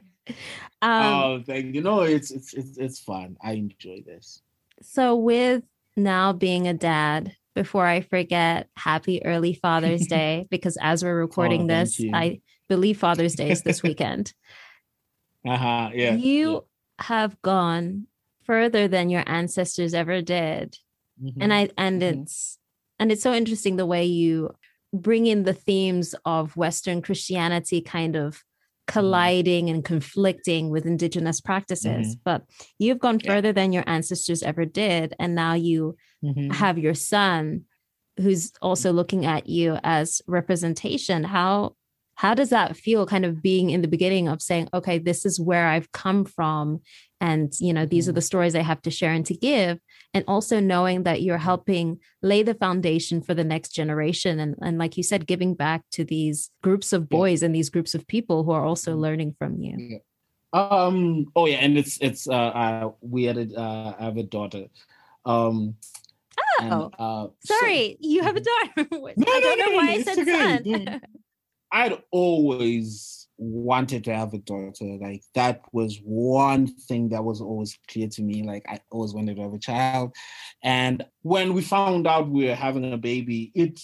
oh, 0.84 1.44
thank 1.44 1.74
you. 1.74 1.82
No, 1.82 2.02
it's 2.02 2.30
it's 2.30 2.54
it's 2.54 2.78
it's 2.78 3.00
fun. 3.00 3.36
I 3.42 3.54
enjoy 3.54 4.04
this. 4.06 4.44
So 4.84 5.16
with 5.16 5.64
now 5.98 6.34
being 6.34 6.68
a 6.68 6.74
dad, 6.76 7.36
before 7.56 7.86
I 7.88 8.02
forget, 8.02 8.68
happy 8.76 9.26
early 9.26 9.54
Father's 9.54 10.06
Day, 10.08 10.48
because 10.52 10.78
as 10.80 11.04
we're 11.04 11.16
recording 11.16 11.64
oh, 11.64 11.68
this, 11.68 12.02
I 12.14 12.42
believe 12.70 13.00
Father's 13.00 13.36
Day 13.36 13.50
is 13.50 13.64
this 13.64 13.82
weekend. 13.90 14.34
uh-huh. 15.48 15.92
Yeah. 15.94 16.16
You 16.16 16.54
yeah. 16.54 16.60
have 17.06 17.42
gone 17.42 18.08
further 18.46 18.88
than 18.88 19.10
your 19.10 19.24
ancestors 19.26 19.94
ever 19.94 20.22
did. 20.22 20.78
Mm-hmm. 21.22 21.42
And 21.42 21.54
I 21.54 21.70
and 21.78 22.02
mm-hmm. 22.02 22.22
it's 22.22 22.60
and 23.00 23.12
it's 23.12 23.24
so 23.24 23.34
interesting 23.34 23.76
the 23.76 23.86
way 23.86 24.06
you 24.06 24.52
bring 24.94 25.26
in 25.26 25.44
the 25.44 25.54
themes 25.54 26.16
of 26.26 26.56
Western 26.56 27.02
Christianity 27.02 27.82
kind 27.82 28.16
of 28.16 28.36
mm-hmm. 28.36 28.44
colliding 28.88 29.70
and 29.70 29.84
conflicting 29.84 30.70
with 30.70 30.86
indigenous 30.86 31.42
practices 31.42 32.08
mm-hmm. 32.08 32.22
but 32.24 32.44
you've 32.80 33.00
gone 33.00 33.20
further 33.20 33.50
yeah. 33.50 33.54
than 33.54 33.72
your 33.72 33.84
ancestors 33.88 34.44
ever 34.44 34.66
did 34.66 35.14
and 35.20 35.36
now 35.36 35.54
you 35.54 35.96
mm-hmm. 36.26 36.52
have 36.52 36.78
your 36.78 36.94
son 36.94 37.64
who's 38.18 38.54
also 38.62 38.94
looking 38.94 39.26
at 39.26 39.48
you 39.48 39.78
as 39.84 40.22
representation 40.28 41.24
how 41.24 41.76
how 42.16 42.34
does 42.34 42.50
that 42.50 42.78
feel 42.78 43.06
kind 43.06 43.26
of 43.26 43.42
being 43.42 43.70
in 43.70 43.82
the 43.82 43.88
beginning 43.88 44.28
of 44.28 44.42
saying 44.42 44.70
okay 44.74 44.98
this 44.98 45.26
is 45.26 45.40
where 45.40 45.68
i've 45.68 45.92
come 45.92 46.26
from 46.26 46.82
and 47.22 47.54
you 47.60 47.74
know 47.74 47.86
these 47.86 48.08
are 48.08 48.12
mm-hmm. 48.12 48.16
the 48.16 48.22
stories 48.22 48.56
i 48.56 48.62
have 48.62 48.82
to 48.82 48.92
share 48.92 49.12
and 49.12 49.26
to 49.26 49.36
give 49.36 49.80
and 50.14 50.24
also 50.28 50.60
knowing 50.60 51.04
that 51.04 51.22
you're 51.22 51.38
helping 51.38 52.00
lay 52.22 52.42
the 52.42 52.54
foundation 52.56 53.22
for 53.22 53.34
the 53.34 53.44
next 53.44 53.70
generation 53.70 54.40
and, 54.40 54.56
and 54.62 54.78
like 54.78 54.98
you 54.98 55.04
said 55.04 55.28
giving 55.28 55.54
back 55.54 55.84
to 55.92 56.04
these 56.04 56.52
groups 56.64 56.94
of 56.94 57.10
boys 57.10 57.44
and 57.44 57.54
these 57.54 57.70
groups 57.70 57.94
of 57.94 58.08
people 58.08 58.44
who 58.44 58.52
are 58.52 58.66
also 58.66 58.92
mm-hmm. 58.92 59.02
learning 59.02 59.36
from 59.38 59.60
you 59.60 60.00
um 60.54 61.26
oh 61.36 61.46
yeah 61.46 61.58
and 61.58 61.78
it's 61.78 61.98
it's 62.00 62.28
uh, 62.30 62.34
uh 62.34 62.92
we 63.02 63.26
had 63.26 63.38
a 63.38 63.60
uh, 63.60 63.94
i 64.00 64.06
have 64.06 64.18
a 64.18 64.24
daughter 64.24 64.66
um 65.26 65.76
Oh, 66.38 66.60
and, 66.60 66.94
uh, 67.00 67.28
sorry, 67.44 67.98
so, 68.02 68.08
you 68.08 68.24
have 68.24 68.36
a 68.36 68.42
mm-hmm. 68.42 68.82
daughter. 68.82 69.14
no, 69.18 69.32
I 69.32 69.40
don't 69.40 69.60
no, 69.60 69.66
know 69.66 69.72
no, 69.72 69.78
why 69.78 69.90
I 69.92 70.02
said 70.02 70.20
okay. 70.20 70.62
son. 70.64 71.02
I'd 71.72 72.02
always 72.12 73.28
wanted 73.38 74.04
to 74.06 74.16
have 74.16 74.34
a 74.34 74.38
daughter. 74.38 74.98
Like 75.00 75.24
that 75.34 75.62
was 75.72 76.00
one 76.04 76.68
thing 76.68 77.10
that 77.10 77.24
was 77.24 77.42
always 77.42 77.78
clear 77.90 78.08
to 78.08 78.22
me. 78.22 78.44
Like 78.44 78.66
I 78.68 78.80
always 78.92 79.14
wanted 79.14 79.36
to 79.38 79.44
have 79.44 79.54
a 79.54 79.60
child. 79.60 80.16
And 80.64 81.06
when 81.22 81.54
we 81.54 81.62
found 81.62 82.08
out 82.08 82.30
we 82.30 82.46
were 82.46 82.56
having 82.56 82.94
a 82.94 82.98
baby, 82.98 83.52
it 83.56 83.80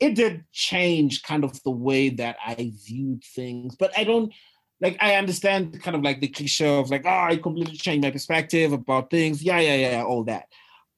it 0.00 0.16
did 0.16 0.44
change 0.52 1.22
kind 1.22 1.44
of 1.44 1.62
the 1.62 1.70
way 1.70 2.08
that 2.08 2.36
I 2.44 2.72
viewed 2.84 3.22
things. 3.22 3.76
But 3.76 3.96
I 3.96 4.04
don't 4.04 4.32
like 4.80 4.96
I 5.00 5.14
understand 5.14 5.80
kind 5.80 5.96
of 5.96 6.02
like 6.02 6.20
the 6.20 6.28
cliche 6.28 6.66
of 6.66 6.90
like, 6.90 7.06
oh, 7.06 7.26
I 7.30 7.36
completely 7.36 7.76
changed 7.76 8.02
my 8.02 8.10
perspective 8.10 8.72
about 8.72 9.10
things. 9.10 9.42
Yeah, 9.42 9.60
yeah, 9.60 9.90
yeah, 9.90 10.02
all 10.02 10.24
that. 10.24 10.46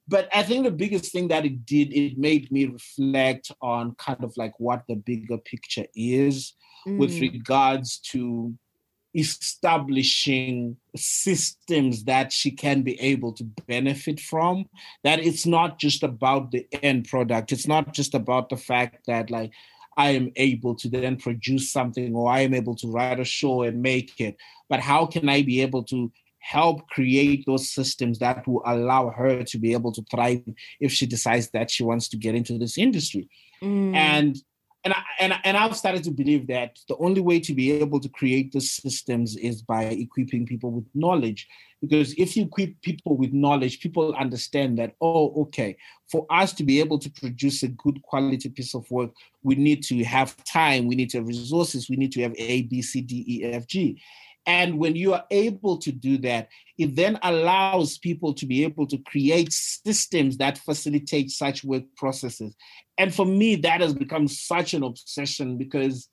But 0.06 0.28
I 0.34 0.42
think 0.42 0.64
the 0.64 0.70
biggest 0.70 1.12
thing 1.12 1.28
that 1.28 1.46
it 1.46 1.64
did, 1.64 1.92
it 1.92 2.18
made 2.18 2.52
me 2.52 2.66
reflect 2.66 3.50
on 3.62 3.94
kind 3.94 4.22
of 4.22 4.36
like 4.36 4.58
what 4.58 4.84
the 4.86 4.96
bigger 4.96 5.38
picture 5.38 5.86
is 5.94 6.54
mm. 6.86 6.98
with 6.98 7.18
regards 7.20 7.98
to 8.10 8.54
establishing 9.14 10.76
systems 10.96 12.04
that 12.04 12.32
she 12.32 12.50
can 12.50 12.82
be 12.82 13.00
able 13.00 13.32
to 13.32 13.44
benefit 13.68 14.18
from 14.18 14.68
that 15.04 15.20
it's 15.20 15.46
not 15.46 15.78
just 15.78 16.02
about 16.02 16.50
the 16.50 16.66
end 16.82 17.06
product 17.08 17.52
it's 17.52 17.68
not 17.68 17.92
just 17.92 18.14
about 18.14 18.48
the 18.48 18.56
fact 18.56 19.06
that 19.06 19.30
like 19.30 19.52
i 19.96 20.10
am 20.10 20.32
able 20.34 20.74
to 20.74 20.88
then 20.88 21.16
produce 21.16 21.70
something 21.70 22.12
or 22.12 22.28
i 22.28 22.40
am 22.40 22.52
able 22.52 22.74
to 22.74 22.90
write 22.90 23.20
a 23.20 23.24
show 23.24 23.62
and 23.62 23.80
make 23.80 24.20
it 24.20 24.36
but 24.68 24.80
how 24.80 25.06
can 25.06 25.28
i 25.28 25.42
be 25.42 25.62
able 25.62 25.84
to 25.84 26.10
help 26.44 26.86
create 26.88 27.42
those 27.46 27.70
systems 27.70 28.18
that 28.18 28.46
will 28.46 28.62
allow 28.66 29.08
her 29.08 29.42
to 29.42 29.58
be 29.58 29.72
able 29.72 29.90
to 29.90 30.04
thrive 30.10 30.42
if 30.78 30.92
she 30.92 31.06
decides 31.06 31.48
that 31.50 31.70
she 31.70 31.82
wants 31.82 32.06
to 32.06 32.18
get 32.18 32.34
into 32.34 32.58
this 32.58 32.76
industry. 32.76 33.28
Mm. 33.62 33.94
And 33.94 34.36
and 34.84 34.92
I, 34.92 35.02
and 35.18 35.32
and 35.44 35.56
I've 35.56 35.74
started 35.74 36.04
to 36.04 36.10
believe 36.10 36.46
that 36.48 36.78
the 36.86 36.96
only 36.98 37.22
way 37.22 37.40
to 37.40 37.54
be 37.54 37.72
able 37.72 37.98
to 38.00 38.10
create 38.10 38.52
the 38.52 38.60
systems 38.60 39.34
is 39.36 39.62
by 39.62 39.84
equipping 39.84 40.44
people 40.44 40.70
with 40.70 40.84
knowledge. 40.94 41.48
Because 41.80 42.12
if 42.18 42.36
you 42.36 42.44
equip 42.44 42.80
people 42.82 43.16
with 43.16 43.32
knowledge, 43.32 43.80
people 43.80 44.14
understand 44.14 44.78
that 44.78 44.94
oh, 45.00 45.32
okay, 45.44 45.78
for 46.12 46.26
us 46.28 46.52
to 46.54 46.64
be 46.64 46.78
able 46.78 46.98
to 46.98 47.10
produce 47.10 47.62
a 47.62 47.68
good 47.68 48.02
quality 48.02 48.50
piece 48.50 48.74
of 48.74 48.90
work, 48.90 49.12
we 49.42 49.54
need 49.54 49.82
to 49.84 50.04
have 50.04 50.36
time, 50.44 50.86
we 50.86 50.94
need 50.94 51.08
to 51.10 51.18
have 51.18 51.26
resources, 51.26 51.88
we 51.88 51.96
need 51.96 52.12
to 52.12 52.20
have 52.20 52.34
A, 52.36 52.62
B, 52.62 52.82
C, 52.82 53.00
D, 53.00 53.24
E, 53.26 53.44
F, 53.44 53.66
G. 53.66 53.98
And 54.46 54.78
when 54.78 54.94
you 54.94 55.14
are 55.14 55.24
able 55.30 55.78
to 55.78 55.90
do 55.90 56.18
that, 56.18 56.48
it 56.76 56.96
then 56.96 57.18
allows 57.22 57.96
people 57.98 58.34
to 58.34 58.46
be 58.46 58.64
able 58.64 58.86
to 58.88 58.98
create 58.98 59.52
systems 59.52 60.36
that 60.36 60.58
facilitate 60.58 61.30
such 61.30 61.64
work 61.64 61.84
processes. 61.96 62.54
And 62.98 63.14
for 63.14 63.24
me, 63.24 63.56
that 63.56 63.80
has 63.80 63.94
become 63.94 64.28
such 64.28 64.74
an 64.74 64.82
obsession 64.82 65.56
because 65.56 66.08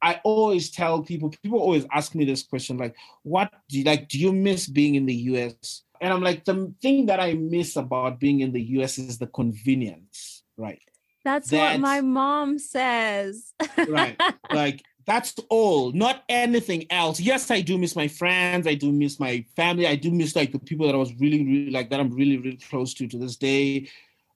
I 0.00 0.20
always 0.24 0.70
tell 0.70 1.02
people, 1.02 1.30
people 1.30 1.58
always 1.58 1.86
ask 1.90 2.14
me 2.14 2.24
this 2.24 2.42
question, 2.42 2.76
like, 2.76 2.94
what 3.22 3.50
do 3.68 3.78
you 3.78 3.84
like? 3.84 4.08
Do 4.08 4.18
you 4.18 4.32
miss 4.32 4.68
being 4.68 4.94
in 4.94 5.06
the 5.06 5.14
US? 5.14 5.82
And 6.00 6.12
I'm 6.12 6.22
like, 6.22 6.44
the 6.44 6.72
thing 6.82 7.06
that 7.06 7.18
I 7.18 7.34
miss 7.34 7.76
about 7.76 8.20
being 8.20 8.40
in 8.40 8.52
the 8.52 8.62
US 8.78 8.98
is 8.98 9.18
the 9.18 9.26
convenience, 9.26 10.44
right? 10.56 10.82
That's, 11.24 11.50
That's 11.50 11.74
what 11.74 11.80
my 11.80 12.02
mom 12.02 12.58
says. 12.58 13.52
right. 13.88 14.20
Like 14.52 14.82
that's 15.06 15.34
all, 15.50 15.92
not 15.92 16.24
anything 16.28 16.86
else. 16.90 17.20
Yes, 17.20 17.50
I 17.50 17.60
do 17.60 17.78
miss 17.78 17.94
my 17.94 18.08
friends. 18.08 18.66
I 18.66 18.74
do 18.74 18.90
miss 18.90 19.20
my 19.20 19.44
family. 19.54 19.86
I 19.86 19.94
do 19.94 20.10
miss 20.10 20.34
like 20.34 20.52
the 20.52 20.58
people 20.58 20.86
that 20.86 20.94
I 20.94 20.98
was 20.98 21.14
really, 21.14 21.44
really 21.44 21.70
like 21.70 21.90
that 21.90 22.00
I'm 22.00 22.12
really, 22.12 22.38
really 22.38 22.56
close 22.56 22.92
to 22.94 23.06
to 23.06 23.18
this 23.18 23.36
day. 23.36 23.88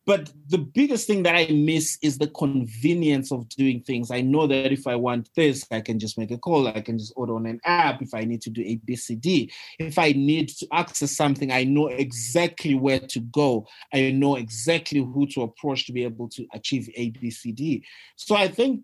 But 0.07 0.33
the 0.49 0.59
biggest 0.59 1.07
thing 1.07 1.23
that 1.25 1.37
I 1.37 1.47
miss 1.53 1.99
is 2.03 2.19
the 2.19 2.29
convenience 2.29 3.31
of 3.31 3.49
doing 3.51 3.83
things. 3.83 4.11
I 4.11 4.23
know 4.23 4.47
that 4.47 4.73
if 4.73 4.87
I 4.87 4.97
want 4.97 5.29
this, 5.37 5.67
I 5.71 5.81
can 5.81 5.99
just 5.99 6.19
make 6.19 6.31
a 6.31 6.39
call. 6.39 6.67
I 6.67 6.81
can 6.81 6.99
just 6.99 7.13
order 7.17 7.35
on 7.35 7.47
an 7.47 7.61
app. 7.65 8.01
If 8.01 8.15
I 8.15 8.25
need 8.25 8.41
to 8.43 8.51
do 8.51 8.63
A, 8.63 8.77
B, 8.77 8.97
C, 8.97 9.15
D. 9.15 9.53
If 9.79 9.99
I 9.99 10.13
need 10.13 10.49
to 10.49 10.67
access 10.73 11.15
something, 11.15 11.53
I 11.53 11.65
know 11.65 11.89
exactly 11.89 12.75
where 12.75 13.01
to 13.01 13.21
go. 13.21 13.67
I 13.93 14.11
know 14.11 14.37
exactly 14.37 15.01
who 15.01 15.27
to 15.29 15.43
approach 15.43 15.87
to 15.87 15.93
be 15.93 16.05
able 16.05 16.29
to 16.31 16.47
achieve 16.55 16.89
A, 16.97 17.11
B, 17.11 17.31
C, 17.31 17.53
D. 17.53 17.85
So 18.17 18.35
I 18.35 18.49
think 18.49 18.83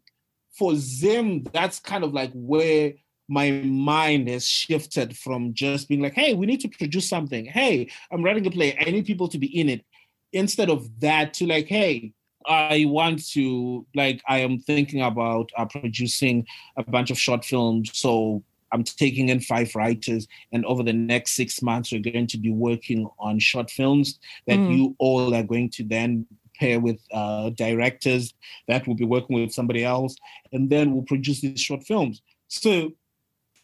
for 0.57 0.75
Zim, 0.77 1.45
that's 1.53 1.79
kind 1.79 2.05
of 2.05 2.13
like 2.13 2.33
where 2.33 2.95
my 3.29 3.51
mind 3.51 4.29
has 4.29 4.47
shifted 4.47 5.17
from 5.17 5.53
just 5.53 5.89
being 5.89 6.01
like, 6.01 6.15
hey, 6.15 6.35
we 6.35 6.47
need 6.47 6.61
to 6.61 6.69
produce 6.69 7.09
something. 7.09 7.45
Hey, 7.45 7.91
I'm 8.11 8.23
writing 8.23 8.47
a 8.47 8.51
play. 8.51 8.77
I 8.79 8.91
need 8.91 9.07
people 9.07 9.29
to 9.29 9.39
be 9.39 9.59
in 9.59 9.69
it. 9.69 9.85
Instead 10.33 10.71
of 10.71 10.89
that, 11.01 11.35
to 11.35 11.47
like, 11.47 11.67
hey, 11.67 12.13
I 12.47 12.85
want 12.87 13.27
to, 13.33 13.85
like, 13.95 14.23
I 14.29 14.39
am 14.39 14.59
thinking 14.59 15.03
about 15.03 15.51
uh, 15.57 15.65
producing 15.65 16.47
a 16.77 16.85
bunch 16.85 17.11
of 17.11 17.19
short 17.19 17.45
films. 17.45 17.91
So 17.95 18.45
I'm 18.73 18.85
taking 18.85 19.29
in 19.29 19.41
five 19.41 19.75
writers, 19.75 20.29
and 20.53 20.65
over 20.65 20.83
the 20.83 20.93
next 20.93 21.35
six 21.35 21.63
months, 21.63 21.93
we're 21.93 22.01
going 22.01 22.27
to 22.29 22.39
be 22.39 22.51
working 22.51 23.09
on 23.19 23.39
short 23.39 23.71
films 23.71 24.19
that 24.47 24.59
mm. 24.59 24.77
you 24.77 24.97
all 24.99 25.35
are 25.35 25.43
going 25.43 25.71
to 25.71 25.85
then 25.85 26.27
pair 26.59 26.81
with 26.81 26.99
uh, 27.13 27.51
directors 27.51 28.35
that 28.69 28.87
will 28.87 28.95
be 28.95 29.05
working 29.05 29.41
with 29.41 29.53
somebody 29.53 29.85
else, 29.85 30.17
and 30.53 30.71
then 30.71 30.93
we'll 30.93 31.03
produce 31.05 31.41
these 31.41 31.61
short 31.61 31.85
films. 31.85 32.23
So 32.49 32.93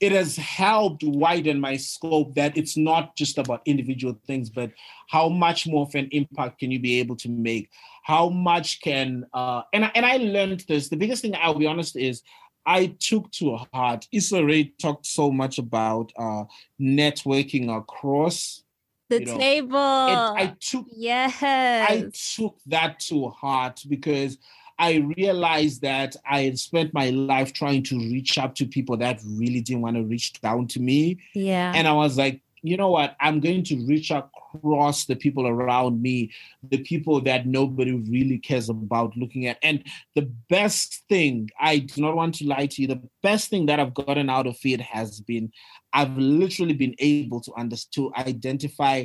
it 0.03 0.11
has 0.11 0.35
helped 0.37 1.05
widen 1.05 1.61
my 1.61 1.77
scope 1.77 2.35
that 2.35 2.57
it's 2.57 2.77
not 2.77 3.15
just 3.15 3.39
about 3.39 3.63
individual 3.67 4.19
things, 4.27 4.51
but 4.51 4.73
how 5.09 5.29
much 5.29 5.69
more 5.69 5.87
of 5.87 5.95
an 5.95 6.09
impact 6.11 6.59
can 6.59 6.73
you 6.73 6.81
be 6.81 6.99
able 6.99 7.15
to 7.17 7.29
make? 7.29 7.71
How 8.03 8.29
much 8.29 8.81
can 8.81 9.25
uh, 9.33 9.63
and 9.73 9.85
I, 9.85 9.93
and 9.95 10.05
I 10.05 10.17
learned 10.17 10.65
this. 10.67 10.89
The 10.89 10.97
biggest 10.97 11.23
thing 11.23 11.37
I'll 11.37 11.55
be 11.55 11.69
honest 11.69 11.95
is 11.95 12.23
I 12.67 12.97
took 12.99 13.31
to 13.33 13.59
heart. 13.73 14.09
Issa 14.13 14.45
Rae 14.45 14.73
talked 14.81 15.07
so 15.07 15.31
much 15.31 15.59
about 15.59 16.13
uh, 16.19 16.45
networking 16.81 17.77
across 17.77 18.65
the 19.13 19.21
you 19.21 19.27
know, 19.27 19.39
table. 19.39 19.79
I 19.79 20.55
took 20.61 20.87
yes. 20.91 21.43
I 21.43 22.11
took 22.37 22.59
that 22.67 23.01
to 23.01 23.29
heart 23.29 23.83
because 23.89 24.39
I 24.79 24.97
realized 25.17 25.83
that 25.83 26.17
I 26.29 26.43
had 26.43 26.59
spent 26.59 26.93
my 26.95 27.11
life 27.11 27.53
trying 27.53 27.83
to 27.85 27.99
reach 27.99 28.39
up 28.39 28.55
to 28.57 28.67
people 28.67 28.97
that 28.99 29.21
really 29.25 29.61
didn't 29.61 29.83
want 29.83 29.97
to 29.97 30.03
reach 30.03 30.33
down 30.41 30.67
to 30.69 30.81
me. 30.81 31.19
Yeah. 31.35 31.73
And 31.75 31.87
I 31.87 31.93
was 31.93 32.17
like, 32.17 32.41
you 32.63 32.77
know 32.77 32.91
what? 32.91 33.17
I'm 33.21 33.41
going 33.41 33.65
to 33.65 33.87
reach 33.87 34.11
across 34.11 35.07
the 35.07 35.17
people 35.17 35.49
around 35.49 36.01
me, 36.01 36.31
the 36.63 36.79
people 36.79 37.21
that 37.23 37.47
nobody 37.47 37.93
really 37.93 38.39
cares 38.39 38.69
about 38.69 39.17
looking 39.17 39.47
at. 39.47 39.59
And 39.63 39.83
the 40.15 40.31
best 40.49 41.03
thing, 41.09 41.51
I 41.61 41.79
do 41.79 42.01
not 42.01 42.15
want 42.15 42.37
to 42.37 42.47
lie 42.47 42.67
to 42.67 42.83
you, 42.83 42.89
the 42.89 43.03
best 43.23 43.51
thing 43.51 43.67
that 43.67 43.81
I've 43.81 43.95
gotten 43.95 44.31
out 44.31 44.47
of 44.47 44.57
it 44.65 44.81
has 44.81 45.21
been 45.21 45.53
I've 45.93 46.17
literally 46.17 46.75
been 46.75 46.95
able 46.99 47.41
to 47.43 47.53
understand, 47.55 47.93
to 47.95 48.13
identify 48.17 49.05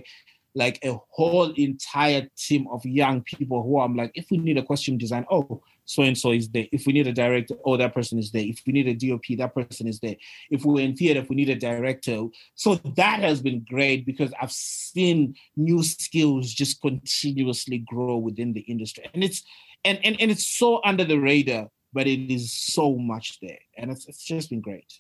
like 0.55 0.79
a 0.83 0.97
whole 1.09 1.51
entire 1.53 2.27
team 2.37 2.67
of 2.71 2.85
young 2.85 3.21
people 3.21 3.63
who 3.63 3.79
I'm 3.79 3.95
like, 3.95 4.11
if 4.15 4.27
we 4.31 4.37
need 4.37 4.57
a 4.57 4.63
costume 4.63 4.97
design, 4.97 5.25
oh, 5.29 5.61
so 5.87 6.03
and 6.03 6.17
so 6.17 6.31
is 6.31 6.49
there. 6.49 6.67
If 6.71 6.85
we 6.85 6.93
need 6.93 7.07
a 7.07 7.13
director, 7.13 7.55
oh, 7.65 7.77
that 7.77 7.93
person 7.93 8.19
is 8.19 8.29
there. 8.31 8.43
If 8.43 8.61
we 8.67 8.73
need 8.73 8.87
a 8.87 8.93
DOP, 8.93 9.37
that 9.37 9.55
person 9.55 9.87
is 9.87 9.99
there. 9.99 10.17
If 10.51 10.65
we're 10.65 10.83
in 10.83 10.95
theater, 10.95 11.21
if 11.21 11.29
we 11.29 11.37
need 11.37 11.49
a 11.49 11.55
director. 11.55 12.25
So 12.55 12.75
that 12.75 13.21
has 13.21 13.41
been 13.41 13.65
great 13.67 14.05
because 14.05 14.33
I've 14.39 14.51
seen 14.51 15.35
new 15.55 15.81
skills 15.83 16.53
just 16.53 16.81
continuously 16.81 17.79
grow 17.79 18.17
within 18.17 18.51
the 18.51 18.61
industry. 18.61 19.09
And 19.13 19.23
it's 19.23 19.43
and 19.85 19.97
and, 20.03 20.19
and 20.19 20.29
it's 20.29 20.45
so 20.45 20.81
under 20.83 21.05
the 21.05 21.17
radar, 21.17 21.69
but 21.93 22.05
it 22.05 22.31
is 22.31 22.51
so 22.51 22.97
much 22.97 23.39
there. 23.41 23.59
And 23.77 23.89
it's 23.89 24.07
it's 24.09 24.25
just 24.25 24.49
been 24.49 24.61
great. 24.61 24.93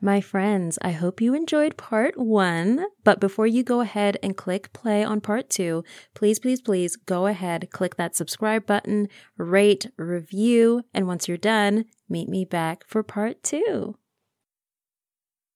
My 0.00 0.20
friends, 0.20 0.78
I 0.82 0.90
hope 0.90 1.22
you 1.22 1.34
enjoyed 1.34 1.78
part 1.78 2.18
one. 2.18 2.84
But 3.02 3.18
before 3.18 3.46
you 3.46 3.62
go 3.62 3.80
ahead 3.80 4.18
and 4.22 4.36
click 4.36 4.72
play 4.74 5.02
on 5.02 5.22
part 5.22 5.48
two, 5.48 5.84
please, 6.12 6.38
please, 6.38 6.60
please 6.60 6.96
go 6.96 7.26
ahead, 7.26 7.70
click 7.70 7.96
that 7.96 8.14
subscribe 8.14 8.66
button, 8.66 9.08
rate, 9.38 9.86
review, 9.96 10.82
and 10.92 11.06
once 11.06 11.28
you're 11.28 11.38
done, 11.38 11.86
meet 12.10 12.28
me 12.28 12.44
back 12.44 12.84
for 12.86 13.02
part 13.02 13.42
two. 13.42 13.96